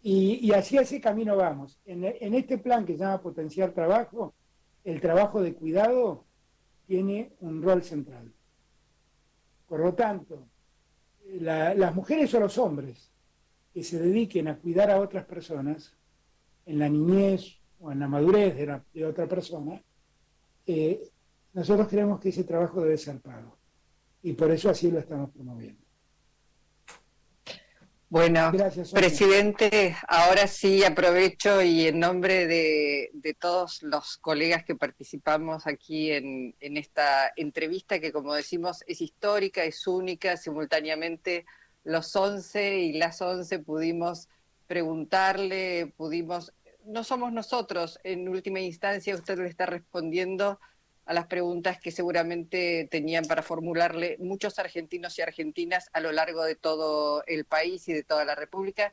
[0.00, 1.76] Y, y así ese camino vamos.
[1.84, 4.32] En, en este plan que se llama Potenciar Trabajo,
[4.84, 6.24] el trabajo de cuidado
[6.86, 8.32] tiene un rol central.
[9.66, 10.46] Por lo tanto,
[11.40, 13.10] las mujeres o los hombres
[13.74, 15.92] que se dediquen a cuidar a otras personas
[16.64, 18.54] en la niñez o en la madurez
[18.94, 19.82] de, otra persona,
[20.64, 21.10] eh,
[21.54, 23.58] nosotros creemos que ese trabajo debe ser pago.
[24.22, 25.87] Y por eso así lo estamos promoviendo.
[28.10, 28.52] Bueno,
[28.94, 36.54] presidente, ahora sí aprovecho y en nombre de, todos los colegas que participamos aquí en,
[36.58, 41.44] esta entrevista, que como decimos es histórica, es única, simultáneamente
[41.84, 44.28] los 11 y las 11 pudimos
[44.66, 46.54] preguntarle, pudimos,
[46.86, 50.58] no somos nosotros, en última instancia usted le está respondiendo
[51.08, 56.44] a las preguntas que seguramente tenían para formularle muchos argentinos y argentinas a lo largo
[56.44, 58.92] de todo el país y de toda la República.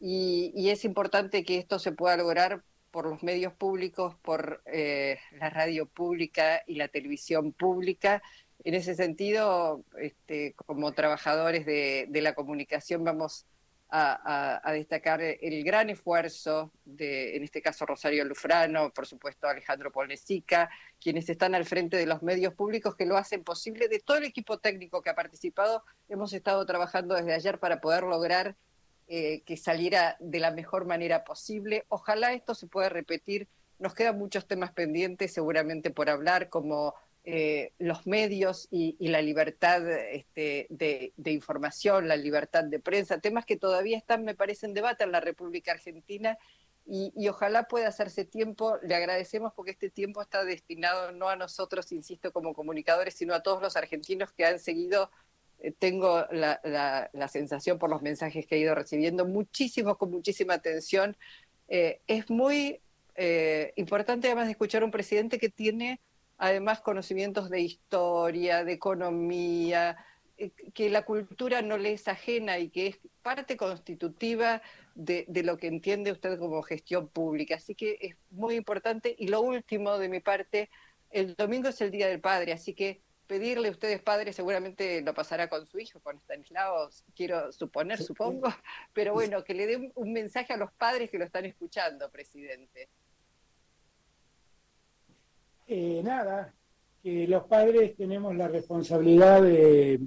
[0.00, 5.50] Y, es importante que esto se pueda lograr por los medios públicos, por eh, la
[5.50, 8.24] radio pública y la televisión pública.
[8.64, 13.46] En ese sentido, este, como trabajadores de, de la comunicación, vamos
[13.94, 20.70] a, destacar el gran esfuerzo de, en este caso, Rosario Lufrano, por supuesto, Alejandro Polnesica,
[20.98, 24.24] quienes están al frente de los medios públicos que lo hacen posible, de todo el
[24.24, 25.84] equipo técnico que ha participado.
[26.08, 28.56] Hemos estado trabajando desde ayer para poder lograr
[29.08, 31.84] eh, que saliera de la mejor manera posible.
[31.88, 33.46] Ojalá esto se pueda repetir.
[33.78, 36.94] Nos quedan muchos temas pendientes seguramente por hablar, como
[37.24, 43.56] eh, los medios y, la libertad este, de, información, la libertad de prensa, temas que
[43.56, 46.36] todavía están, me parece, en debate en la República Argentina
[46.84, 48.76] y, ojalá pueda hacerse tiempo.
[48.82, 53.42] Le agradecemos porque este tiempo está destinado no a nosotros, insisto, como comunicadores, sino a
[53.42, 55.08] todos los argentinos que han seguido.
[55.60, 61.16] Eh, tengo la, sensación por los mensajes que he ido recibiendo, muchísimos, con muchísima atención.
[61.68, 62.80] Eh, es muy
[63.76, 66.00] importante además de escuchar a un presidente que tiene
[66.42, 69.96] además conocimientos de historia, de economía,
[70.36, 74.60] eh, que la cultura no le es ajena y que es parte constitutiva
[74.96, 77.54] de, lo que entiende usted como gestión pública.
[77.54, 79.14] Así que es muy importante.
[79.16, 80.68] Y lo último de mi parte,
[81.10, 85.14] el domingo es el Día del Padre, así que pedirle a ustedes padres, seguramente lo
[85.14, 88.52] pasará con su hijo, con Stanislao, quiero suponer, supongo,
[88.92, 92.88] pero bueno, que le dé un mensaje a los padres que lo están escuchando, presidente.
[96.02, 96.52] Nada,
[97.02, 100.00] que los padres tenemos la responsabilidad de,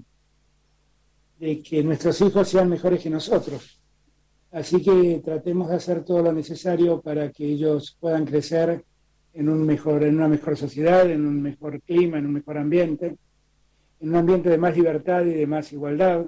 [1.39, 3.79] de que nuestros hijos sean mejores que nosotros.
[4.51, 8.85] Así que tratemos de hacer todo lo necesario para que ellos puedan crecer
[9.33, 13.17] en, un mejor, en una mejor sociedad, en un mejor clima, en un mejor ambiente,
[13.99, 16.25] en un ambiente de más libertad y de más igualdad.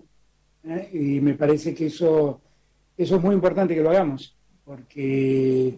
[0.66, 0.90] ¿eh?
[0.92, 2.42] Y me parece que eso,
[2.98, 4.36] eso es muy importante que lo hagamos,
[4.66, 5.74] porque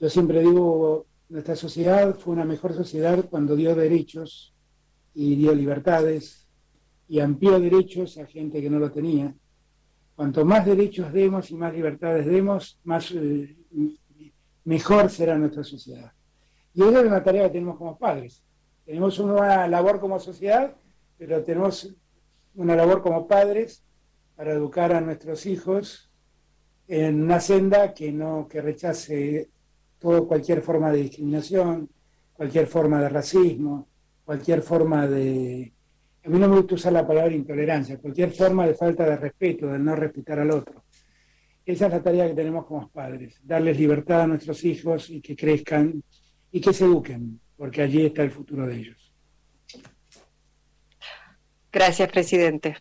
[0.00, 4.54] yo siempre digo, nuestra sociedad fue una mejor sociedad cuando dio derechos
[5.14, 6.48] y dio libertades
[7.08, 9.34] y amplió derechos a gente que no lo tenía.
[10.14, 13.56] Cuanto más derechos demos y más libertades demos, más eh,
[14.64, 16.12] mejor será nuestra sociedad.
[16.74, 18.42] Y esa es una tarea que tenemos como padres.
[18.84, 20.74] Tenemos una labor como sociedad,
[21.18, 21.94] pero tenemos
[22.54, 23.84] una labor como padres
[24.34, 26.10] para educar a nuestros hijos
[26.86, 29.50] en una senda que no que rechace
[29.98, 31.88] todo cualquier forma de discriminación,
[32.32, 33.88] cualquier forma de racismo,
[34.24, 35.72] cualquier forma de
[36.28, 39.68] a mí no me gusta usar la palabra intolerancia, cualquier forma de falta de respeto,
[39.68, 40.84] de no respetar al otro.
[41.64, 45.34] Esa es la tarea que tenemos como padres, darles libertad a nuestros hijos y que
[45.34, 46.02] crezcan
[46.52, 49.14] y que se eduquen, porque allí está el futuro de ellos.
[51.72, 52.76] Gracias, presidente.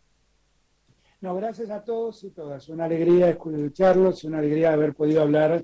[1.21, 2.67] No, gracias a todos y todas.
[2.67, 5.63] Una alegría escucharlos, una alegría haber podido hablar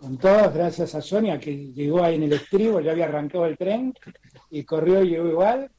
[0.00, 0.54] con todos.
[0.54, 3.94] Gracias a Sonia que llegó ahí en el estribo, ya había arrancado el tren
[4.50, 5.70] y corrió y llegó igual.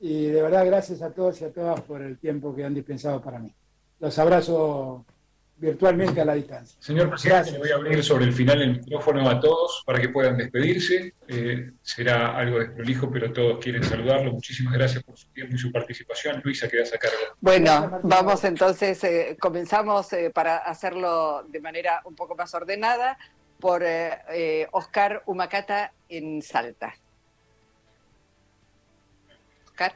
[0.00, 3.22] Y de verdad, gracias a todos y a todas por el tiempo que han dispensado
[3.22, 3.54] para mí.
[4.00, 5.06] Los abrazo
[5.56, 6.76] virtualmente a la distancia.
[6.80, 10.08] Señor presidente, le voy a abrir sobre el final el micrófono a todos para que
[10.08, 11.14] puedan despedirse.
[11.28, 14.32] Eh, será algo desprolijo, pero todos quieren saludarlo.
[14.32, 16.42] Muchísimas gracias por su tiempo y su participación.
[16.44, 17.16] Luisa, quedas a cargo.
[17.40, 23.16] Bueno, vamos entonces, eh, comenzamos eh, para hacerlo de manera un poco más ordenada
[23.60, 23.82] por
[24.72, 26.94] Oscar Humacata en Salta.
[29.64, 29.94] Oscar.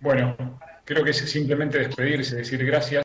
[0.00, 0.36] Bueno,
[0.84, 2.94] creo que es simplemente despedirse, decir gracias.